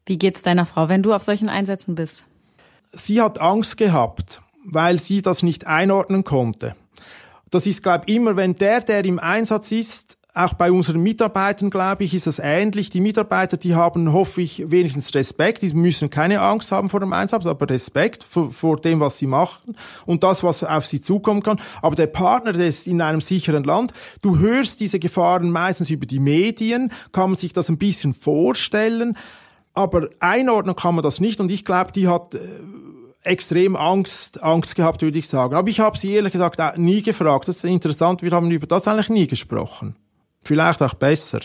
Wie 0.06 0.18
geht's 0.18 0.44
deiner 0.44 0.66
Frau, 0.66 0.88
wenn 0.88 1.04
du 1.04 1.14
auf 1.14 1.24
solchen 1.24 1.50
Einsätzen 1.50 1.96
bist? 1.96 2.24
Sie 2.94 3.22
hat 3.22 3.42
Angst 3.42 3.76
gehabt, 3.76 4.42
weil 4.64 5.02
sie 5.02 5.22
das 5.22 5.44
nicht 5.44 5.68
einordnen 5.68 6.24
konnte. 6.24 6.78
Das 7.50 7.66
ist, 7.66 7.84
glaube 7.84 8.06
ich, 8.08 8.16
immer, 8.16 8.36
wenn 8.36 8.56
der, 8.56 8.82
der 8.82 9.04
im 9.06 9.20
Einsatz 9.20 9.72
ist, 9.72 10.18
auch 10.38 10.54
bei 10.54 10.72
unseren 10.72 11.02
Mitarbeitern, 11.02 11.70
glaube 11.70 12.04
ich, 12.04 12.14
ist 12.14 12.28
es 12.28 12.38
ähnlich. 12.38 12.92
Die 12.92 13.02
Mitarbeiter, 13.02 13.58
die 13.58 13.74
haben, 13.74 14.14
hoffe 14.14 14.42
ich, 14.42 14.70
wenigstens 14.70 15.16
Respekt. 15.16 15.64
Die 15.64 15.74
müssen 15.74 16.12
keine 16.12 16.42
Angst 16.42 16.72
haben 16.72 16.90
vor 16.90 17.00
dem 17.00 17.12
Einsatz, 17.12 17.46
aber 17.46 17.68
Respekt 17.70 18.24
vor, 18.24 18.52
vor 18.52 18.78
dem, 18.78 19.00
was 19.00 19.18
sie 19.18 19.26
machen 19.26 19.76
und 20.06 20.24
das, 20.24 20.44
was 20.44 20.64
auf 20.64 20.86
sie 20.86 21.02
zukommen 21.02 21.42
kann. 21.42 21.60
Aber 21.82 21.96
der 21.96 22.08
Partner, 22.08 22.54
der 22.54 22.68
ist 22.68 22.86
in 22.86 23.02
einem 23.02 23.22
sicheren 23.22 23.64
Land. 23.64 23.94
Du 24.22 24.38
hörst 24.38 24.80
diese 24.80 25.00
Gefahren 25.00 25.50
meistens 25.50 25.90
über 25.90 26.06
die 26.06 26.20
Medien, 26.20 26.92
kann 27.14 27.32
man 27.32 27.40
sich 27.40 27.54
das 27.54 27.70
ein 27.70 27.80
bisschen 27.80 28.14
vorstellen. 28.14 29.18
Aber 29.74 30.10
einordnen 30.20 30.76
kann 30.76 30.96
man 30.96 31.04
das 31.04 31.20
nicht 31.20 31.40
und 31.40 31.52
ich 31.52 31.66
glaube, 31.66 31.92
die 31.92 32.08
hat 32.08 32.36
äh, 32.36 32.40
extrem 33.24 33.76
Angst, 33.76 34.42
Angst 34.42 34.76
gehabt, 34.76 35.02
würde 35.02 35.20
ich 35.20 35.28
sagen. 35.28 35.56
Aber 35.56 35.70
ich 35.70 35.80
habe 35.80 35.98
sie 35.98 36.14
ehrlich 36.14 36.32
gesagt 36.32 36.60
auch 36.62 36.78
nie 36.78 37.02
gefragt. 37.02 37.48
Das 37.48 37.58
ist 37.58 37.64
interessant, 37.66 38.22
wir 38.22 38.32
haben 38.32 38.50
über 38.52 38.68
das 38.68 38.88
eigentlich 38.88 39.10
nie 39.10 39.28
gesprochen. 39.28 39.96
Vielleicht 40.44 40.82
auch 40.82 40.94
besser. 40.94 41.42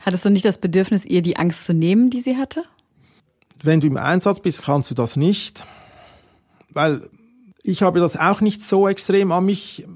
Hattest 0.00 0.24
du 0.24 0.30
nicht 0.30 0.44
das 0.44 0.58
Bedürfnis, 0.58 1.06
ihr 1.06 1.22
die 1.22 1.36
Angst 1.36 1.64
zu 1.64 1.72
nehmen, 1.72 2.10
die 2.10 2.20
sie 2.20 2.36
hatte? 2.36 2.62
Wenn 3.62 3.80
du 3.80 3.86
im 3.86 3.96
Einsatz 3.96 4.40
bist, 4.40 4.64
kannst 4.64 4.90
du 4.90 4.94
das 4.94 5.16
nicht. 5.16 5.64
Weil 6.68 7.08
ich 7.62 7.82
habe 7.82 8.00
das 8.00 8.16
auch 8.16 8.40
nicht 8.42 8.62
so 8.64 8.86
extrem 8.86 9.32
an 9.32 9.46
mich 9.46 9.86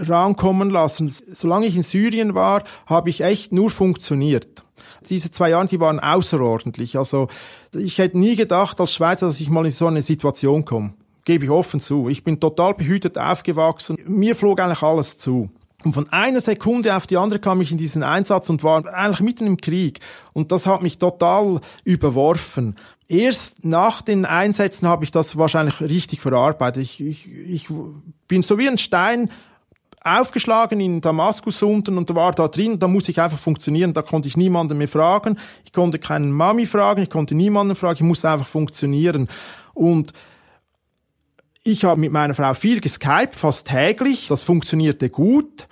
rankommen 0.00 0.70
lassen. 0.70 1.12
Solange 1.28 1.66
ich 1.66 1.76
in 1.76 1.82
Syrien 1.82 2.34
war, 2.34 2.64
habe 2.86 3.10
ich 3.10 3.20
echt 3.20 3.52
nur 3.52 3.70
funktioniert. 3.70 4.64
Diese 5.08 5.30
zwei 5.30 5.50
Jahre, 5.50 5.66
die 5.66 5.80
waren 5.80 6.00
außerordentlich. 6.00 6.98
Also 6.98 7.28
ich 7.74 7.98
hätte 7.98 8.18
nie 8.18 8.36
gedacht 8.36 8.80
als 8.80 8.94
Schweizer, 8.94 9.26
dass 9.26 9.40
ich 9.40 9.50
mal 9.50 9.64
in 9.64 9.72
so 9.72 9.86
eine 9.86 10.02
Situation 10.02 10.64
komme. 10.64 10.94
Gebe 11.24 11.44
ich 11.44 11.50
offen 11.50 11.80
zu. 11.80 12.08
Ich 12.08 12.24
bin 12.24 12.40
total 12.40 12.74
behütet 12.74 13.18
aufgewachsen. 13.18 13.96
Mir 14.06 14.34
flog 14.34 14.60
eigentlich 14.60 14.82
alles 14.82 15.18
zu. 15.18 15.50
Und 15.84 15.94
von 15.94 16.08
einer 16.10 16.40
Sekunde 16.40 16.94
auf 16.94 17.06
die 17.06 17.16
andere 17.16 17.40
kam 17.40 17.60
ich 17.60 17.72
in 17.72 17.78
diesen 17.78 18.02
Einsatz 18.02 18.50
und 18.50 18.62
war 18.62 18.86
eigentlich 18.92 19.20
mitten 19.20 19.46
im 19.46 19.56
Krieg. 19.56 20.00
Und 20.32 20.52
das 20.52 20.66
hat 20.66 20.82
mich 20.82 20.98
total 20.98 21.60
überworfen. 21.84 22.76
Erst 23.08 23.64
nach 23.64 24.02
den 24.02 24.24
Einsätzen 24.24 24.86
habe 24.86 25.04
ich 25.04 25.10
das 25.10 25.36
wahrscheinlich 25.36 25.80
richtig 25.80 26.20
verarbeitet. 26.20 26.82
Ich, 26.82 27.00
ich, 27.00 27.28
ich 27.32 27.68
bin 28.28 28.42
so 28.42 28.58
wie 28.58 28.68
ein 28.68 28.78
Stein 28.78 29.30
aufgeschlagen 30.02 30.80
in 30.80 31.00
Damaskus 31.00 31.62
unten 31.62 31.98
und 31.98 32.14
war 32.14 32.32
da 32.32 32.48
drin, 32.48 32.78
da 32.78 32.88
musste 32.88 33.10
ich 33.10 33.20
einfach 33.20 33.38
funktionieren, 33.38 33.92
da 33.92 34.02
konnte 34.02 34.28
ich 34.28 34.36
niemanden 34.36 34.78
mehr 34.78 34.88
fragen, 34.88 35.38
ich 35.64 35.72
konnte 35.72 35.98
keinen 35.98 36.32
Mami 36.32 36.66
fragen, 36.66 37.02
ich 37.02 37.10
konnte 37.10 37.34
niemanden 37.34 37.76
fragen, 37.76 37.96
ich 37.96 38.08
musste 38.08 38.30
einfach 38.30 38.46
funktionieren. 38.46 39.28
Und 39.74 40.12
ich 41.62 41.84
habe 41.84 42.00
mit 42.00 42.12
meiner 42.12 42.34
Frau 42.34 42.54
viel 42.54 42.80
geskypt, 42.80 43.36
fast 43.36 43.68
täglich, 43.68 44.28
das 44.28 44.42
funktionierte 44.42 45.10
gut. 45.10 45.68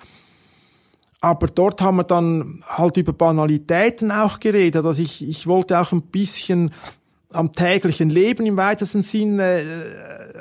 Aber 1.20 1.48
dort 1.48 1.80
haben 1.80 1.96
wir 1.96 2.04
dann 2.04 2.62
halt 2.68 2.96
über 2.96 3.12
Banalitäten 3.12 4.12
auch 4.12 4.38
geredet. 4.38 4.84
Also 4.84 5.02
ich, 5.02 5.26
ich 5.26 5.46
wollte 5.46 5.80
auch 5.80 5.90
ein 5.90 6.02
bisschen 6.02 6.72
am 7.30 7.52
täglichen 7.52 8.08
Leben 8.08 8.46
im 8.46 8.56
weitesten 8.56 9.02
Sinne 9.02 9.60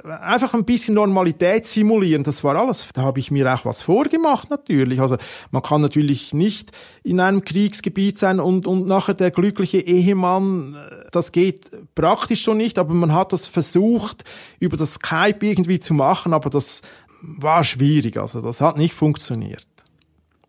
äh, 0.05 0.09
einfach 0.21 0.53
ein 0.53 0.63
bisschen 0.63 0.95
Normalität 0.95 1.67
simulieren. 1.67 2.23
Das 2.23 2.43
war 2.43 2.55
alles. 2.55 2.89
Da 2.93 3.01
habe 3.01 3.19
ich 3.19 3.29
mir 3.29 3.53
auch 3.53 3.65
was 3.65 3.81
vorgemacht 3.81 4.49
natürlich. 4.49 5.01
Also 5.01 5.17
man 5.51 5.61
kann 5.61 5.81
natürlich 5.81 6.33
nicht 6.33 6.71
in 7.03 7.19
einem 7.19 7.43
Kriegsgebiet 7.43 8.17
sein 8.17 8.39
und, 8.39 8.67
und 8.67 8.87
nachher 8.87 9.15
der 9.15 9.31
glückliche 9.31 9.79
Ehemann, 9.79 10.75
äh, 10.75 11.09
das 11.11 11.31
geht 11.33 11.69
praktisch 11.93 12.41
schon 12.41 12.57
nicht, 12.57 12.79
aber 12.79 12.93
man 12.93 13.13
hat 13.13 13.33
das 13.33 13.47
versucht, 13.47 14.23
über 14.59 14.77
das 14.77 14.93
Skype 14.93 15.45
irgendwie 15.45 15.79
zu 15.79 15.93
machen, 15.93 16.33
aber 16.33 16.49
das 16.49 16.81
war 17.21 17.65
schwierig. 17.65 18.17
Also 18.17 18.41
das 18.41 18.61
hat 18.61 18.77
nicht 18.77 18.93
funktioniert. 18.93 19.67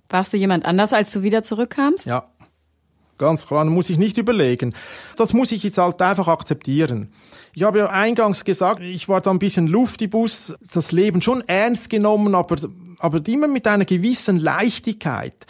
Warst 0.08 0.32
du 0.32 0.36
jemand 0.36 0.64
anders, 0.64 0.92
als 0.92 1.12
du 1.12 1.22
wieder 1.22 1.42
zurückkamst? 1.42 2.06
Ja. 2.06 2.28
Ganz 3.18 3.46
klar, 3.46 3.64
muss 3.64 3.90
ich 3.90 3.98
nicht 3.98 4.16
überlegen. 4.16 4.74
Das 5.16 5.32
muss 5.32 5.50
ich 5.50 5.64
jetzt 5.64 5.78
halt 5.78 6.00
einfach 6.00 6.28
akzeptieren. 6.28 7.12
Ich 7.52 7.64
habe 7.64 7.80
ja 7.80 7.90
eingangs 7.90 8.44
gesagt, 8.44 8.80
ich 8.80 9.08
war 9.08 9.20
da 9.20 9.30
ein 9.30 9.40
bisschen 9.40 9.66
Luftibus, 9.66 10.54
das 10.72 10.92
Leben 10.92 11.20
schon 11.20 11.42
ernst 11.48 11.90
genommen, 11.90 12.36
aber, 12.36 12.56
aber 13.00 13.20
immer 13.26 13.48
mit 13.48 13.66
einer 13.66 13.84
gewissen 13.84 14.38
Leichtigkeit. 14.38 15.46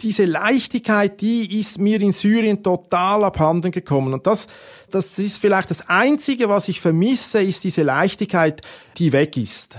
Diese 0.00 0.24
Leichtigkeit, 0.24 1.20
die 1.20 1.58
ist 1.58 1.78
mir 1.78 2.00
in 2.00 2.12
Syrien 2.12 2.62
total 2.62 3.24
abhanden 3.24 3.72
gekommen. 3.72 4.14
Und 4.14 4.26
das, 4.26 4.46
das 4.90 5.18
ist 5.18 5.38
vielleicht 5.38 5.70
das 5.70 5.88
Einzige, 5.88 6.48
was 6.48 6.68
ich 6.68 6.80
vermisse, 6.80 7.42
ist 7.42 7.64
diese 7.64 7.82
Leichtigkeit, 7.82 8.62
die 8.98 9.12
weg 9.12 9.36
ist. 9.36 9.78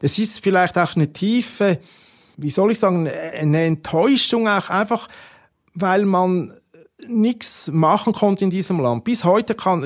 Es 0.00 0.18
ist 0.18 0.40
vielleicht 0.40 0.76
auch 0.76 0.96
eine 0.96 1.12
tiefe, 1.12 1.78
wie 2.36 2.50
soll 2.50 2.72
ich 2.72 2.78
sagen, 2.78 3.08
eine 3.08 3.64
Enttäuschung 3.64 4.48
auch 4.48 4.70
einfach, 4.70 5.08
weil 5.80 6.04
man 6.04 6.52
nichts 7.06 7.70
machen 7.72 8.12
konnte 8.12 8.44
in 8.44 8.50
diesem 8.50 8.80
Land. 8.80 9.04
Bis 9.04 9.24
heute 9.24 9.54
kann, 9.54 9.82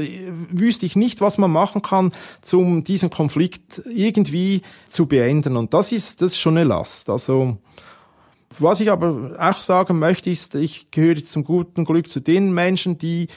wüsste 0.51 0.87
ich 0.87 0.97
nicht, 0.97 1.21
was 1.21 1.39
man 1.39 1.51
machen 1.51 1.83
kann, 1.83 2.13
um 2.53 2.85
diesen 2.85 3.11
Konflikt 3.11 3.83
irgendwie 3.87 4.63
zu 4.89 5.07
beenden. 5.07 5.57
Und 5.57 5.75
das 5.75 5.93
ist, 5.93 6.23
das 6.23 6.33
ist 6.33 6.39
schon 6.39 6.57
eine 6.57 6.69
Last. 6.69 7.11
Also, 7.11 7.59
was 8.59 8.81
ich 8.81 8.91
aber 8.91 9.37
auch 9.39 9.59
sagen 9.59 9.99
möchte, 9.99 10.31
ist, 10.31 10.55
ich 10.55 10.91
gehöre 10.91 11.25
zum 11.25 11.45
guten 11.45 11.85
Glück 11.85 12.11
zu 12.11 12.21
den 12.21 12.53
Menschen, 12.53 12.99
die 12.99 13.29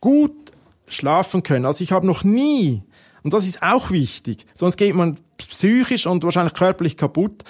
gut 0.00 0.52
schlafen 0.86 1.42
können. 1.42 1.64
Also 1.64 1.82
ich 1.82 1.92
habe 1.92 2.06
noch 2.06 2.24
nie, 2.24 2.82
und 3.22 3.32
das 3.32 3.46
ist 3.46 3.62
auch 3.62 3.90
wichtig, 3.90 4.46
sonst 4.54 4.76
geht 4.76 4.94
man 4.94 5.18
psychisch 5.38 6.06
und 6.06 6.22
wahrscheinlich 6.22 6.54
körperlich 6.54 6.96
kaputt, 6.96 7.44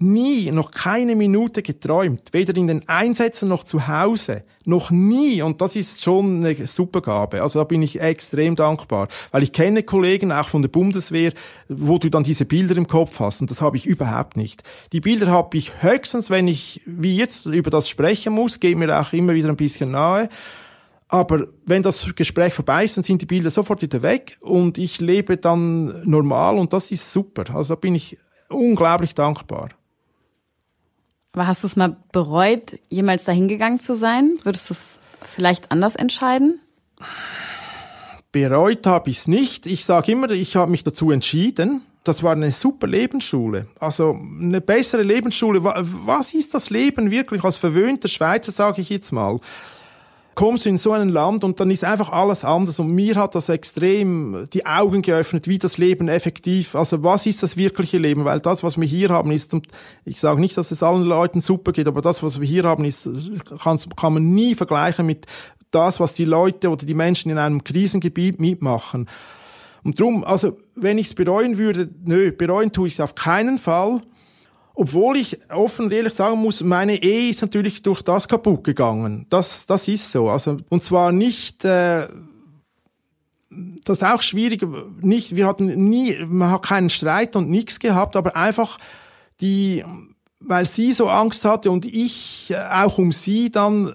nie, 0.00 0.50
noch 0.50 0.70
keine 0.70 1.14
Minute 1.14 1.62
geträumt, 1.62 2.32
weder 2.32 2.56
in 2.56 2.66
den 2.66 2.88
Einsätzen 2.88 3.48
noch 3.48 3.64
zu 3.64 3.86
Hause, 3.88 4.44
noch 4.64 4.90
nie. 4.90 5.42
Und 5.42 5.60
das 5.60 5.76
ist 5.76 6.02
schon 6.02 6.44
eine 6.44 6.66
Supergabe. 6.66 7.42
Also 7.42 7.58
da 7.60 7.64
bin 7.64 7.82
ich 7.82 8.00
extrem 8.00 8.56
dankbar, 8.56 9.08
weil 9.30 9.42
ich 9.42 9.52
kenne 9.52 9.82
Kollegen 9.82 10.32
auch 10.32 10.48
von 10.48 10.62
der 10.62 10.68
Bundeswehr, 10.68 11.32
wo 11.68 11.98
du 11.98 12.08
dann 12.08 12.24
diese 12.24 12.44
Bilder 12.44 12.76
im 12.76 12.88
Kopf 12.88 13.20
hast 13.20 13.40
und 13.40 13.50
das 13.50 13.60
habe 13.60 13.76
ich 13.76 13.86
überhaupt 13.86 14.36
nicht. 14.36 14.62
Die 14.92 15.00
Bilder 15.00 15.28
habe 15.28 15.56
ich 15.56 15.82
höchstens, 15.82 16.30
wenn 16.30 16.48
ich 16.48 16.82
wie 16.86 17.16
jetzt 17.16 17.46
über 17.46 17.70
das 17.70 17.88
sprechen 17.88 18.32
muss, 18.32 18.60
geht 18.60 18.78
mir 18.78 19.00
auch 19.00 19.12
immer 19.12 19.34
wieder 19.34 19.48
ein 19.48 19.56
bisschen 19.56 19.90
nahe. 19.90 20.28
Aber 21.08 21.48
wenn 21.66 21.82
das 21.82 22.14
Gespräch 22.14 22.54
vorbei 22.54 22.84
ist, 22.84 22.96
dann 22.96 23.02
sind 23.02 23.20
die 23.20 23.26
Bilder 23.26 23.50
sofort 23.50 23.82
wieder 23.82 24.00
weg 24.00 24.38
und 24.40 24.78
ich 24.78 25.00
lebe 25.00 25.36
dann 25.36 26.08
normal 26.08 26.56
und 26.56 26.72
das 26.72 26.92
ist 26.92 27.12
super. 27.12 27.44
Also 27.54 27.74
da 27.74 27.80
bin 27.80 27.96
ich 27.96 28.16
unglaublich 28.48 29.14
dankbar. 29.16 29.70
Aber 31.32 31.46
hast 31.46 31.62
du 31.62 31.68
es 31.68 31.76
mal 31.76 31.96
bereut, 32.12 32.78
jemals 32.88 33.24
dahin 33.24 33.48
gegangen 33.48 33.80
zu 33.80 33.94
sein? 33.94 34.38
Würdest 34.42 34.70
du 34.70 34.74
es 34.74 34.98
vielleicht 35.22 35.70
anders 35.70 35.94
entscheiden? 35.94 36.60
Bereut 38.32 38.86
habe 38.86 39.10
ich 39.10 39.18
es 39.18 39.28
nicht. 39.28 39.66
Ich 39.66 39.84
sage 39.84 40.12
immer, 40.12 40.30
ich 40.30 40.56
habe 40.56 40.70
mich 40.70 40.84
dazu 40.84 41.10
entschieden. 41.10 41.82
Das 42.04 42.22
war 42.22 42.32
eine 42.32 42.50
super 42.50 42.86
Lebensschule. 42.86 43.66
Also 43.78 44.18
eine 44.40 44.60
bessere 44.60 45.02
Lebensschule. 45.02 45.62
Was 45.62 46.34
ist 46.34 46.54
das 46.54 46.70
Leben 46.70 47.10
wirklich 47.10 47.44
als 47.44 47.58
verwöhnter 47.58 48.08
Schweizer, 48.08 48.52
sage 48.52 48.80
ich 48.80 48.88
jetzt 48.88 49.12
mal? 49.12 49.38
Kommst 50.34 50.64
du 50.64 50.68
in 50.70 50.78
so 50.78 50.92
ein 50.92 51.08
Land 51.08 51.44
und 51.44 51.60
dann 51.60 51.70
ist 51.70 51.84
einfach 51.84 52.10
alles 52.10 52.44
anders. 52.44 52.78
Und 52.78 52.92
mir 52.92 53.16
hat 53.16 53.34
das 53.34 53.48
extrem 53.48 54.48
die 54.52 54.64
Augen 54.64 55.02
geöffnet, 55.02 55.48
wie 55.48 55.58
das 55.58 55.78
Leben 55.78 56.08
effektiv, 56.08 56.74
also 56.74 57.02
was 57.02 57.26
ist 57.26 57.42
das 57.42 57.56
wirkliche 57.56 57.98
Leben? 57.98 58.24
Weil 58.24 58.40
das, 58.40 58.62
was 58.62 58.78
wir 58.78 58.86
hier 58.86 59.10
haben, 59.10 59.30
ist, 59.30 59.52
und 59.54 59.66
ich 60.04 60.20
sage 60.20 60.40
nicht, 60.40 60.56
dass 60.56 60.70
es 60.70 60.82
allen 60.82 61.02
Leuten 61.02 61.42
super 61.42 61.72
geht, 61.72 61.88
aber 61.88 62.02
das, 62.02 62.22
was 62.22 62.40
wir 62.40 62.46
hier 62.46 62.64
haben, 62.64 62.84
ist, 62.84 63.08
kann, 63.62 63.78
kann 63.96 64.14
man 64.14 64.30
nie 64.30 64.54
vergleichen 64.54 65.06
mit 65.06 65.26
das, 65.70 66.00
was 66.00 66.14
die 66.14 66.24
Leute 66.24 66.70
oder 66.70 66.86
die 66.86 66.94
Menschen 66.94 67.30
in 67.30 67.38
einem 67.38 67.62
Krisengebiet 67.62 68.40
mitmachen. 68.40 69.08
Und 69.82 69.98
drum, 69.98 70.24
also, 70.24 70.58
wenn 70.74 70.98
ich 70.98 71.08
es 71.08 71.14
bereuen 71.14 71.56
würde, 71.56 71.88
nö, 72.04 72.32
bereuen 72.32 72.72
tue 72.72 72.88
ich 72.88 72.94
es 72.94 73.00
auf 73.00 73.14
keinen 73.14 73.58
Fall. 73.58 74.02
Obwohl 74.80 75.18
ich 75.18 75.36
offen 75.50 75.84
und 75.84 75.92
ehrlich 75.92 76.14
sagen 76.14 76.38
muss, 76.38 76.62
meine 76.62 77.02
Ehe 77.02 77.28
ist 77.28 77.42
natürlich 77.42 77.82
durch 77.82 78.00
das 78.00 78.28
kaputt 78.28 78.64
gegangen. 78.64 79.26
Das, 79.28 79.66
das 79.66 79.86
ist 79.88 80.10
so. 80.10 80.30
Also, 80.30 80.56
und 80.70 80.82
zwar 80.82 81.12
nicht, 81.12 81.66
äh, 81.66 82.08
das 83.84 83.98
ist 83.98 84.04
auch 84.04 84.22
schwierig, 84.22 84.66
nicht, 85.02 85.36
wir 85.36 85.46
hatten 85.46 85.66
nie, 85.90 86.16
man 86.24 86.50
hat 86.50 86.62
keinen 86.62 86.88
Streit 86.88 87.36
und 87.36 87.50
nichts 87.50 87.78
gehabt, 87.78 88.16
aber 88.16 88.36
einfach 88.36 88.78
die, 89.42 89.84
weil 90.40 90.66
sie 90.66 90.92
so 90.92 91.10
Angst 91.10 91.44
hatte 91.44 91.70
und 91.70 91.84
ich 91.84 92.50
äh, 92.50 92.56
auch 92.56 92.96
um 92.96 93.12
sie 93.12 93.50
dann 93.50 93.92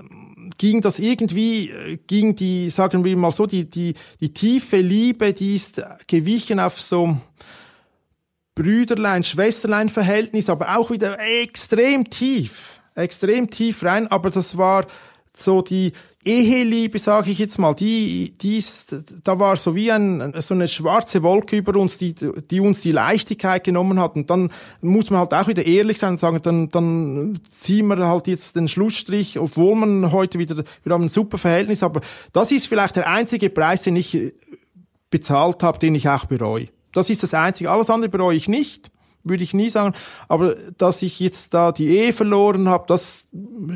ging 0.59 0.81
das 0.81 0.99
irgendwie, 0.99 1.71
äh, 1.71 1.97
ging 2.05 2.36
die, 2.36 2.69
sagen 2.69 3.03
wir 3.03 3.17
mal 3.17 3.31
so, 3.31 3.47
die, 3.47 3.67
die, 3.67 3.95
die 4.21 4.36
tiefe 4.36 4.81
Liebe, 4.81 5.33
die 5.33 5.55
ist 5.55 5.81
gewichen 6.05 6.59
auf 6.59 6.79
so, 6.79 7.17
Brüderlein, 8.55 9.23
Schwesterlein 9.23 9.89
Verhältnis, 9.89 10.49
aber 10.49 10.77
auch 10.77 10.89
wieder 10.89 11.19
extrem 11.19 12.09
tief, 12.09 12.79
extrem 12.95 13.49
tief 13.49 13.83
rein, 13.83 14.07
aber 14.07 14.29
das 14.29 14.57
war 14.57 14.87
so 15.35 15.61
die 15.61 15.91
Eheliebe, 16.25 16.97
sage 16.97 17.29
ich 17.29 17.37
jetzt 17.37 17.59
mal, 17.59 17.75
die, 17.75 18.33
die 18.41 18.57
ist, 18.57 18.95
da 19.23 19.37
war 19.37 19.57
so 19.57 19.75
wie 19.75 19.91
ein, 19.91 20.33
so 20.39 20.55
eine 20.55 20.67
schwarze 20.67 21.21
Wolke 21.21 21.57
über 21.57 21.79
uns, 21.79 21.99
die, 21.99 22.15
die 22.15 22.59
uns 22.59 22.81
die 22.81 22.91
Leichtigkeit 22.91 23.63
genommen 23.63 23.99
hat. 23.99 24.15
Und 24.15 24.31
dann 24.31 24.51
muss 24.81 25.11
man 25.11 25.19
halt 25.19 25.35
auch 25.35 25.47
wieder 25.47 25.63
ehrlich 25.63 25.99
sein 25.99 26.13
und 26.13 26.19
sagen, 26.19 26.39
dann, 26.41 26.71
dann 26.71 27.39
ziehen 27.51 27.85
wir 27.87 27.97
halt 28.07 28.25
jetzt 28.25 28.55
den 28.55 28.67
Schlussstrich, 28.67 29.37
obwohl 29.37 29.75
man 29.75 30.11
heute 30.11 30.39
wieder, 30.39 30.63
wir 30.83 30.93
haben 30.93 31.03
ein 31.03 31.09
super 31.09 31.37
Verhältnis, 31.37 31.83
aber 31.83 32.01
das 32.33 32.51
ist 32.51 32.65
vielleicht 32.65 32.95
der 32.95 33.07
einzige 33.07 33.51
Preis, 33.51 33.83
den 33.83 33.95
ich 33.95 34.33
bezahlt 35.11 35.61
habe, 35.61 35.77
den 35.77 35.93
ich 35.93 36.09
auch 36.09 36.25
bereue. 36.25 36.67
Das 36.95 37.09
ist 37.09 37.21
das 37.21 37.33
Einzige. 37.33 37.69
Alles 37.69 37.89
andere 37.89 38.09
bereue 38.09 38.35
ich 38.35 38.47
nicht, 38.47 38.89
würde 39.23 39.43
ich 39.43 39.53
nie 39.53 39.69
sagen. 39.69 39.93
Aber 40.27 40.55
dass 40.77 41.01
ich 41.01 41.19
jetzt 41.19 41.53
da 41.53 41.71
die 41.71 41.87
Ehe 41.89 42.13
verloren 42.13 42.69
habe, 42.69 42.85
das 42.87 43.25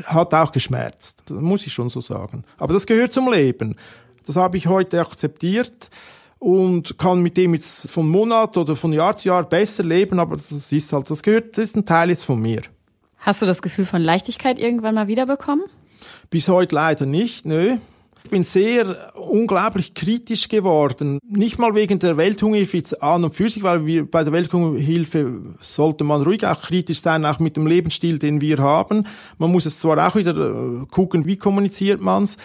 hat 0.06 0.34
auch 0.34 0.50
geschmerzt. 0.50 1.22
Das 1.26 1.36
muss 1.36 1.66
ich 1.66 1.72
schon 1.72 1.90
so 1.90 2.00
sagen. 2.00 2.44
Aber 2.58 2.72
das 2.72 2.86
gehört 2.86 3.12
zum 3.12 3.30
Leben. 3.30 3.76
Das 4.26 4.36
habe 4.36 4.56
ich 4.56 4.66
heute 4.66 5.00
akzeptiert 5.00 5.90
und 6.38 6.96
kann 6.98 7.22
mit 7.22 7.36
dem 7.36 7.54
jetzt 7.54 7.90
von 7.90 8.08
Monat 8.08 8.56
oder 8.56 8.74
von 8.74 8.92
Jahr 8.92 9.16
zu 9.16 9.28
Jahr 9.28 9.44
besser 9.44 9.84
leben, 9.84 10.18
aber 10.18 10.38
das 10.38 10.72
ist 10.72 10.92
halt, 10.92 11.10
das 11.10 11.22
gehört, 11.22 11.58
das 11.58 11.64
ist 11.64 11.76
ein 11.76 11.84
Teil 11.84 12.08
jetzt 12.08 12.24
von 12.24 12.40
mir. 12.40 12.62
Hast 13.18 13.42
du 13.42 13.46
das 13.46 13.60
Gefühl 13.60 13.84
von 13.84 14.00
Leichtigkeit 14.00 14.58
irgendwann 14.58 14.94
mal 14.94 15.06
wiederbekommen? 15.06 15.66
Bis 16.30 16.48
heute 16.48 16.74
leider 16.74 17.04
nicht, 17.04 17.44
nö. 17.44 17.76
Ich 18.22 18.30
bin 18.30 18.44
sehr 18.44 19.14
unglaublich 19.16 19.94
kritisch 19.94 20.48
geworden. 20.48 21.18
Nicht 21.24 21.58
mal 21.58 21.74
wegen 21.74 21.98
der 21.98 22.16
Welthungerhilfe 22.16 23.02
an 23.02 23.24
und 23.24 23.34
für 23.34 23.48
sich, 23.48 23.62
weil 23.62 23.86
wir 23.86 24.08
bei 24.08 24.24
der 24.24 24.32
Welthungerhilfe 24.32 25.40
sollte 25.60 26.04
man 26.04 26.22
ruhig 26.22 26.46
auch 26.46 26.60
kritisch 26.60 27.00
sein, 27.00 27.24
auch 27.24 27.38
mit 27.38 27.56
dem 27.56 27.66
Lebensstil, 27.66 28.18
den 28.18 28.40
wir 28.40 28.58
haben. 28.58 29.06
Man 29.38 29.50
muss 29.50 29.66
es 29.66 29.80
zwar 29.80 30.06
auch 30.06 30.16
wieder 30.16 30.36
äh, 30.36 30.86
gucken, 30.90 31.24
wie 31.24 31.36
kommuniziert 31.36 32.00
man's, 32.00 32.36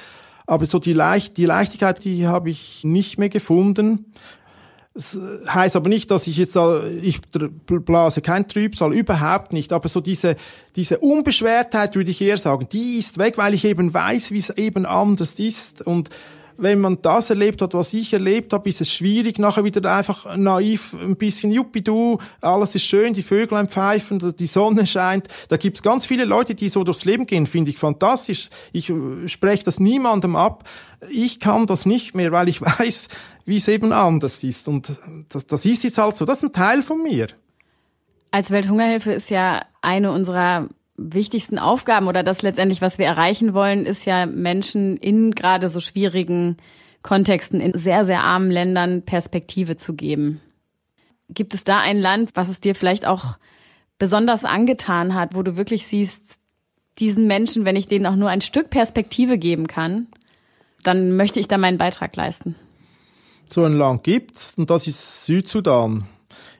aber 0.48 0.66
so 0.66 0.80
die, 0.80 0.94
Leicht, 0.94 1.38
die 1.38 1.46
Leichtigkeit, 1.46 2.04
die 2.04 2.26
habe 2.28 2.50
ich 2.50 2.84
nicht 2.84 3.20
mehr 3.20 3.30
gefunden. 3.30 4.14
Das 4.96 5.18
heißt 5.50 5.76
aber 5.76 5.90
nicht, 5.90 6.10
dass 6.10 6.26
ich 6.26 6.38
jetzt, 6.38 6.58
ich 7.02 7.20
blase 7.68 8.22
kein 8.22 8.48
Trübsal, 8.48 8.94
überhaupt 8.94 9.52
nicht. 9.52 9.74
Aber 9.74 9.90
so 9.90 10.00
diese, 10.00 10.38
diese 10.78 11.00
Unbeschwertheit, 11.00 11.96
würde 11.96 12.12
ich 12.12 12.22
eher 12.22 12.38
sagen, 12.38 12.70
die 12.72 12.98
ist 12.98 13.18
weg, 13.18 13.38
weil 13.38 13.54
ich 13.54 13.66
eben 13.66 13.94
weiß, 13.94 14.32
wie 14.32 14.38
es 14.38 14.52
eben 14.52 14.86
anders 14.86 15.34
ist. 15.34 15.82
Und 15.82 16.10
wenn 16.58 16.80
man 16.80 17.02
das 17.02 17.30
erlebt 17.30 17.62
hat, 17.62 17.74
was 17.74 17.94
ich 17.94 18.14
erlebt 18.14 18.54
habe, 18.54 18.70
ist 18.70 18.82
es 18.82 18.92
schwierig, 18.92 19.40
nachher 19.40 19.64
wieder 19.64 19.94
einfach 19.94 20.36
naiv 20.38 20.94
ein 20.94 21.16
bisschen, 21.16 21.52
juppi 21.52 21.82
du, 21.82 22.20
alles 22.42 22.76
ist 22.76 22.86
schön, 22.86 23.14
die 23.14 23.22
Vögel 23.22 23.66
pfeifen, 23.68 24.36
die 24.36 24.48
Sonne 24.48 24.88
scheint. 24.88 25.28
Da 25.50 25.58
gibt's 25.58 25.84
ganz 25.84 26.06
viele 26.06 26.26
Leute, 26.26 26.56
die 26.56 26.70
so 26.70 26.84
durchs 26.84 27.06
Leben 27.06 27.26
gehen, 27.26 27.48
finde 27.48 27.72
ich 27.72 27.78
fantastisch. 27.78 28.50
Ich 28.72 28.90
äh, 28.90 29.28
spreche 29.28 29.64
das 29.64 29.80
niemandem 29.80 30.36
ab. 30.36 30.68
Ich 31.10 31.40
kann 31.40 31.68
das 31.68 31.86
nicht 31.86 32.16
mehr, 32.16 32.32
weil 32.32 32.50
ich 32.50 32.62
weiß, 32.80 33.08
wie 33.46 33.58
es 33.58 33.68
eben 33.68 33.94
anders 33.94 34.44
ist. 34.44 34.68
Und 34.68 34.92
das, 35.30 35.46
das 35.48 35.66
ist 35.66 35.84
jetzt 35.84 35.98
halt 35.98 36.18
so, 36.18 36.26
das 36.26 36.40
ist 36.40 36.44
ein 36.44 36.54
Teil 36.54 36.82
von 36.82 37.02
mir. 37.02 37.28
Als 38.32 38.52
Welthungerhilfe 38.52 39.14
ist 39.14 39.30
ja 39.30 39.66
eine 39.82 40.12
unserer 40.12 40.68
wichtigsten 40.98 41.60
Aufgaben 41.60 42.08
oder 42.08 42.24
das 42.24 42.42
letztendlich, 42.42 42.82
was 42.82 42.98
wir 42.98 43.06
erreichen 43.06 43.54
wollen, 43.54 43.86
ist 43.86 44.06
ja 44.06 44.26
Menschen 44.26 44.98
in 44.98 45.32
gerade 45.32 45.70
so 45.70 45.80
schwierigen 45.80 46.58
Kontexten 47.02 47.60
in 47.62 47.78
sehr, 47.78 48.06
sehr 48.06 48.22
armen 48.22 48.50
Ländern 48.50 49.04
Perspektive 49.04 49.76
zu 49.76 49.94
geben. 49.94 50.42
Gibt 51.30 51.54
es 51.54 51.64
da 51.64 51.80
ein 51.80 52.00
Land, 52.00 52.32
was 52.36 52.50
es 52.50 52.62
dir 52.62 52.76
vielleicht 52.76 53.06
auch 53.06 53.38
besonders 53.98 54.46
angetan 54.46 55.14
hat, 55.14 55.36
wo 55.36 55.44
du 55.44 55.58
wirklich 55.58 55.88
siehst, 55.88 56.24
diesen 57.00 57.28
Menschen, 57.28 57.66
wenn 57.66 57.76
ich 57.76 57.88
denen 57.88 58.06
auch 58.06 58.16
nur 58.16 58.30
ein 58.30 58.42
Stück 58.42 58.70
Perspektive 58.70 59.38
geben 59.38 59.68
kann, 59.68 60.08
dann 60.84 61.18
möchte 61.18 61.40
ich 61.40 61.48
da 61.48 61.58
meinen 61.58 61.78
Beitrag 61.78 62.16
leisten. 62.16 62.56
So 63.46 63.64
ein 63.64 63.74
Land 63.74 64.04
gibt's 64.04 64.54
und 64.58 64.70
das 64.70 64.88
ist 64.88 65.26
Südsudan. 65.26 66.06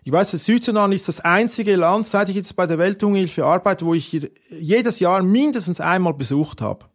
Ich 0.08 0.12
weiß, 0.12 0.30
Südsudan 0.30 0.92
ist 0.92 1.08
das 1.08 1.20
einzige 1.20 1.76
Land, 1.76 2.08
seit 2.08 2.30
ich 2.30 2.36
jetzt 2.36 2.56
bei 2.56 2.68
der 2.68 2.78
Welthungerhilfe 2.78 3.44
arbeite, 3.44 3.88
wo 3.88 3.96
ich 3.96 4.12
jedes 4.52 5.00
Jahr 5.00 5.24
mindestens 5.24 5.82
einmal 5.82 6.14
besucht 6.14 6.62
habe. 6.62 6.86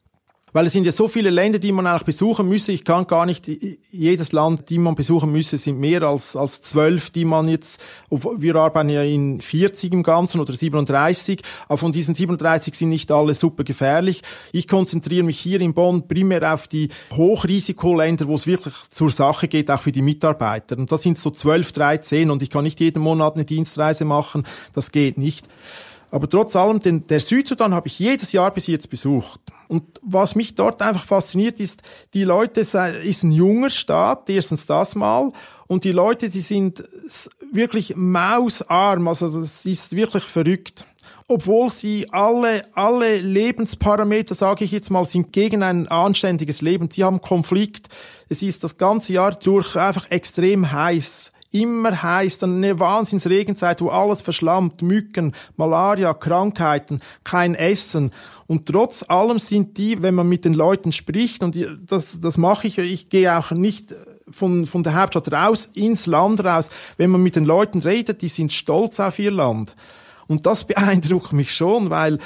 Weil 0.52 0.66
es 0.66 0.72
sind 0.72 0.84
ja 0.84 0.92
so 0.92 1.06
viele 1.06 1.30
Länder, 1.30 1.58
die 1.58 1.70
man 1.70 1.86
eigentlich 1.86 2.04
besuchen 2.04 2.48
müsse. 2.48 2.72
Ich 2.72 2.84
kann 2.84 3.06
gar 3.06 3.26
nicht, 3.26 3.46
jedes 3.90 4.32
Land, 4.32 4.68
die 4.68 4.78
man 4.78 4.94
besuchen 4.94 5.30
müsse, 5.30 5.58
sind 5.58 5.78
mehr 5.78 6.02
als, 6.02 6.34
als 6.34 6.62
zwölf, 6.62 7.10
die 7.10 7.24
man 7.24 7.48
jetzt, 7.48 7.80
wir 8.10 8.56
arbeiten 8.56 8.88
ja 8.88 9.02
in 9.02 9.40
40 9.40 9.92
im 9.92 10.02
Ganzen 10.02 10.40
oder 10.40 10.54
37, 10.54 11.42
aber 11.68 11.78
von 11.78 11.92
diesen 11.92 12.14
37 12.14 12.74
sind 12.74 12.88
nicht 12.88 13.12
alle 13.12 13.34
super 13.34 13.62
gefährlich. 13.62 14.22
Ich 14.52 14.66
konzentriere 14.66 15.22
mich 15.22 15.38
hier 15.38 15.60
in 15.60 15.74
Bonn 15.74 16.08
primär 16.08 16.52
auf 16.52 16.66
die 16.66 16.88
Hochrisikoländer, 17.14 18.26
wo 18.26 18.34
es 18.34 18.46
wirklich 18.46 18.74
zur 18.90 19.10
Sache 19.10 19.46
geht, 19.46 19.70
auch 19.70 19.80
für 19.80 19.92
die 19.92 20.02
Mitarbeiter. 20.02 20.76
Und 20.76 20.90
das 20.90 21.02
sind 21.02 21.18
so 21.18 21.30
12, 21.30 21.72
13 21.72 22.30
und 22.30 22.42
ich 22.42 22.50
kann 22.50 22.64
nicht 22.64 22.80
jeden 22.80 23.02
Monat 23.02 23.34
eine 23.34 23.44
Dienstreise 23.44 24.04
machen. 24.04 24.44
Das 24.74 24.90
geht 24.90 25.16
nicht. 25.16 25.46
Aber 26.10 26.28
trotz 26.28 26.56
allem, 26.56 26.80
den, 26.80 27.06
der 27.06 27.20
Südsudan 27.20 27.72
habe 27.72 27.86
ich 27.86 27.98
jedes 27.98 28.32
Jahr 28.32 28.50
bis 28.50 28.66
jetzt 28.66 28.90
besucht. 28.90 29.40
Und 29.70 30.00
was 30.02 30.34
mich 30.34 30.56
dort 30.56 30.82
einfach 30.82 31.04
fasziniert 31.04 31.60
ist, 31.60 31.80
die 32.12 32.24
Leute, 32.24 32.62
ist 32.62 32.74
ein 32.74 33.30
junger 33.30 33.70
Staat, 33.70 34.28
erstens 34.28 34.66
das 34.66 34.96
mal, 34.96 35.30
und 35.68 35.84
die 35.84 35.92
Leute, 35.92 36.28
die 36.28 36.40
sind 36.40 36.82
wirklich 37.52 37.94
mausarm, 37.94 39.06
also 39.06 39.28
das 39.28 39.64
ist 39.64 39.94
wirklich 39.94 40.24
verrückt. 40.24 40.84
Obwohl 41.28 41.70
sie 41.70 42.08
alle, 42.10 42.66
alle 42.74 43.20
Lebensparameter, 43.20 44.34
sage 44.34 44.64
ich 44.64 44.72
jetzt 44.72 44.90
mal, 44.90 45.06
sind 45.06 45.32
gegen 45.32 45.62
ein 45.62 45.86
anständiges 45.86 46.60
Leben. 46.60 46.88
Die 46.88 47.04
haben 47.04 47.20
Konflikt. 47.20 47.88
Es 48.28 48.42
ist 48.42 48.64
das 48.64 48.76
ganze 48.76 49.12
Jahr 49.12 49.36
durch 49.36 49.76
einfach 49.76 50.10
extrem 50.10 50.72
heiß 50.72 51.30
immer 51.52 52.02
heiß, 52.02 52.38
dann 52.38 52.56
eine 52.56 52.78
Wahnsinnsregenzeit, 52.78 53.80
wo 53.80 53.88
alles 53.88 54.22
verschlammt, 54.22 54.82
Mücken, 54.82 55.34
Malaria, 55.56 56.14
Krankheiten, 56.14 57.00
kein 57.24 57.54
Essen. 57.54 58.12
Und 58.50 58.66
trotz 58.66 59.04
allem 59.08 59.38
sind 59.38 59.78
die, 59.78 60.02
wenn 60.02 60.16
man 60.16 60.28
mit 60.28 60.44
den 60.44 60.54
Leuten 60.54 60.90
spricht, 60.90 61.44
und 61.44 61.56
das, 61.86 62.18
das 62.20 62.36
mache 62.36 62.66
ich, 62.66 62.78
ich 62.78 63.08
gehe 63.08 63.38
auch 63.38 63.52
nicht 63.52 63.94
von, 64.28 64.66
von 64.66 64.82
der 64.82 65.00
Hauptstadt 65.00 65.30
raus, 65.30 65.68
ins 65.72 66.06
Land 66.06 66.44
raus, 66.44 66.68
wenn 66.96 67.10
man 67.10 67.22
mit 67.22 67.36
den 67.36 67.44
Leuten 67.44 67.78
redet, 67.78 68.22
die 68.22 68.28
sind 68.28 68.52
stolz 68.52 68.98
auf 68.98 69.20
ihr 69.20 69.30
Land. 69.30 69.76
Und 70.26 70.46
das 70.46 70.64
beeindruckt 70.66 71.32
mich 71.32 71.54
schon, 71.54 71.90
weil 71.90 72.18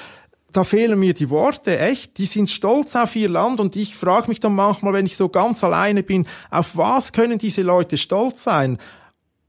da 0.50 0.64
fehlen 0.64 0.98
mir 0.98 1.12
die 1.12 1.28
Worte, 1.28 1.78
echt. 1.78 2.16
Die 2.16 2.24
sind 2.24 2.48
stolz 2.48 2.96
auf 2.96 3.14
ihr 3.16 3.28
Land 3.28 3.60
und 3.60 3.76
ich 3.76 3.94
frage 3.94 4.28
mich 4.28 4.40
dann 4.40 4.54
manchmal, 4.54 4.94
wenn 4.94 5.04
ich 5.04 5.18
so 5.18 5.28
ganz 5.28 5.62
alleine 5.62 6.02
bin, 6.02 6.26
auf 6.50 6.74
was 6.74 7.12
können 7.12 7.36
diese 7.36 7.60
Leute 7.60 7.98
stolz 7.98 8.44
sein? 8.44 8.78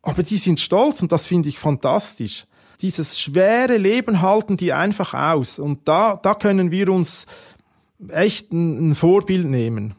Aber 0.02 0.24
die 0.24 0.38
sind 0.38 0.60
stolz 0.60 1.02
und 1.02 1.14
das 1.14 1.26
finde 1.26 1.48
ich 1.48 1.58
fantastisch. 1.58 2.46
Dieses 2.82 3.20
schwere 3.20 3.78
Leben 3.78 4.22
halten 4.22 4.58
die 4.58 4.74
einfach 4.74 5.14
aus. 5.14 5.60
Und 5.60 5.88
da, 5.88 6.18
da 6.18 6.34
können 6.34 6.72
wir 6.72 6.90
uns 6.90 7.26
echt 8.10 8.52
ein, 8.52 8.92
ein 8.92 8.96
Vorbild 8.96 9.48
nehmen. 9.48 9.96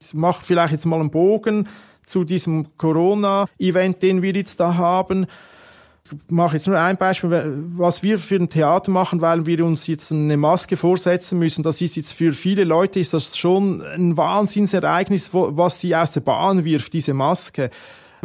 Ich 0.00 0.14
mache 0.14 0.44
vielleicht 0.44 0.72
jetzt 0.72 0.86
mal 0.86 1.00
einen 1.00 1.10
Bogen 1.10 1.68
zu 2.04 2.24
diesem 2.24 2.76
Corona-Event, 2.78 4.02
den 4.02 4.22
wir 4.22 4.32
jetzt 4.32 4.60
da 4.60 4.76
haben. 4.76 5.26
Ich 6.04 6.12
mache 6.28 6.54
jetzt 6.54 6.68
nur 6.68 6.78
ein 6.78 6.96
Beispiel, 6.96 7.52
was 7.76 8.04
wir 8.04 8.20
für 8.20 8.36
ein 8.36 8.48
Theater 8.48 8.92
machen, 8.92 9.20
weil 9.20 9.44
wir 9.44 9.64
uns 9.64 9.88
jetzt 9.88 10.12
eine 10.12 10.36
Maske 10.36 10.76
vorsetzen 10.76 11.40
müssen. 11.40 11.64
Das 11.64 11.80
ist 11.80 11.96
jetzt 11.96 12.12
für 12.12 12.32
viele 12.32 12.62
Leute 12.62 13.00
ist 13.00 13.12
das 13.12 13.36
schon 13.36 13.82
ein 13.82 14.16
Wahnsinnsereignis, 14.16 15.30
was 15.32 15.80
sie 15.80 15.96
aus 15.96 16.12
der 16.12 16.20
Bahn 16.20 16.64
wirft, 16.64 16.92
diese 16.92 17.12
Maske 17.12 17.70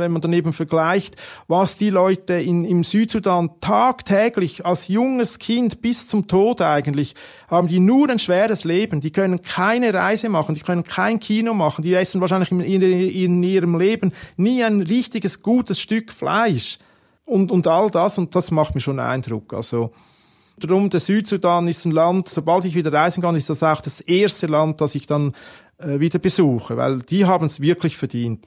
wenn 0.02 0.12
man 0.12 0.22
daneben 0.22 0.52
vergleicht, 0.52 1.16
was 1.48 1.78
die 1.78 1.90
Leute 1.90 2.34
in, 2.34 2.66
im 2.66 2.84
Südsudan 2.84 3.52
tagtäglich 3.62 4.66
als 4.66 4.90
junges 4.90 5.40
Kind 5.40 5.82
bis 5.82 6.08
zum 6.08 6.28
Tod 6.28 6.62
eigentlich 6.62 7.16
haben, 7.50 7.68
die 7.68 7.80
nur 7.80 8.10
ein 8.10 8.20
schweres 8.20 8.66
Leben, 8.66 9.00
die 9.00 9.12
können 9.12 9.42
keine 9.42 9.94
Reise 9.94 10.28
machen, 10.28 10.56
die 10.56 10.62
können 10.62 10.84
kein 10.84 11.20
Kino 11.20 11.54
machen, 11.54 11.84
die 11.84 11.94
essen 11.94 12.20
wahrscheinlich 12.20 12.52
in, 12.52 12.60
in, 12.60 12.82
in 12.82 13.44
ihrem 13.44 13.80
Leben 13.80 14.12
nie 14.36 14.64
ein 14.64 14.82
richtiges, 14.82 15.42
gutes 15.42 15.80
Stück 15.80 16.12
Fleisch 16.12 16.80
und, 17.24 17.52
und 17.52 17.68
all 17.68 17.90
das 17.90 18.18
und 18.18 18.36
das 18.36 18.52
macht 18.52 18.76
mir 18.76 18.82
schon 18.82 19.00
Eindruck. 19.00 19.54
Also, 19.54 19.92
Darum, 20.58 20.92
der 20.92 21.00
Südsudan 21.00 21.68
ist 21.68 21.86
ein 21.86 21.92
Land, 21.92 22.30
sobald 22.30 22.66
ich 22.66 22.76
wieder 22.76 22.94
reisen 22.94 23.22
kann, 23.24 23.36
ist 23.36 23.50
das 23.50 23.64
auch 23.64 23.82
das 23.82 24.00
erste 24.00 24.46
Land, 24.46 24.80
das 24.80 24.94
ich 24.94 25.08
dann 25.08 25.34
äh, 25.80 26.00
wieder 26.00 26.20
besuche, 26.20 26.78
weil 26.78 27.00
die 27.00 27.26
haben 27.26 27.48
es 27.48 27.60
wirklich 27.60 27.98
verdient. 27.98 28.46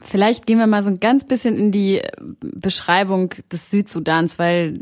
Vielleicht 0.00 0.46
gehen 0.46 0.58
wir 0.58 0.66
mal 0.66 0.82
so 0.82 0.90
ein 0.90 1.00
ganz 1.00 1.24
bisschen 1.24 1.56
in 1.56 1.72
die 1.72 2.02
Beschreibung 2.40 3.30
des 3.50 3.70
Südsudans, 3.70 4.38
weil 4.38 4.78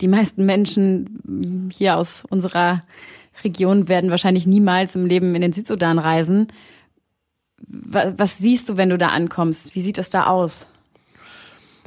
die 0.00 0.08
meisten 0.08 0.46
Menschen 0.46 1.70
hier 1.72 1.96
aus 1.96 2.24
unserer 2.28 2.82
Region 3.44 3.88
werden 3.88 4.10
wahrscheinlich 4.10 4.46
niemals 4.46 4.94
im 4.94 5.06
Leben 5.06 5.34
in 5.34 5.42
den 5.42 5.52
Südsudan 5.52 5.98
reisen. 5.98 6.48
Was, 7.66 8.38
siehst 8.38 8.68
du, 8.68 8.76
wenn 8.76 8.90
du 8.90 8.98
da 8.98 9.08
ankommst? 9.08 9.74
Wie 9.74 9.80
sieht 9.80 9.98
das 9.98 10.10
da 10.10 10.26
aus? 10.26 10.68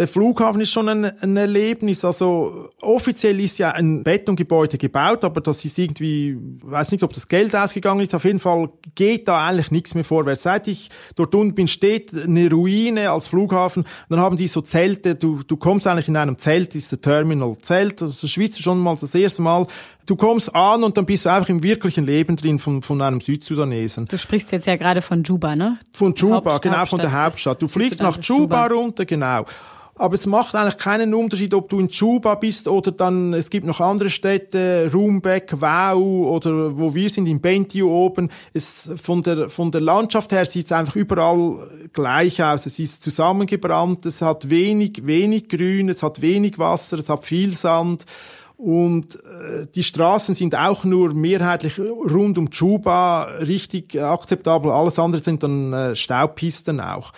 Der 0.01 0.07
Flughafen 0.07 0.59
ist 0.61 0.71
schon 0.71 0.89
ein, 0.89 1.05
ein, 1.05 1.37
Erlebnis. 1.37 2.03
Also 2.03 2.69
offiziell 2.81 3.39
ist 3.39 3.59
ja 3.59 3.69
ein 3.69 4.03
Betongebäude 4.03 4.79
gebaut, 4.79 5.23
aber 5.23 5.41
das 5.41 5.63
ist 5.63 5.77
irgendwie, 5.77 6.35
weiß 6.63 6.89
nicht, 6.89 7.03
ob 7.03 7.13
das 7.13 7.27
Geld 7.27 7.55
ausgegangen 7.55 8.01
ist. 8.01 8.15
Auf 8.15 8.25
jeden 8.25 8.39
Fall 8.39 8.69
geht 8.95 9.27
da 9.27 9.45
eigentlich 9.45 9.69
nichts 9.69 9.93
mehr 9.93 10.03
vorwärts. 10.03 10.41
Seit 10.41 10.67
ich 10.67 10.89
dort 11.15 11.35
unten 11.35 11.53
bin, 11.53 11.67
steht 11.67 12.15
eine 12.15 12.49
Ruine 12.49 13.11
als 13.11 13.27
Flughafen. 13.27 13.85
Dann 14.09 14.19
haben 14.19 14.37
die 14.37 14.47
so 14.47 14.61
Zelte. 14.61 15.13
Du, 15.13 15.43
du 15.43 15.55
kommst 15.55 15.85
eigentlich 15.85 16.07
in 16.07 16.17
einem 16.17 16.39
Zelt, 16.39 16.73
ist 16.73 16.91
der 16.91 16.99
Terminal 16.99 17.55
Zelt. 17.61 18.01
Also 18.01 18.25
Schweiz 18.27 18.57
schon 18.57 18.79
mal 18.79 18.97
das 18.99 19.13
erste 19.13 19.43
Mal. 19.43 19.67
Du 20.12 20.18
kommst 20.18 20.53
an 20.53 20.84
und 20.84 20.97
dann 20.97 21.05
bist 21.05 21.24
du 21.24 21.30
einfach 21.30 21.47
im 21.47 21.64
wirklichen 21.64 22.05
Leben 22.05 22.36
drin 22.36 22.59
von, 22.59 22.82
von 22.82 23.01
einem 23.01 23.22
Südsudanesen. 23.22 24.09
Du 24.09 24.18
sprichst 24.18 24.51
jetzt 24.51 24.68
ja 24.68 24.76
gerade 24.76 25.01
von 25.01 25.24
Juba, 25.24 25.55
ne? 25.55 25.80
Von 25.93 26.14
Juba, 26.14 26.57
genau, 26.57 26.86
von 26.86 26.99
der 26.99 27.24
Hauptstadt. 27.24 27.62
Du 27.62 27.70
fliegst 27.70 28.01
nach 28.01 28.18
Juba, 28.22 28.66
Juba 28.66 28.66
runter, 28.66 29.05
genau. 29.05 29.45
Aber 29.95 30.16
es 30.16 30.26
macht 30.26 30.53
eigentlich 30.53 30.78
keinen 30.78 31.14
Unterschied, 31.14 31.53
ob 31.53 31.70
du 31.70 31.80
in 31.80 31.88
Juba 31.88 32.36
bist 32.36 32.68
oder 32.68 32.91
dann, 32.91 33.34
es 33.34 33.49
gibt 33.49 33.66
noch 33.66 33.80
andere 33.80 34.09
Städte, 34.09 34.91
Rumbek, 34.93 35.62
Wau 35.62 36.01
oder 36.01 36.78
wo 36.78 36.93
wir 36.93 37.09
sind, 37.09 37.26
in 37.28 37.39
Bentiu 37.39 37.89
oben. 37.89 38.32
Es, 38.51 38.89
von 39.01 39.24
der, 39.24 39.49
von 39.49 39.72
der 39.72 39.80
Landschaft 39.80 40.34
her 40.34 40.45
sieht 40.45 40.66
es 40.66 40.72
einfach 40.74 40.97
überall 40.97 41.88
gleich 41.93 42.43
aus. 42.43 42.66
Es 42.66 42.80
ist 42.80 43.01
zusammengebrannt, 43.01 44.05
es 44.05 44.22
hat 44.22 44.49
wenig, 44.49 45.05
wenig 45.05 45.47
Grün, 45.47 45.88
es 45.88 46.03
hat 46.03 46.22
wenig 46.22 46.59
Wasser, 46.59 46.99
es 46.99 47.07
hat 47.07 47.26
viel 47.26 47.55
Sand. 47.55 48.05
Und 48.62 49.16
äh, 49.16 49.66
die 49.74 49.84
Straßen 49.84 50.36
sind 50.36 50.55
auch 50.55 50.84
nur 50.84 51.16
mehrheitlich 51.16 51.80
rund 51.80 52.38
um 52.38 52.49
Juba 52.51 53.24
richtig 53.39 53.99
akzeptabel. 53.99 54.72
Alles 54.72 54.99
andere 54.99 55.24
sind 55.24 55.41
dann 55.41 55.74
äh, 55.74 55.95
Staubpisten 55.95 56.80
auch 56.80 57.12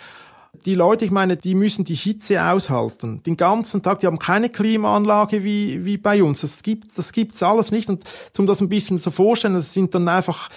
die 0.64 0.74
Leute, 0.74 1.04
ich 1.04 1.10
meine, 1.10 1.36
die 1.36 1.54
müssen 1.54 1.84
die 1.84 1.94
Hitze 1.94 2.42
aushalten. 2.42 3.22
Den 3.22 3.36
ganzen 3.36 3.82
Tag, 3.82 4.00
die 4.00 4.06
haben 4.06 4.18
keine 4.18 4.48
Klimaanlage 4.48 5.44
wie, 5.44 5.84
wie 5.84 5.98
bei 5.98 6.22
uns. 6.22 6.40
Das 6.40 6.62
gibt, 6.62 6.96
das 6.96 7.12
gibt's 7.12 7.42
alles 7.42 7.70
nicht. 7.70 7.88
Und 7.88 8.04
zum 8.32 8.46
das 8.46 8.60
ein 8.60 8.68
bisschen 8.68 8.98
zu 8.98 9.10
vorstellen, 9.10 9.54
das 9.54 9.74
sind 9.74 9.94
dann 9.94 10.08
einfach 10.08 10.48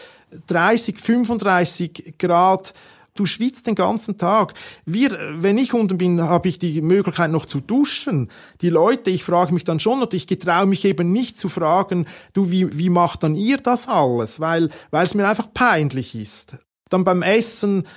30, 0.48 0.98
35 1.00 2.16
Grad 2.18 2.74
Du 3.18 3.26
schwitzt 3.26 3.68
den 3.68 3.76
ganzen 3.76 4.18
Tag. 4.18 4.54
Wir, 4.86 5.18
wenn 5.36 5.58
ich 5.58 5.74
unten 5.74 5.98
bin, 5.98 6.22
habe 6.22 6.48
ich 6.48 6.60
die 6.60 6.82
Möglichkeit 6.82 7.32
noch 7.32 7.46
zu 7.46 7.60
duschen. 7.60 8.30
Die 8.62 8.70
Leute, 8.70 9.10
ich 9.10 9.24
frage 9.24 9.54
mich 9.54 9.64
dann 9.64 9.80
schon, 9.80 10.02
und 10.02 10.14
ich 10.14 10.28
getraue 10.28 10.68
mich 10.68 10.86
eben 10.86 11.12
nicht 11.12 11.38
zu 11.38 11.50
fragen, 11.50 12.06
du, 12.34 12.52
wie, 12.52 12.78
wie 12.78 12.90
macht 12.90 13.24
dann 13.24 13.36
ihr 13.36 13.58
das 13.58 13.88
alles? 13.88 14.40
Weil, 14.40 14.70
weil 14.92 15.06
es 15.06 15.16
mir 15.16 15.28
einfach 15.28 15.52
peinlich 15.54 16.16
ist. 16.16 16.58
Dann 16.90 17.04
beim 17.04 17.22
Essen, 17.22 17.88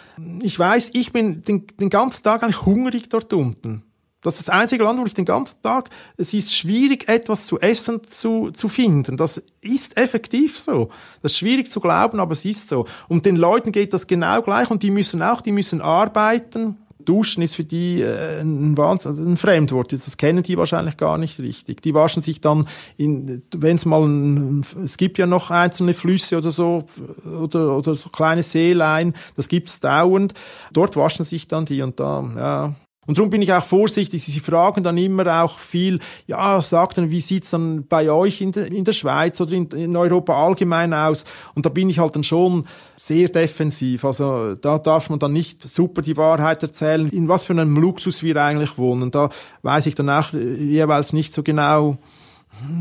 ich 0.42 0.58
weiß, 0.58 0.90
ich 0.94 1.12
bin 1.12 1.44
den, 1.44 1.66
den 1.78 1.90
ganzen 1.90 2.22
Tag 2.22 2.42
eigentlich 2.42 2.64
hungrig 2.64 3.08
dort 3.08 3.32
unten. 3.32 3.84
Das 4.22 4.38
ist 4.38 4.48
das 4.48 4.54
einzige 4.54 4.84
Land, 4.84 5.00
wo 5.00 5.06
ich 5.06 5.14
den 5.14 5.24
ganzen 5.24 5.62
Tag, 5.62 5.88
es 6.16 6.34
ist 6.34 6.54
schwierig, 6.54 7.08
etwas 7.08 7.46
zu 7.46 7.58
essen 7.60 8.00
zu, 8.10 8.50
zu 8.50 8.68
finden. 8.68 9.16
Das 9.16 9.42
ist 9.60 9.96
effektiv 9.96 10.58
so. 10.58 10.90
Das 11.22 11.32
ist 11.32 11.38
schwierig 11.38 11.70
zu 11.70 11.80
glauben, 11.80 12.20
aber 12.20 12.32
es 12.32 12.44
ist 12.44 12.68
so. 12.68 12.86
Und 13.08 13.24
den 13.24 13.36
Leuten 13.36 13.72
geht 13.72 13.92
das 13.92 14.06
genau 14.06 14.42
gleich 14.42 14.70
und 14.70 14.82
die 14.82 14.90
müssen 14.90 15.22
auch, 15.22 15.40
die 15.40 15.52
müssen 15.52 15.80
arbeiten, 15.80 16.76
Duschen 17.04 17.42
ist 17.42 17.56
für 17.56 17.64
die 17.64 18.02
äh, 18.02 18.40
ein, 18.40 18.76
Wahnsinn, 18.76 19.12
also 19.12 19.22
ein 19.22 19.36
Fremdwort. 19.36 19.92
Das 19.92 20.16
kennen 20.16 20.42
die 20.42 20.56
wahrscheinlich 20.56 20.96
gar 20.96 21.18
nicht 21.18 21.38
richtig. 21.38 21.82
Die 21.82 21.94
waschen 21.94 22.22
sich 22.22 22.40
dann, 22.40 22.66
wenn 22.98 23.76
es 23.76 23.84
mal, 23.84 24.02
ein, 24.02 24.64
es 24.84 24.96
gibt 24.96 25.18
ja 25.18 25.26
noch 25.26 25.50
einzelne 25.50 25.94
Flüsse 25.94 26.36
oder 26.38 26.52
so 26.52 26.84
oder, 27.24 27.76
oder 27.76 27.94
so 27.94 28.10
kleine 28.10 28.42
Seelein, 28.42 29.14
das 29.36 29.48
gibt's 29.48 29.80
dauernd. 29.80 30.34
Dort 30.72 30.96
waschen 30.96 31.24
sich 31.24 31.48
dann 31.48 31.64
die 31.64 31.82
und 31.82 31.98
da. 32.00 32.24
Ja, 32.36 32.74
und 33.06 33.16
darum 33.16 33.30
bin 33.30 33.40
ich 33.40 33.52
auch 33.52 33.64
vorsichtig. 33.64 34.24
Sie 34.24 34.40
fragen 34.40 34.84
dann 34.84 34.98
immer 34.98 35.42
auch 35.42 35.58
viel, 35.58 36.00
ja, 36.26 36.60
sagt 36.60 36.98
dann, 36.98 37.10
wie 37.10 37.22
sieht's 37.22 37.50
dann 37.50 37.86
bei 37.86 38.10
euch 38.10 38.42
in, 38.42 38.52
de, 38.52 38.68
in 38.68 38.84
der 38.84 38.92
Schweiz 38.92 39.40
oder 39.40 39.52
in, 39.52 39.68
in, 39.70 39.96
Europa 39.96 40.46
allgemein 40.46 40.92
aus? 40.92 41.24
Und 41.54 41.64
da 41.64 41.70
bin 41.70 41.88
ich 41.88 41.98
halt 41.98 42.14
dann 42.14 42.24
schon 42.24 42.66
sehr 42.98 43.28
defensiv. 43.30 44.04
Also 44.04 44.54
da 44.54 44.78
darf 44.78 45.08
man 45.08 45.18
dann 45.18 45.32
nicht 45.32 45.62
super 45.66 46.02
die 46.02 46.18
Wahrheit 46.18 46.62
erzählen, 46.62 47.08
in 47.08 47.26
was 47.26 47.44
für 47.44 47.54
einem 47.54 47.74
Luxus 47.78 48.22
wir 48.22 48.36
eigentlich 48.36 48.76
wohnen. 48.76 49.10
Da 49.10 49.30
weiß 49.62 49.86
ich 49.86 49.94
dann 49.94 50.10
auch 50.10 50.32
jeweils 50.34 51.14
nicht 51.14 51.32
so 51.32 51.42
genau, 51.42 51.96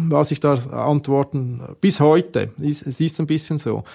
was 0.09 0.31
ich 0.31 0.41
da 0.41 0.55
antworten. 0.55 1.61
Bis 1.79 2.01
heute. 2.01 2.51
Es 2.61 2.81
ist 2.81 3.19
ein 3.21 3.27
bisschen 3.27 3.57
so. 3.57 3.85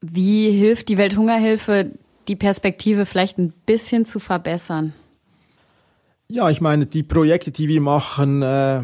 Wie 0.00 0.50
hilft 0.52 0.88
die 0.88 0.96
Welthungerhilfe, 0.96 1.90
die 2.28 2.36
Perspektive 2.36 3.04
vielleicht 3.04 3.38
ein 3.38 3.52
bisschen 3.66 4.06
zu 4.06 4.20
verbessern? 4.20 4.94
Ja, 6.30 6.48
ich 6.48 6.62
meine, 6.62 6.86
die 6.86 7.02
Projekte, 7.02 7.50
die 7.50 7.68
wir 7.68 7.82
machen, 7.82 8.40
äh, 8.40 8.82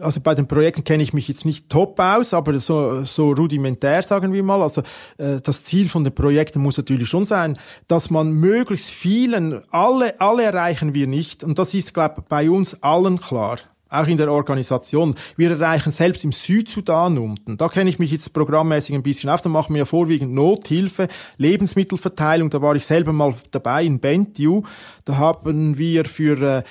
also 0.00 0.20
bei 0.20 0.34
den 0.34 0.48
Projekten 0.48 0.82
kenne 0.82 1.02
ich 1.02 1.12
mich 1.12 1.28
jetzt 1.28 1.44
nicht 1.44 1.70
top 1.70 1.98
aus, 2.00 2.34
aber 2.34 2.58
so, 2.58 3.04
so 3.04 3.30
rudimentär, 3.30 4.02
sagen 4.02 4.32
wir 4.32 4.42
mal. 4.42 4.62
Also 4.62 4.82
äh, 5.16 5.40
das 5.40 5.62
Ziel 5.62 5.88
von 5.88 6.02
den 6.02 6.14
Projekten 6.14 6.60
muss 6.60 6.76
natürlich 6.76 7.08
schon 7.08 7.24
sein, 7.24 7.56
dass 7.86 8.10
man 8.10 8.32
möglichst 8.32 8.90
vielen, 8.90 9.62
alle, 9.70 10.20
alle 10.20 10.42
erreichen 10.42 10.92
wir 10.92 11.06
nicht. 11.06 11.44
Und 11.44 11.58
das 11.58 11.72
ist, 11.72 11.94
glaube 11.94 12.16
ich, 12.18 12.24
bei 12.24 12.50
uns 12.50 12.82
allen 12.82 13.20
klar 13.20 13.58
auch 13.88 14.06
in 14.06 14.16
der 14.16 14.30
Organisation. 14.30 15.14
Wir 15.36 15.52
erreichen 15.52 15.92
selbst 15.92 16.24
im 16.24 16.32
Südsudan 16.32 17.18
unten. 17.18 17.56
Da 17.56 17.68
kenne 17.68 17.90
ich 17.90 17.98
mich 17.98 18.10
jetzt 18.10 18.32
programmmäßig 18.32 18.94
ein 18.94 19.02
bisschen 19.02 19.30
auf. 19.30 19.42
Da 19.42 19.48
machen 19.48 19.74
wir 19.74 19.80
ja 19.80 19.84
vorwiegend 19.84 20.34
Nothilfe, 20.34 21.08
Lebensmittelverteilung. 21.38 22.50
Da 22.50 22.60
war 22.62 22.74
ich 22.74 22.84
selber 22.84 23.12
mal 23.12 23.34
dabei 23.50 23.84
in 23.84 24.00
Bentiu. 24.00 24.62
Da 25.04 25.16
haben 25.16 25.78
wir 25.78 26.04
für 26.04 26.40
äh, 26.40 26.62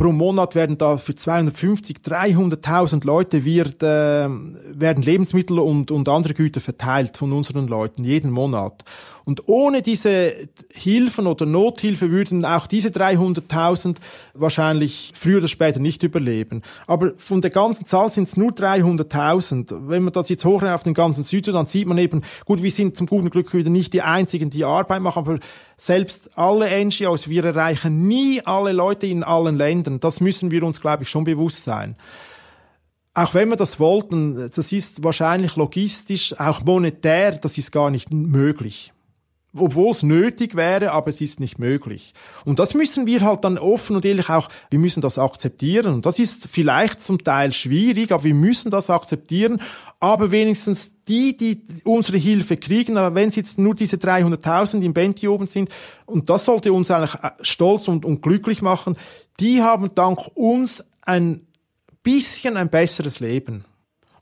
pro 0.00 0.12
Monat 0.12 0.54
werden 0.54 0.78
da 0.78 0.96
für 0.96 1.14
250, 1.14 1.98
300.000 1.98 3.06
Leute 3.06 3.44
wird, 3.44 3.82
äh, 3.82 4.28
werden 4.28 5.02
Lebensmittel 5.02 5.58
und, 5.58 5.90
und 5.90 6.08
andere 6.08 6.32
Güter 6.32 6.60
verteilt 6.60 7.18
von 7.18 7.32
unseren 7.32 7.68
Leuten 7.68 8.04
jeden 8.04 8.30
Monat. 8.30 8.82
Und 9.24 9.48
ohne 9.48 9.82
diese 9.82 10.32
Hilfen 10.72 11.26
oder 11.26 11.46
Nothilfe 11.46 12.10
würden 12.10 12.44
auch 12.44 12.66
diese 12.66 12.88
300.000 12.88 13.96
wahrscheinlich 14.34 15.12
früher 15.14 15.38
oder 15.38 15.48
später 15.48 15.78
nicht 15.78 16.02
überleben. 16.02 16.62
Aber 16.86 17.12
von 17.16 17.40
der 17.40 17.50
ganzen 17.50 17.86
Zahl 17.86 18.10
sind 18.10 18.28
es 18.28 18.36
nur 18.36 18.50
300.000. 18.50 19.88
Wenn 19.88 20.04
man 20.04 20.12
das 20.12 20.28
jetzt 20.28 20.44
hochrechnet 20.44 20.74
auf 20.74 20.82
den 20.82 20.94
ganzen 20.94 21.24
Süden, 21.24 21.54
dann 21.54 21.66
sieht 21.66 21.86
man 21.86 21.98
eben, 21.98 22.22
gut, 22.44 22.62
wir 22.62 22.70
sind 22.70 22.96
zum 22.96 23.06
guten 23.06 23.30
Glück 23.30 23.52
wieder 23.54 23.70
nicht 23.70 23.92
die 23.92 24.02
Einzigen, 24.02 24.50
die 24.50 24.64
Arbeit 24.64 25.02
machen, 25.02 25.18
aber 25.18 25.38
selbst 25.76 26.30
alle 26.36 26.84
NGOs, 26.84 27.28
wir 27.28 27.44
erreichen 27.44 28.06
nie 28.06 28.40
alle 28.44 28.72
Leute 28.72 29.06
in 29.06 29.22
allen 29.22 29.56
Ländern. 29.56 30.00
Das 30.00 30.20
müssen 30.20 30.50
wir 30.50 30.62
uns, 30.62 30.80
glaube 30.80 31.04
ich, 31.04 31.10
schon 31.10 31.24
bewusst 31.24 31.64
sein 31.64 31.96
auch 33.12 33.34
wenn 33.34 33.48
wir 33.48 33.56
das 33.56 33.80
wollten, 33.80 34.50
das 34.54 34.70
ist 34.70 35.02
wahrscheinlich 35.02 35.56
logistisch, 35.56 36.38
auch 36.38 36.62
monetär, 36.62 37.32
das 37.32 37.58
ist 37.58 37.72
gar 37.72 37.90
nicht 37.90 38.12
möglich 38.12 38.92
obwohl 39.54 39.90
es 39.90 40.02
nötig 40.02 40.54
wäre, 40.54 40.92
aber 40.92 41.08
es 41.08 41.20
ist 41.20 41.40
nicht 41.40 41.58
möglich. 41.58 42.14
Und 42.44 42.58
das 42.58 42.74
müssen 42.74 43.06
wir 43.06 43.22
halt 43.22 43.44
dann 43.44 43.58
offen 43.58 43.96
und 43.96 44.04
ehrlich 44.04 44.28
auch, 44.28 44.48
wir 44.70 44.78
müssen 44.78 45.00
das 45.00 45.18
akzeptieren. 45.18 45.94
Und 45.94 46.06
das 46.06 46.18
ist 46.18 46.46
vielleicht 46.46 47.02
zum 47.02 47.22
Teil 47.22 47.52
schwierig, 47.52 48.12
aber 48.12 48.24
wir 48.24 48.34
müssen 48.34 48.70
das 48.70 48.90
akzeptieren. 48.90 49.60
Aber 49.98 50.30
wenigstens 50.30 50.92
die, 51.08 51.36
die 51.36 51.64
unsere 51.84 52.16
Hilfe 52.16 52.56
kriegen, 52.56 52.96
aber 52.96 53.14
wenn 53.14 53.28
es 53.28 53.36
jetzt 53.36 53.58
nur 53.58 53.74
diese 53.74 53.96
300.000 53.96 54.82
im 54.82 54.94
Benti 54.94 55.26
oben 55.26 55.48
sind, 55.48 55.68
und 56.06 56.30
das 56.30 56.44
sollte 56.44 56.72
uns 56.72 56.90
eigentlich 56.90 57.14
äh, 57.14 57.30
stolz 57.42 57.88
und, 57.88 58.04
und 58.04 58.22
glücklich 58.22 58.62
machen, 58.62 58.96
die 59.40 59.62
haben 59.62 59.90
dank 59.94 60.20
uns 60.36 60.84
ein 61.02 61.46
bisschen 62.02 62.56
ein 62.56 62.70
besseres 62.70 63.18
Leben. 63.18 63.64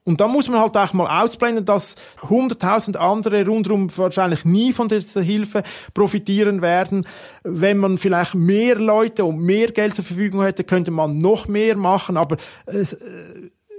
Und 0.09 0.23
da 0.23 0.27
muss 0.27 0.49
man 0.49 0.61
halt 0.61 0.75
auch 0.75 0.95
mal 0.95 1.23
ausblenden, 1.23 1.67
dass 1.67 1.95
hunderttausend 2.31 2.97
andere 2.97 3.47
rundherum 3.47 3.95
wahrscheinlich 3.95 4.47
nie 4.47 4.73
von 4.73 4.89
dieser 4.89 5.21
Hilfe 5.21 5.63
profitieren 5.93 6.63
werden. 6.63 7.07
Wenn 7.43 7.77
man 7.77 7.99
vielleicht 7.99 8.35
mehr 8.35 8.77
Leute 8.77 9.27
und 9.27 9.41
mehr 9.41 9.71
Geld 9.71 9.95
zur 9.95 10.07
Verfügung 10.07 10.41
hätte, 10.41 10.65
könnte 10.65 10.91
man 10.91 11.19
noch 11.19 11.47
mehr 11.47 11.77
machen, 11.77 12.17
aber 12.17 12.39
äh, 12.65 12.87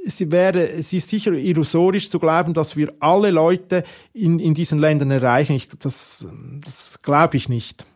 es 0.06 0.32
wäre, 0.32 0.70
es 0.70 0.94
ist 0.94 1.08
sicher 1.08 1.32
illusorisch 1.32 2.12
zu 2.12 2.20
glauben, 2.20 2.54
dass 2.54 2.76
wir 2.76 2.94
alle 3.00 3.32
Leute 3.32 3.84
in, 4.14 4.38
in 4.38 4.54
diesen 4.54 4.78
Ländern 4.78 5.10
erreichen. 5.10 5.54
Ich, 5.54 5.68
das, 5.80 6.28
das 6.64 7.02
glaube 7.02 7.38
ich 7.38 7.50
nicht, 7.50 7.88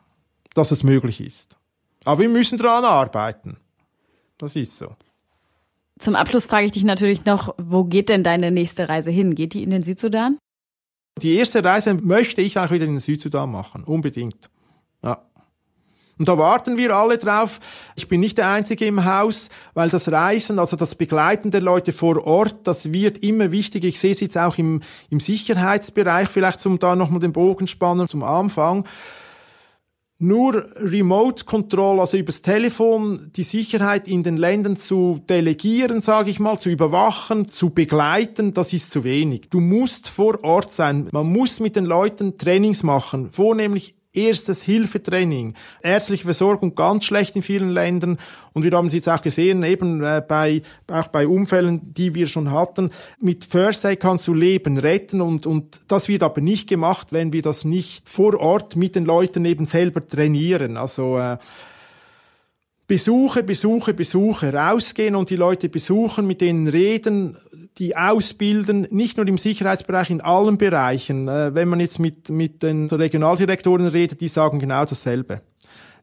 dass 0.56 0.72
es 0.72 0.84
möglich 0.84 1.22
ist. 1.22 1.56
Aber 2.04 2.22
wir 2.22 2.30
müssen 2.30 2.58
daran 2.58 2.84
arbeiten. 2.84 3.58
Das 4.40 4.56
ist 4.56 4.76
so. 4.76 4.96
Zum 6.04 6.16
Abschluss 6.16 6.48
frage 6.48 6.66
ich 6.66 6.74
dich 6.74 6.84
natürlich 6.84 7.24
noch, 7.24 7.56
wo 7.58 7.86
geht 7.86 8.10
denn 8.10 8.26
deine 8.26 8.52
nächste 8.52 8.90
Reise 8.90 9.10
hin? 9.10 9.36
Geht 9.36 9.54
die 9.54 9.64
in 9.64 9.70
den 9.70 9.84
Südsudan? 9.84 10.38
Die 11.22 11.38
erste 11.38 11.64
Reise 11.64 11.94
möchte 11.94 12.42
ich 12.42 12.58
eigentlich 12.58 12.72
wieder 12.72 12.86
in 12.86 12.96
den 12.96 13.00
Südsudan 13.00 13.50
machen, 13.50 13.86
unbedingt. 13.86 14.50
Ja. 15.02 15.22
Und 16.20 16.28
da 16.28 16.38
warten 16.38 16.78
wir 16.78 16.94
alle 16.94 17.18
drauf. 17.18 17.62
Ich 17.96 18.10
bin 18.10 18.20
nicht 18.20 18.38
der 18.38 18.50
Einzige 18.50 18.86
im 18.86 19.06
Haus, 19.06 19.50
weil 19.76 19.90
das 19.90 20.12
Reisen, 20.12 20.60
also 20.60 20.76
das 20.76 20.96
Begleiten 20.96 21.52
der 21.52 21.62
Leute 21.62 21.94
vor 21.94 22.28
Ort, 22.28 22.68
das 22.68 22.92
wird 22.92 23.20
immer 23.20 23.52
wichtiger. 23.52 23.88
Ich 23.88 24.02
sehe 24.02 24.12
es 24.12 24.20
jetzt 24.20 24.38
auch 24.38 24.58
im, 24.58 24.82
im 25.10 25.22
Sicherheitsbereich, 25.22 26.28
vielleicht 26.28 26.60
zum 26.60 26.80
da 26.80 26.98
nochmal 26.98 27.22
den 27.22 27.32
Bogen 27.32 27.68
spannen 27.68 28.10
zum 28.10 28.24
Anfang 28.24 28.86
nur 30.20 30.66
Remote 30.78 31.46
Control, 31.46 32.00
also 32.00 32.18
übers 32.18 32.42
Telefon, 32.42 33.32
die 33.36 33.44
Sicherheit 33.44 34.08
in 34.08 34.24
den 34.24 34.38
Ländern 34.38 34.78
zu 34.78 35.22
delegieren, 35.28 36.02
sage 36.02 36.30
ich 36.30 36.40
mal, 36.40 36.60
zu 36.60 36.70
überwachen, 36.70 37.50
zu 37.50 37.72
begleiten, 37.72 38.54
das 38.54 38.74
ist 38.74 38.92
zu 38.92 39.04
wenig. 39.04 39.50
Du 39.50 39.60
musst 39.60 40.08
vor 40.08 40.44
Ort 40.44 40.72
sein. 40.72 41.10
Man 41.12 41.32
muss 41.32 41.60
mit 41.60 41.76
den 41.76 41.86
Leuten 41.86 42.38
Trainings 42.38 42.84
machen, 42.84 43.30
vornehmlich 43.34 43.96
erstes 44.14 44.62
Hilfetraining. 44.62 45.56
Ärztliche 45.82 46.24
Versorgung 46.24 46.76
ganz 46.76 47.06
schlecht 47.06 47.36
in 47.36 47.42
vielen 47.42 47.70
Ländern. 47.70 48.18
Und 48.54 48.64
wir 48.64 48.72
haben 48.72 48.88
es 48.88 48.94
jetzt 48.94 49.10
auch 49.10 49.22
gesehen, 49.22 49.64
eben 49.64 50.04
äh, 50.04 50.22
bei, 50.26 50.62
auch 50.92 51.08
bei 51.08 51.28
Unfällen, 51.28 51.94
die 51.94 52.14
wir 52.14 52.28
schon 52.28 52.52
hatten. 52.52 52.92
Mit 53.20 53.46
First 53.46 53.86
Aid 53.86 54.00
kannst 54.00 54.28
du 54.28 54.34
Leben 54.34 54.78
retten 54.78 55.22
und, 55.22 55.46
und 55.46 55.80
das 55.88 56.08
wird 56.08 56.24
aber 56.24 56.42
nicht 56.42 56.70
gemacht, 56.70 57.08
wenn 57.12 57.34
wir 57.34 57.42
das 57.42 57.66
nicht 57.66 58.08
vor 58.08 58.40
Ort 58.40 58.76
mit 58.76 58.96
den 58.96 59.06
Leuten 59.06 59.46
eben 59.46 59.66
selber 59.66 60.08
trainieren. 60.08 60.78
Also, 60.78 61.18
äh, 61.18 61.38
Besuche, 62.86 63.44
Besuche, 63.44 63.94
Besuche, 63.94 64.54
rausgehen 64.54 65.16
und 65.16 65.30
die 65.30 65.38
Leute 65.38 65.70
besuchen, 65.70 66.28
mit 66.28 66.42
denen 66.42 66.68
reden, 66.68 67.38
die 67.78 67.96
ausbilden, 67.96 68.88
nicht 68.92 69.18
nur 69.18 69.28
im 69.28 69.38
Sicherheitsbereich, 69.38 70.10
in 70.10 70.22
allen 70.22 70.58
Bereichen. 70.58 71.28
Äh, 71.28 71.56
wenn 71.56 71.68
man 71.68 71.80
jetzt 71.80 72.00
mit, 72.00 72.30
mit 72.30 72.64
den 72.64 72.88
Regionaldirektoren 72.88 73.88
redet, 73.88 74.22
die 74.22 74.28
sagen 74.28 74.60
genau 74.60 74.86
dasselbe. 74.86 75.42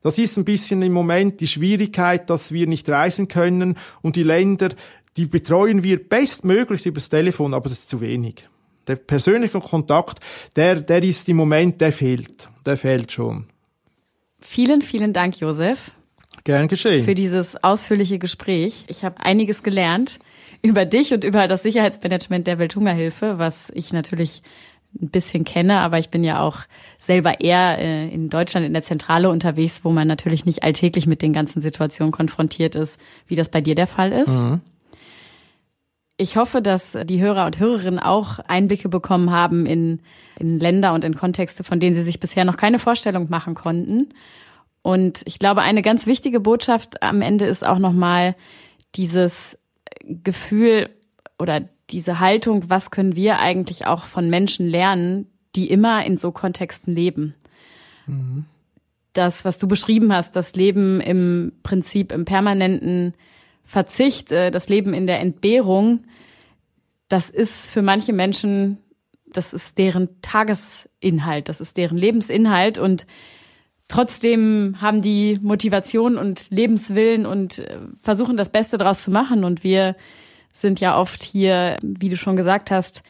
Das 0.03 0.19
ist 0.19 0.37
ein 0.39 0.45
bisschen 0.45 0.83
im 0.83 0.93
Moment 0.93 1.41
die 1.41 1.47
Schwierigkeit, 1.47 2.31
dass 2.31 2.53
wir 2.53 2.67
nicht 2.67 2.89
reisen 2.89 3.29
können 3.29 3.77
und 4.01 4.17
die 4.17 4.23
Länder, 4.23 4.71
die 5.17 5.27
betreuen 5.27 5.83
wir 5.83 6.09
bestmöglichst 6.09 6.87
übers 6.87 7.09
Telefon, 7.09 7.53
aber 7.53 7.69
das 7.69 7.81
ist 7.81 7.91
zu 7.91 8.01
wenig. 8.01 8.49
Der 8.87 8.97
persönliche 8.97 9.61
Kontakt, 9.61 10.21
der, 10.57 10.77
der 10.77 11.03
ist 11.03 11.29
im 11.29 11.37
Moment, 11.37 11.81
der 11.81 11.93
fehlt. 11.93 12.49
Der 12.65 12.77
fehlt 12.77 13.13
schon. 13.13 13.47
Vielen, 14.41 14.81
vielen 14.81 15.13
Dank, 15.13 15.39
Josef. 15.39 15.91
Gern 16.45 16.69
geschehen. 16.69 17.05
Für 17.05 17.15
dieses 17.15 17.63
ausführliche 17.63 18.19
Gespräch. 18.19 18.87
Ich 18.89 19.05
habe 19.05 19.21
einiges 19.21 19.63
gelernt 19.63 20.19
über 20.63 20.85
dich 20.85 21.13
und 21.13 21.25
über 21.25 21.49
das 21.49 21.63
Sicherheitsmanagement 21.63 22.47
der 22.47 22.59
Welthungerhilfe, 22.59 23.39
was 23.39 23.71
ich 23.75 23.93
natürlich 23.93 24.43
ein 25.01 25.11
bisschen 25.11 25.45
kenne, 25.45 25.79
aber 25.79 25.99
ich 25.99 26.09
bin 26.11 26.25
ja 26.25 26.41
auch 26.41 26.61
selber 26.99 27.41
eher 27.41 27.79
äh, 27.79 28.09
in 28.09 28.29
Deutschland 28.29 28.67
in 28.67 28.73
der 28.73 28.83
Zentrale 28.83 29.31
unterwegs, 29.31 29.81
wo 29.85 29.91
man 29.91 30.09
natürlich 30.09 30.45
nicht 30.47 30.65
alltäglich 30.65 31.07
mit 31.07 31.23
den 31.23 31.33
ganzen 31.33 31.61
Situationen 31.61 32.13
konfrontiert 32.13 32.75
ist, 32.75 33.01
wie 33.29 33.37
das 33.37 33.49
bei 33.49 33.61
dir 33.61 33.75
der 33.75 33.87
Fall 33.87 34.13
ist. 34.13 34.29
Mhm. 34.29 34.61
Ich 36.17 36.37
hoffe, 36.37 36.61
dass 36.61 36.99
die 37.05 37.21
Hörer 37.21 37.47
und 37.47 37.59
Hörerinnen 37.59 38.01
auch 38.01 38.41
Einblicke 38.41 38.89
bekommen 38.91 39.31
haben 39.31 39.65
in, 39.65 40.01
in 40.39 40.59
Länder 40.59 40.93
und 40.93 41.05
in 41.05 41.15
Kontexte, 41.15 41.65
von 41.65 41.81
denen 41.81 41.95
sie 41.95 42.03
sich 42.03 42.21
bisher 42.21 42.45
noch 42.45 42.59
keine 42.59 42.79
Vorstellung 42.79 43.31
machen 43.31 43.55
konnten. 43.55 44.13
Und 44.83 45.23
ich 45.25 45.39
glaube, 45.39 45.63
eine 45.63 45.83
ganz 45.83 46.07
wichtige 46.07 46.41
Botschaft 46.41 47.03
am 47.03 47.23
Ende 47.23 47.47
ist 47.47 47.65
auch 47.65 47.79
nochmal 47.79 48.35
dieses 48.97 49.57
Gefühl 50.23 50.91
oder 51.39 51.69
diese 51.91 52.21
Haltung, 52.21 52.69
was 52.69 52.91
können 52.91 53.17
wir 53.17 53.39
eigentlich 53.39 53.87
auch 53.87 54.05
von 54.05 54.31
Menschen 54.31 54.69
lernen, 54.69 55.27
die 55.57 55.71
immer 55.71 56.05
in 56.05 56.19
so 56.19 56.31
Kontexten 56.33 56.95
leben. 56.95 57.35
Mhm. 58.07 58.47
das, 59.13 59.45
was 59.45 59.59
du 59.59 59.67
beschrieben 59.67 60.13
hast, 60.13 60.37
das 60.37 60.55
Leben 60.55 61.01
im 61.01 61.53
Prinzip 61.63 62.13
im 62.13 62.25
permanenten 62.25 63.15
Verzicht, 63.65 64.31
äh, 64.33 64.51
das 64.51 64.69
Leben 64.69 64.95
in 64.95 65.07
der 65.07 65.21
Entbehrung, 65.21 66.05
das 67.09 67.29
ist 67.29 67.71
für 67.71 67.83
manche 67.83 68.13
Menschen, 68.13 68.79
das 69.27 69.53
ist 69.53 69.79
deren 69.79 70.21
Tagesinhalt, 70.23 71.49
das 71.49 71.61
ist 71.61 71.77
deren 71.77 71.99
Lebensinhalt 71.99 72.79
und 72.79 73.07
trotzdem 73.91 74.77
haben 74.81 75.03
die 75.03 75.39
Motivation 75.43 76.17
und 76.17 76.51
Lebenswillen 76.51 77.27
und 77.27 77.59
äh, 77.59 77.79
versuchen 78.03 78.37
das 78.37 78.49
Beste 78.49 78.79
daraus 78.79 79.03
zu 79.03 79.11
machen 79.11 79.45
und 79.45 79.63
wir 79.63 79.97
sind 80.53 80.81
ja 80.81 80.99
oft 80.99 81.23
hier, 81.23 81.77
wie 81.83 82.09
du 82.09 82.17
schon 82.17 82.37
gesagt 82.37 82.71
hast, 82.71 83.03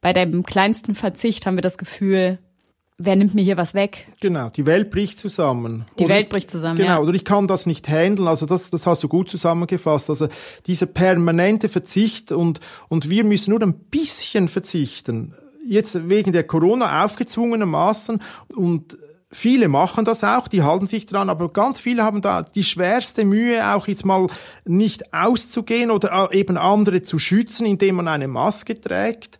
bei 0.00 0.12
dem 0.12 0.44
kleinsten 0.44 0.94
Verzicht 0.94 1.44
haben 1.44 1.56
wir 1.56 1.62
das 1.62 1.76
Gefühl, 1.76 2.38
wer 2.98 3.16
nimmt 3.16 3.34
mir 3.34 3.42
hier 3.42 3.56
was 3.56 3.74
weg? 3.74 4.06
Genau, 4.20 4.48
die 4.50 4.66
Welt 4.66 4.90
bricht 4.90 5.18
zusammen. 5.18 5.86
Die 5.98 6.04
oder 6.04 6.14
Welt 6.14 6.28
bricht 6.28 6.50
zusammen. 6.50 6.76
Genau, 6.76 6.88
ja. 6.88 7.00
oder 7.00 7.14
ich 7.14 7.24
kann 7.24 7.46
das 7.46 7.66
nicht 7.66 7.88
handeln. 7.88 8.28
Also 8.28 8.46
das, 8.46 8.70
das 8.70 8.86
hast 8.86 9.02
du 9.02 9.08
gut 9.08 9.28
zusammengefasst. 9.30 10.10
Also 10.10 10.28
dieser 10.66 10.86
permanente 10.86 11.68
Verzicht 11.68 12.32
und, 12.32 12.60
und 12.88 13.10
wir 13.10 13.24
müssen 13.24 13.50
nur 13.50 13.62
ein 13.62 13.74
bisschen 13.74 14.48
verzichten. 14.48 15.34
Jetzt 15.66 16.08
wegen 16.08 16.32
der 16.32 16.44
Corona 16.44 17.04
aufgezwungenen 17.04 17.68
Maßen 17.68 18.22
und 18.54 18.96
Viele 19.30 19.68
machen 19.68 20.06
das 20.06 20.24
auch, 20.24 20.48
die 20.48 20.62
halten 20.62 20.86
sich 20.86 21.04
dran, 21.04 21.28
aber 21.28 21.50
ganz 21.50 21.80
viele 21.80 22.02
haben 22.02 22.22
da 22.22 22.42
die 22.42 22.64
schwerste 22.64 23.26
Mühe, 23.26 23.74
auch 23.74 23.86
jetzt 23.86 24.06
mal 24.06 24.28
nicht 24.64 25.12
auszugehen 25.12 25.90
oder 25.90 26.30
äh, 26.32 26.38
eben 26.38 26.56
andere 26.56 27.02
zu 27.02 27.18
schützen, 27.18 27.66
indem 27.66 27.96
man 27.96 28.08
eine 28.08 28.26
Maske 28.26 28.80
trägt. 28.80 29.38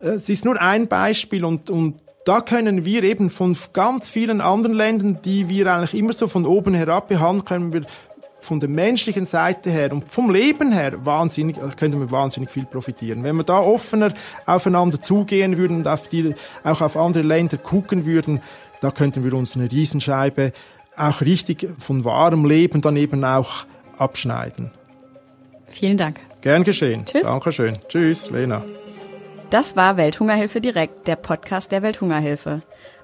Äh, 0.00 0.08
es 0.08 0.28
ist 0.28 0.44
nur 0.44 0.60
ein 0.60 0.88
Beispiel 0.88 1.44
und, 1.44 1.70
und 1.70 2.00
da 2.24 2.40
können 2.40 2.84
wir 2.84 3.04
eben 3.04 3.30
von 3.30 3.56
ganz 3.72 4.08
vielen 4.08 4.40
anderen 4.40 4.74
Ländern, 4.74 5.20
die 5.24 5.48
wir 5.48 5.72
eigentlich 5.72 5.94
immer 5.94 6.12
so 6.12 6.26
von 6.26 6.44
oben 6.44 6.74
herab 6.74 7.06
behandeln, 7.06 7.44
können 7.44 7.72
wir 7.72 7.82
von 8.40 8.58
der 8.58 8.68
menschlichen 8.68 9.24
Seite 9.24 9.70
her 9.70 9.92
und 9.92 10.10
vom 10.10 10.30
Leben 10.30 10.72
her 10.72 11.04
wahnsinnig, 11.04 11.58
äh, 11.58 11.76
könnte 11.76 11.96
man 11.96 12.10
wahnsinnig 12.10 12.50
viel 12.50 12.64
profitieren. 12.64 13.22
Wenn 13.22 13.36
wir 13.36 13.44
da 13.44 13.60
offener 13.60 14.14
aufeinander 14.46 15.00
zugehen 15.00 15.58
würden 15.58 15.76
und 15.76 15.86
auf 15.86 16.08
die, 16.08 16.34
auch 16.64 16.80
auf 16.80 16.96
andere 16.96 17.22
Länder 17.22 17.56
gucken 17.56 18.04
würden, 18.04 18.40
da 18.82 18.90
könnten 18.90 19.24
wir 19.24 19.34
uns 19.34 19.56
eine 19.56 19.70
Riesenscheibe 19.70 20.52
auch 20.96 21.20
richtig 21.20 21.68
von 21.78 22.04
wahrem 22.04 22.44
Leben 22.44 22.82
dann 22.82 22.96
eben 22.96 23.24
auch 23.24 23.64
abschneiden. 23.96 24.72
Vielen 25.68 25.96
Dank. 25.96 26.20
Gern 26.42 26.64
geschehen. 26.64 27.06
Tschüss. 27.06 27.22
Dankeschön. 27.22 27.78
Tschüss, 27.88 28.28
Lena. 28.30 28.64
Das 29.50 29.76
war 29.76 29.96
Welthungerhilfe 29.96 30.60
direkt, 30.60 31.06
der 31.06 31.16
Podcast 31.16 31.72
der 31.72 31.82
Welthungerhilfe. 31.82 32.62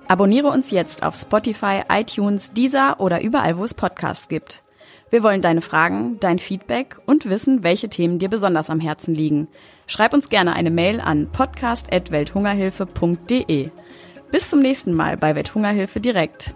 Abonniere 0.09 0.49
uns 0.49 0.71
jetzt 0.71 1.03
auf 1.03 1.15
Spotify, 1.15 1.83
iTunes, 1.91 2.53
Deezer 2.53 2.97
oder 2.99 3.23
überall, 3.23 3.59
wo 3.59 3.65
es 3.65 3.75
Podcasts 3.75 4.29
gibt. 4.29 4.63
Wir 5.11 5.23
wollen 5.23 5.43
deine 5.43 5.61
Fragen, 5.61 6.19
dein 6.21 6.39
Feedback 6.39 6.97
und 7.07 7.27
wissen, 7.27 7.63
welche 7.63 7.89
Themen 7.89 8.19
dir 8.19 8.29
besonders 8.29 8.69
am 8.69 8.81
Herzen 8.81 9.15
liegen. 9.15 9.49
Schreib 9.87 10.13
uns 10.13 10.29
gerne 10.29 10.55
eine 10.55 10.71
Mail 10.71 11.01
an 11.01 11.31
podcast.welthungerhilfe.de. 11.31 13.71
Bis 14.31 14.51
zum 14.51 14.61
nächsten 14.61 14.95
Mal 14.95 15.17
bei 15.17 15.35
Welthungerhilfe 15.35 16.01
direkt. 16.01 16.55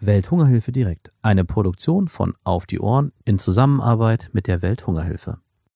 Welthungerhilfe 0.00 0.72
direkt. 0.72 1.10
Eine 1.22 1.44
Produktion 1.44 2.08
von 2.08 2.34
Auf 2.42 2.66
die 2.66 2.80
Ohren 2.80 3.12
in 3.24 3.38
Zusammenarbeit 3.38 4.30
mit 4.32 4.48
der 4.48 4.62
Welthungerhilfe. 4.62 5.43